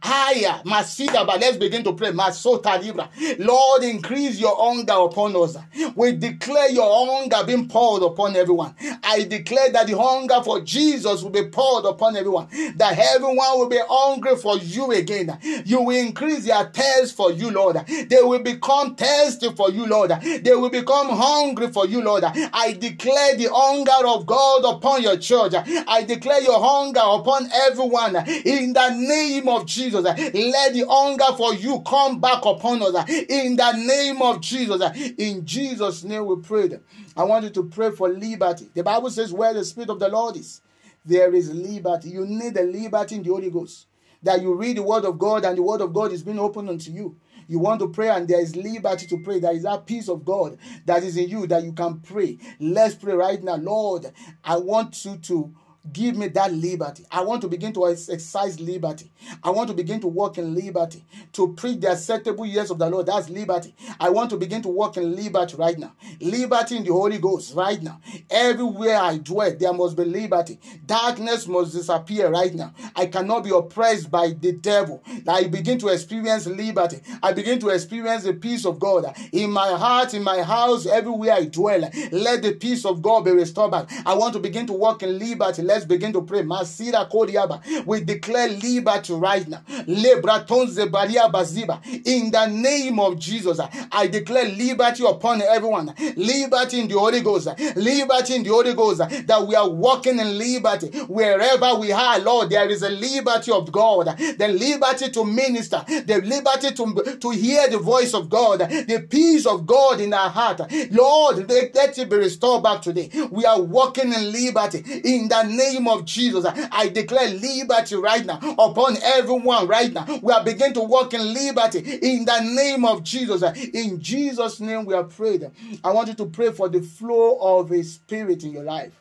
higher. 0.02 0.62
Masida, 0.64 1.26
but 1.26 1.40
let's 1.40 1.58
begin 1.58 1.84
to 1.84 1.94
pray. 1.94 2.12
Masota 2.12 2.82
Libra. 2.82 3.10
Lord, 3.40 3.84
increase 3.84 4.40
your 4.40 4.56
hunger 4.58 4.94
upon 4.94 5.36
us. 5.36 5.58
We 5.96 6.14
declare 6.14 6.70
your 6.72 7.08
hunger 7.08 7.44
being 7.46 7.68
poured 7.68 8.04
upon 8.04 8.36
everyone. 8.36 8.76
I 9.04 9.24
declare 9.24 9.72
that 9.72 9.88
the 9.88 9.98
hunger 9.98 10.42
for 10.44 10.62
Jesus 10.62 11.22
will 11.24 11.30
be 11.32 11.48
poured 11.48 11.86
upon 11.86 12.16
everyone. 12.16 12.48
That 12.76 12.98
everyone 12.98 13.60
will 13.60 13.70
be 13.70 13.80
hungry 13.88 14.36
for 14.38 14.58
you 14.58 14.92
again. 14.92 15.38
You 15.66 15.82
will 15.82 15.98
increase 15.98 16.46
their 16.46 16.66
thirst 16.66 17.16
for 17.16 17.32
you, 17.32 17.52
Lord. 17.52 17.78
They 17.88 18.22
will 18.22 18.40
become 18.40 18.96
thirsty 18.96 19.52
for 19.54 19.72
you, 19.72 19.86
Lord. 19.86 20.12
They 20.22 20.54
will 20.56 20.70
become 20.70 21.10
hungry 21.10 21.68
for 21.72 21.86
you, 21.88 22.02
Lord. 22.02 22.24
I 22.26 22.74
declare 22.80 23.36
the 23.36 23.50
hunger 23.52 24.08
of 24.08 24.26
God 24.26 24.76
upon 24.76 25.04
your 25.04 25.18
church. 25.18 25.54
I 25.88 26.04
declare 26.04 26.42
your 26.42 26.60
hunger 26.60 27.02
upon 27.04 27.50
everyone 27.54 28.16
in 28.46 28.74
the 28.74 28.90
name 28.90 29.48
of 29.50 29.66
Jesus. 29.66 29.85
Jesus. 29.86 30.04
Let 30.04 30.74
the 30.74 30.86
hunger 30.88 31.38
for 31.38 31.54
you 31.54 31.82
come 31.82 32.20
back 32.20 32.46
upon 32.46 32.82
us 32.82 33.10
in 33.10 33.56
the 33.56 33.72
name 33.74 34.22
of 34.22 34.42
Jesus. 34.42 34.82
In 35.18 35.46
Jesus' 35.46 36.04
name 36.04 36.26
we 36.26 36.38
pray. 36.38 36.70
I 37.16 37.24
want 37.24 37.44
you 37.46 37.50
to 37.52 37.64
pray 37.64 37.92
for 37.92 38.10
liberty. 38.10 38.70
The 38.74 38.84
Bible 38.84 39.10
says, 39.10 39.32
Where 39.32 39.54
the 39.54 39.64
Spirit 39.64 39.90
of 39.90 40.00
the 40.00 40.10
Lord 40.10 40.38
is, 40.38 40.62
there 41.06 41.34
is 41.34 41.54
liberty. 41.54 42.10
You 42.10 42.26
need 42.26 42.56
the 42.56 42.64
liberty 42.64 43.16
in 43.16 43.24
the 43.24 43.30
Holy 43.30 43.50
Ghost. 43.50 43.88
That 44.24 44.42
you 44.42 44.56
read 44.56 44.78
the 44.78 44.84
Word 44.84 45.06
of 45.06 45.20
God 45.20 45.46
and 45.46 45.58
the 45.58 45.62
Word 45.62 45.82
of 45.82 45.94
God 45.94 46.12
is 46.12 46.24
being 46.24 46.40
opened 46.40 46.70
unto 46.70 46.92
you. 46.92 47.18
You 47.48 47.60
want 47.60 47.80
to 47.82 47.90
pray, 47.90 48.10
and 48.10 48.28
there 48.28 48.42
is 48.42 48.56
liberty 48.56 49.06
to 49.06 49.20
pray. 49.20 49.40
There 49.40 49.54
is 49.54 49.64
that 49.64 49.86
peace 49.86 50.10
of 50.10 50.26
God 50.26 50.58
that 50.86 51.04
is 51.04 51.16
in 51.16 51.30
you 51.30 51.46
that 51.46 51.64
you 51.64 51.74
can 51.74 52.00
pray. 52.00 52.40
Let's 52.60 52.96
pray 52.96 53.14
right 53.14 53.44
now. 53.44 53.58
Lord, 53.58 54.12
I 54.44 54.58
want 54.58 55.06
you 55.06 55.18
to 55.18 55.54
Give 55.94 56.18
me 56.18 56.28
that 56.30 56.52
liberty. 56.52 57.06
I 57.12 57.22
want 57.22 57.42
to 57.44 57.48
begin 57.48 57.72
to 57.74 57.88
exercise 57.88 58.60
liberty. 58.60 59.12
I 59.44 59.52
want 59.52 59.70
to 59.70 59.76
begin 59.76 60.00
to 60.02 60.08
walk 60.08 60.38
in 60.38 60.56
liberty. 60.56 61.06
To 61.34 61.54
preach 61.54 61.82
the 61.82 61.92
acceptable 61.92 62.46
years 62.46 62.72
of 62.72 62.80
the 62.80 62.90
Lord. 62.90 63.06
That's 63.06 63.30
liberty. 63.30 63.76
I 64.00 64.10
want 64.10 64.32
to 64.32 64.38
begin 64.38 64.62
to 64.64 64.70
walk 64.70 64.98
in 64.98 65.16
liberty 65.16 65.56
right 65.58 65.78
now. 65.78 65.94
Liberty 66.20 66.78
in 66.78 66.84
the 66.84 66.92
Holy 66.92 67.20
Ghost 67.20 67.54
right 67.56 67.82
now. 67.82 68.00
Everywhere 68.30 68.98
I 68.98 69.18
dwell, 69.18 69.56
there 69.56 69.74
must 69.74 69.96
be 69.96 70.06
liberty. 70.06 70.60
Darkness 70.86 71.48
must 71.48 71.74
disappear 71.74 72.30
right 72.30 72.54
now. 72.54 72.74
I 72.96 73.06
cannot 73.06 73.44
be 73.44 73.52
oppressed 73.52 74.10
by 74.10 74.30
the 74.30 74.54
devil. 74.54 75.04
I 75.28 75.44
begin 75.46 75.78
to 75.80 75.90
experience 75.90 76.48
liberty. 76.48 77.02
I 77.22 77.34
begin 77.34 77.60
to 77.60 77.70
experience 77.70 78.24
the 78.24 78.34
peace 78.34 78.66
of 78.66 78.80
God 78.80 79.06
in 79.32 79.52
my 79.52 79.70
heart, 79.78 80.14
in 80.14 80.24
my 80.24 80.42
house, 80.42 80.86
everywhere 80.86 81.34
I 81.34 81.46
dwell. 81.46 81.90
Let 82.12 82.42
the 82.42 82.54
peace 82.60 82.86
of 82.86 83.02
God 83.02 83.26
be 83.26 83.32
restored 83.32 83.72
back. 83.72 83.92
I 84.06 84.16
want 84.16 84.34
to 84.34 84.40
begin 84.40 84.66
to 84.68 84.74
walk 84.74 85.04
in 85.04 85.20
liberty. 85.20 85.62
Let 85.62 85.75
Let's 85.76 85.84
begin 85.84 86.14
to 86.14 86.22
pray. 86.22 86.42
Masira 86.42 87.10
Kodiaba. 87.12 87.86
We 87.86 88.00
declare 88.00 88.48
liberty 88.48 89.12
right 89.12 89.46
now. 89.46 89.62
Lebratonze 89.86 90.90
Baria 90.90 91.30
Baziba. 91.30 91.82
In 92.08 92.32
the 92.32 92.46
name 92.46 92.98
of 92.98 93.20
Jesus, 93.20 93.60
I 93.92 94.08
declare 94.08 94.46
liberty 94.48 95.04
upon 95.06 95.42
everyone. 95.42 95.94
Liberty 96.16 96.80
in 96.80 96.88
the 96.88 96.98
Holy 96.98 97.20
Ghost. 97.20 97.48
Liberty 97.76 98.36
in 98.36 98.44
the 98.44 98.52
Holy 98.52 98.74
Ghost. 98.74 99.00
That 99.28 99.46
we 99.46 99.54
are 99.56 99.70
walking 99.70 100.18
in 100.18 100.38
liberty. 100.38 100.98
Wherever 101.08 101.76
we 101.76 101.92
are, 101.92 102.20
Lord, 102.20 102.52
there 102.52 102.70
is 102.70 102.82
a 102.82 102.90
liberty 102.90 103.52
of 103.52 103.70
God. 103.70 104.18
The 104.18 104.48
liberty 104.48 105.12
to 105.12 105.26
minister. 105.26 105.84
The 105.88 106.22
liberty 106.24 106.74
to, 106.74 107.18
to 107.20 107.30
hear 107.32 107.68
the 107.70 107.80
voice 107.80 108.14
of 108.14 108.30
God. 108.30 108.60
The 108.60 109.06
peace 109.10 109.46
of 109.46 109.66
God 109.66 110.00
in 110.00 110.14
our 110.14 110.30
heart. 110.30 110.62
Lord, 110.92 111.50
let 111.50 111.98
it 111.98 112.10
be 112.10 112.16
restored 112.16 112.64
back 112.64 112.82
today. 112.82 113.10
We 113.30 113.44
are 113.44 113.62
walking 113.62 114.14
in 114.14 114.32
liberty. 114.32 114.78
In 115.04 115.28
the 115.28 115.44
name 115.44 115.65
name 115.74 115.88
of 115.88 116.06
Jesus, 116.06 116.46
I 116.72 116.90
declare 116.90 117.30
liberty 117.30 117.96
right 117.96 118.26
now 118.26 118.40
upon 118.58 118.98
everyone 119.04 119.68
right 119.68 119.92
now. 119.92 120.06
We 120.22 120.32
are 120.34 120.44
beginning 120.44 120.76
to 120.76 120.82
walk 120.82 121.14
in 121.14 121.34
liberty 121.34 121.80
in 121.80 122.26
the 122.26 122.40
name 122.42 122.86
of 122.86 123.04
Jesus. 123.04 123.44
In 123.74 124.02
Jesus' 124.02 124.60
name, 124.60 124.86
we 124.86 124.94
are 124.94 125.04
prayed. 125.04 125.50
I 125.84 125.92
want 125.92 126.08
you 126.08 126.14
to 126.16 126.26
pray 126.26 126.52
for 126.52 126.70
the 126.70 126.82
flow 126.82 127.38
of 127.40 127.72
a 127.72 127.84
spirit 127.84 128.44
in 128.44 128.52
your 128.52 128.64
life. 128.64 128.94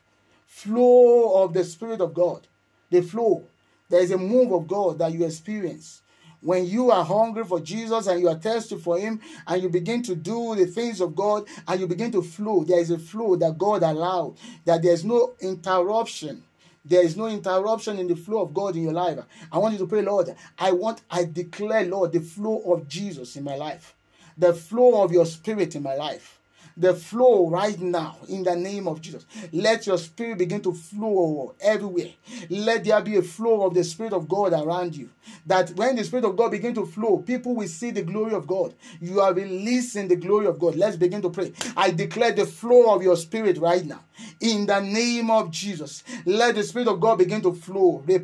Flow 0.47 1.43
of 1.43 1.53
the 1.53 1.65
Spirit 1.65 2.01
of 2.01 2.15
God. 2.15 2.47
The 2.91 3.03
flow. 3.03 3.45
There 3.89 4.01
is 4.01 4.13
a 4.13 4.19
move 4.19 4.53
of 4.53 4.67
God 4.69 4.99
that 4.99 5.13
you 5.13 5.25
experience 5.27 6.03
when 6.45 6.67
you 6.67 6.91
are 6.91 7.05
hungry 7.05 7.45
for 7.45 7.59
Jesus 7.59 8.07
and 8.07 8.21
you 8.21 8.29
are 8.29 8.35
thirsty 8.35 8.77
for 8.77 8.99
Him 8.99 9.21
and 9.47 9.63
you 9.63 9.71
begin 9.71 10.03
to 10.03 10.15
do 10.15 10.55
the 10.55 10.67
things 10.67 11.01
of 11.01 11.17
God 11.17 11.47
and 11.67 11.81
you 11.81 11.87
begin 11.87 12.13
to 12.13 12.23
flow, 12.23 12.65
there 12.65 12.79
is 12.79 12.91
a 12.91 12.99
flow 12.99 13.35
that 13.37 13.57
God 13.57 13.83
allowed, 13.83 14.37
that 14.67 14.83
there's 14.83 15.05
no 15.05 15.33
interruption 15.41 16.43
there 16.85 17.03
is 17.03 17.17
no 17.17 17.27
interruption 17.27 17.99
in 17.99 18.09
the 18.09 18.17
flow 18.17 18.43
of 18.43 18.53
God 18.53 18.77
in 18.77 18.83
your 18.83 18.93
life. 18.93 19.19
I 19.51 19.59
want 19.59 19.73
you 19.73 19.79
to 19.81 19.87
pray, 19.87 20.03
Lord. 20.03 20.35
I 20.59 20.73
want, 20.73 21.01
I 21.11 21.25
declare, 21.25 21.85
Lord, 21.87 22.13
the 22.13 22.21
flow 22.21 22.61
of 22.73 22.87
Jesus 22.89 23.37
in 23.37 23.45
my 23.45 23.57
life, 23.57 23.95
the 24.37 24.53
flow 24.53 25.03
of 25.03 25.13
your 25.13 25.27
spirit 25.27 25.75
in 25.75 25.83
my 25.83 25.95
life 25.95 26.41
the 26.77 26.95
flow 26.95 27.49
right 27.49 27.79
now 27.81 28.17
in 28.29 28.43
the 28.43 28.57
name 28.57 28.89
of 28.89 29.01
Jesus. 29.01 29.27
Let 29.53 29.87
your 29.87 29.99
spirit 29.99 30.39
begin 30.39 30.61
to 30.63 30.73
flow 30.73 31.55
everywhere. 31.61 32.11
Let 32.51 32.85
there 32.85 33.01
be 33.01 33.17
a 33.17 33.23
flow 33.23 33.67
of 33.67 33.75
the 33.75 33.85
spirit 33.85 34.13
of 34.13 34.29
God 34.29 34.53
around 34.53 34.97
you. 34.97 35.11
That 35.47 35.71
when 35.77 35.97
the 35.97 36.05
spirit 36.05 36.25
of 36.25 36.37
God 36.37 36.51
begin 36.51 36.75
to 36.75 36.87
flow, 36.87 37.19
people 37.19 37.55
will 37.55 37.69
see 37.69 37.91
the 37.91 38.03
glory 38.03 38.35
of 38.35 38.47
God. 38.47 38.75
You 39.01 39.21
are 39.21 39.33
releasing 39.33 40.09
the 40.09 40.17
glory 40.17 40.47
of 40.47 40.59
God. 40.59 40.75
Let's 40.75 40.97
begin 40.97 41.23
to 41.23 41.31
pray. 41.31 41.53
I 41.77 41.91
declare 41.91 42.33
the 42.33 42.47
flow 42.47 42.95
of 42.95 43.03
your 43.03 43.17
spirit 43.17 43.59
right 43.59 43.85
now 43.85 44.01
in 44.41 44.67
the 44.67 44.81
name 44.81 45.31
of 45.31 45.51
Jesus. 45.51 46.03
Let 46.25 46.55
the 46.55 46.63
Spirit 46.63 46.89
of 46.89 47.01
God 47.01 47.19
begin 47.19 47.43
to 47.43 47.53
flow. 47.55 48.03
We 48.07 48.19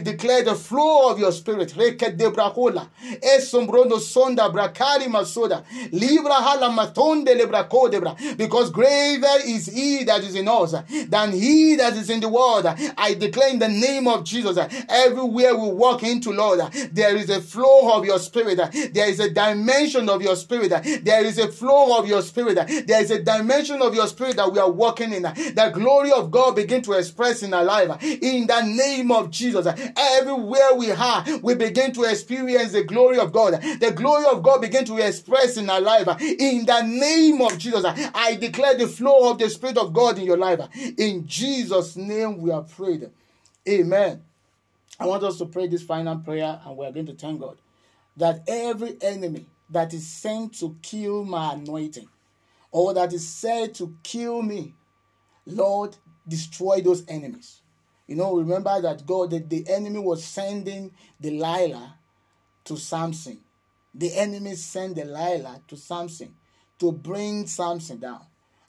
declare 0.00 0.42
the 0.42 0.54
flow 0.54 1.10
of 1.10 1.18
your 1.18 1.32
Spirit. 1.32 1.74
Because 8.36 8.70
greater 8.70 9.26
is 9.44 9.66
He 9.66 10.04
that 10.04 10.24
is 10.24 10.34
in 10.34 10.48
us 10.48 10.74
than 11.08 11.32
He 11.32 11.76
that 11.76 11.94
is 11.94 12.10
in 12.10 12.20
the 12.20 12.28
world. 12.28 12.66
I 12.96 13.14
declare 13.14 13.50
in 13.50 13.58
the 13.58 13.68
name 13.68 14.08
of 14.08 14.24
Jesus, 14.24 14.58
everywhere 14.88 15.54
we 15.56 15.68
walk 15.68 16.02
into, 16.02 16.32
Lord, 16.32 16.60
there 16.92 17.16
is 17.16 17.30
a 17.30 17.40
flow 17.40 17.92
of 17.92 18.04
your 18.04 18.18
Spirit. 18.18 18.58
There 18.92 19.08
is 19.08 19.20
a 19.20 19.30
dimension 19.30 20.08
of 20.08 20.22
your 20.22 20.36
Spirit. 20.36 20.72
There 21.04 21.24
is 21.24 21.38
a 21.38 21.48
flow 21.48 21.98
of 21.98 22.06
your 22.06 22.22
Spirit. 22.22 22.86
There 22.86 23.02
is 23.02 23.10
a 23.10 23.22
dimension 23.22 23.61
dimension 23.62 23.86
of 23.86 23.94
your 23.94 24.06
spirit 24.06 24.36
that 24.36 24.52
we 24.52 24.58
are 24.58 24.70
walking 24.70 25.12
in, 25.12 25.22
the 25.22 25.70
glory 25.72 26.10
of 26.12 26.30
God 26.30 26.56
begin 26.56 26.82
to 26.82 26.92
express 26.92 27.42
in 27.42 27.54
our 27.54 27.64
life. 27.64 28.02
In 28.02 28.46
the 28.46 28.62
name 28.62 29.10
of 29.10 29.30
Jesus, 29.30 29.66
everywhere 29.96 30.74
we 30.74 30.90
are, 30.90 31.24
we 31.42 31.54
begin 31.54 31.92
to 31.92 32.02
experience 32.04 32.72
the 32.72 32.84
glory 32.84 33.18
of 33.18 33.32
God. 33.32 33.54
The 33.80 33.92
glory 33.94 34.24
of 34.30 34.42
God 34.42 34.60
begin 34.60 34.84
to 34.86 34.98
express 34.98 35.56
in 35.56 35.70
our 35.70 35.80
life. 35.80 36.08
In 36.20 36.66
the 36.66 36.82
name 36.82 37.40
of 37.40 37.56
Jesus, 37.58 37.84
I 37.86 38.36
declare 38.36 38.76
the 38.76 38.88
flow 38.88 39.30
of 39.30 39.38
the 39.38 39.48
Spirit 39.48 39.78
of 39.78 39.92
God 39.92 40.18
in 40.18 40.24
your 40.24 40.38
life. 40.38 40.60
In 40.98 41.26
Jesus' 41.26 41.96
name, 41.96 42.38
we 42.38 42.50
are 42.50 42.62
prayed. 42.62 43.10
Amen. 43.68 44.22
I 44.98 45.06
want 45.06 45.22
us 45.22 45.38
to 45.38 45.46
pray 45.46 45.68
this 45.68 45.82
final 45.82 46.18
prayer, 46.18 46.60
and 46.64 46.76
we 46.76 46.84
are 46.84 46.92
going 46.92 47.06
to 47.06 47.14
thank 47.14 47.40
God 47.40 47.56
that 48.16 48.42
every 48.46 48.96
enemy 49.00 49.46
that 49.70 49.94
is 49.94 50.06
sent 50.06 50.54
to 50.58 50.76
kill 50.82 51.24
my 51.24 51.54
anointing, 51.54 52.08
or 52.72 52.94
that 52.94 53.12
is 53.12 53.28
said 53.28 53.74
to 53.74 53.94
kill 54.02 54.42
me, 54.42 54.74
Lord, 55.46 55.96
destroy 56.26 56.80
those 56.80 57.04
enemies. 57.06 57.60
You 58.08 58.16
know, 58.16 58.36
remember 58.36 58.80
that 58.80 59.06
God, 59.06 59.30
that 59.30 59.48
the 59.48 59.68
enemy 59.68 59.98
was 59.98 60.24
sending 60.24 60.92
Delilah 61.20 61.96
to 62.64 62.76
Samson. 62.76 63.38
The 63.94 64.12
enemy 64.14 64.54
sent 64.54 64.96
Delilah 64.96 65.62
to 65.68 65.76
Samson 65.76 66.34
to 66.78 66.92
bring 66.92 67.46
Samson 67.46 67.98
down. 67.98 68.22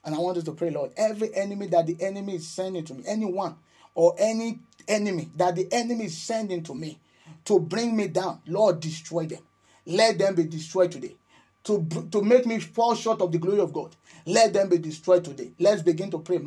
And 0.06 0.14
I 0.14 0.20
want 0.20 0.38
us 0.38 0.44
to 0.46 0.52
pray, 0.52 0.70
Lord, 0.70 0.92
every 0.98 1.34
enemy 1.34 1.68
that 1.68 1.88
the 1.88 1.98
enemy 2.02 2.36
is 2.36 2.48
sending 2.48 2.84
to 2.86 2.94
me, 2.94 3.04
anyone 3.08 3.56
or 3.96 4.16
any 4.18 4.60
enemy 4.88 5.30
that 5.38 5.56
the 5.56 5.68
enemy 5.72 6.06
is 6.06 6.18
sending 6.18 6.62
to 6.64 6.76
me 6.76 7.00
to 7.46 7.58
bring 7.60 7.96
me 7.96 8.08
down, 8.08 8.42
Lord, 8.48 8.82
destroy 8.82 9.26
them. 9.26 9.44
Let 9.86 10.18
them 10.18 10.36
be 10.36 10.44
destroyed 10.44 10.92
today 10.92 11.16
to, 11.64 12.08
to 12.12 12.22
make 12.22 12.46
me 12.46 12.60
fall 12.60 12.96
short 12.96 13.22
of 13.22 13.32
the 13.32 13.38
glory 13.38 13.60
of 13.60 13.72
God. 13.72 13.96
Let 14.26 14.54
them 14.54 14.70
be 14.70 14.78
destroyed 14.78 15.24
today. 15.26 15.52
Let's 15.60 15.82
begin 15.82 16.12
to 16.12 16.20
pray. 16.20 16.40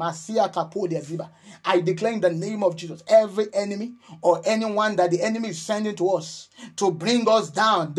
I 1.65 1.81
declare 1.81 2.13
in 2.13 2.21
the 2.21 2.31
name 2.31 2.63
of 2.63 2.77
Jesus, 2.77 3.03
every 3.07 3.47
enemy 3.53 3.95
or 4.23 4.41
anyone 4.45 4.97
that 4.97 5.11
the 5.11 5.23
enemy 5.23 5.51
is 5.51 5.61
sending 5.61 5.95
to 5.97 6.09
us 6.11 6.49
to 6.77 6.91
bring 6.91 7.29
us 7.29 7.51
down, 7.51 7.95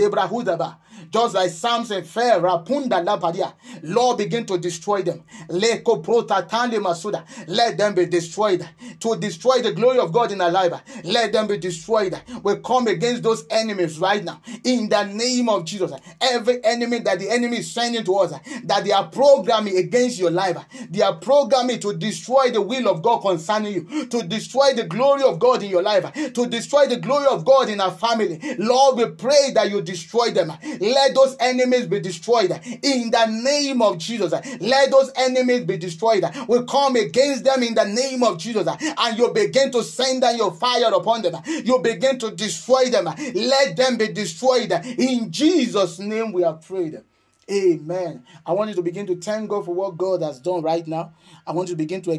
just 1.12 1.36
like 1.36 1.50
Samson 1.50 2.04
fell, 2.04 2.41
Rapunda 2.41 3.04
Lapadia. 3.04 3.54
Lord, 3.84 4.18
begin 4.18 4.45
to 4.48 4.58
destroy 4.58 5.02
them. 5.02 5.24
Leko 5.50 6.04
Prota 6.04 6.48
Masuda. 6.48 7.24
Let 7.48 7.78
them 7.78 7.95
be 7.95 8.06
destroyed. 8.06 8.68
To 9.00 9.16
destroy 9.16 9.62
the 9.62 9.74
glory 9.74 10.00
of 10.00 10.12
God 10.12 10.32
in 10.32 10.41
our 10.41 10.52
life. 10.52 10.74
Let 11.04 11.34
them 11.34 11.48
be 11.48 11.58
destroyed. 11.58 12.20
We 12.43 12.56
come 12.58 12.88
against 12.88 13.24
those 13.24 13.45
enemies 13.50 14.00
right 14.00 14.24
now. 14.24 14.41
In 14.64 14.89
the 14.89 15.04
name 15.06 15.50
of 15.50 15.66
Jesus. 15.66 15.91
Every 16.22 16.64
enemy 16.64 17.00
that 17.00 17.20
the 17.20 17.30
enemy 17.30 17.58
is 17.60 17.72
sending 17.72 18.04
to 18.04 18.16
us, 18.16 18.34
that 18.64 18.84
they 18.84 18.91
are 18.91 19.08
programming 19.08 19.78
against 19.78 20.20
your 20.20 20.32
life. 20.32 20.58
They 20.89 21.02
are 21.02 21.16
programming 21.16 21.80
to 21.82 21.93
destroy 21.93 22.52
the 22.52 22.62
will 22.62 22.88
of 22.89 23.02
God 23.02 23.20
concerning 23.20 23.74
you. 23.74 24.08
To 24.08 24.24
destroy 24.24 24.74
the 24.74 24.84
glory 24.84 25.24
of 25.24 25.39
God 25.39 25.64
in 25.64 25.70
your 25.70 25.84
life. 25.84 26.12
To 26.34 26.48
destroy 26.48 26.88
the 26.88 26.98
glory 26.98 27.28
of 27.28 27.45
God 27.45 27.70
in 27.70 27.82
our 27.82 27.91
family. 27.91 28.39
Lord, 28.58 28.98
we 28.98 29.06
pray 29.12 29.52
that 29.54 29.70
you 29.70 29.82
destroy 29.82 30.32
them. 30.32 30.52
Let 30.93 31.15
those 31.15 31.35
enemies 31.39 31.88
be 31.88 31.99
destroyed 31.99 32.51
in 32.81 33.11
the 33.11 33.25
name 33.27 33.81
of 33.81 33.97
Jesus. 33.97 34.33
Let 34.59 34.91
those 34.91 35.11
enemies 35.15 35.65
be 35.65 35.77
destroyed. 35.77 36.23
We 36.47 36.63
come 36.65 36.95
against 36.95 37.43
them 37.43 37.63
in 37.63 37.73
the 37.73 37.85
name 37.85 38.23
of 38.23 38.38
Jesus. 38.38 38.67
And 38.67 39.17
you 39.17 39.31
begin 39.33 39.71
to 39.71 39.83
send 39.83 40.21
down 40.21 40.38
your 40.38 40.51
fire 40.51 40.91
upon 40.93 41.21
them. 41.21 41.35
You 41.45 41.79
begin 41.79 42.19
to 42.19 42.31
destroy 42.31 42.89
them. 42.89 43.05
Let 43.05 43.75
them 43.75 43.97
be 43.97 44.07
destroyed. 44.13 44.71
In 44.71 45.31
Jesus' 45.31 45.99
name 45.99 46.31
we 46.31 46.43
have 46.43 46.61
prayed. 46.61 47.01
Amen. 47.49 48.23
I 48.45 48.51
want 48.51 48.69
you 48.69 48.75
to 48.75 48.81
begin 48.81 49.07
to 49.07 49.15
thank 49.15 49.49
God 49.49 49.63
for 49.63 49.73
what 49.73 49.97
God 49.97 50.21
has 50.21 50.38
done 50.39 50.61
right 50.61 50.85
now. 50.85 51.13
I 51.45 51.53
want 51.53 51.69
you 51.69 51.75
to 51.75 51.77
begin 51.77 52.01
to 52.01 52.11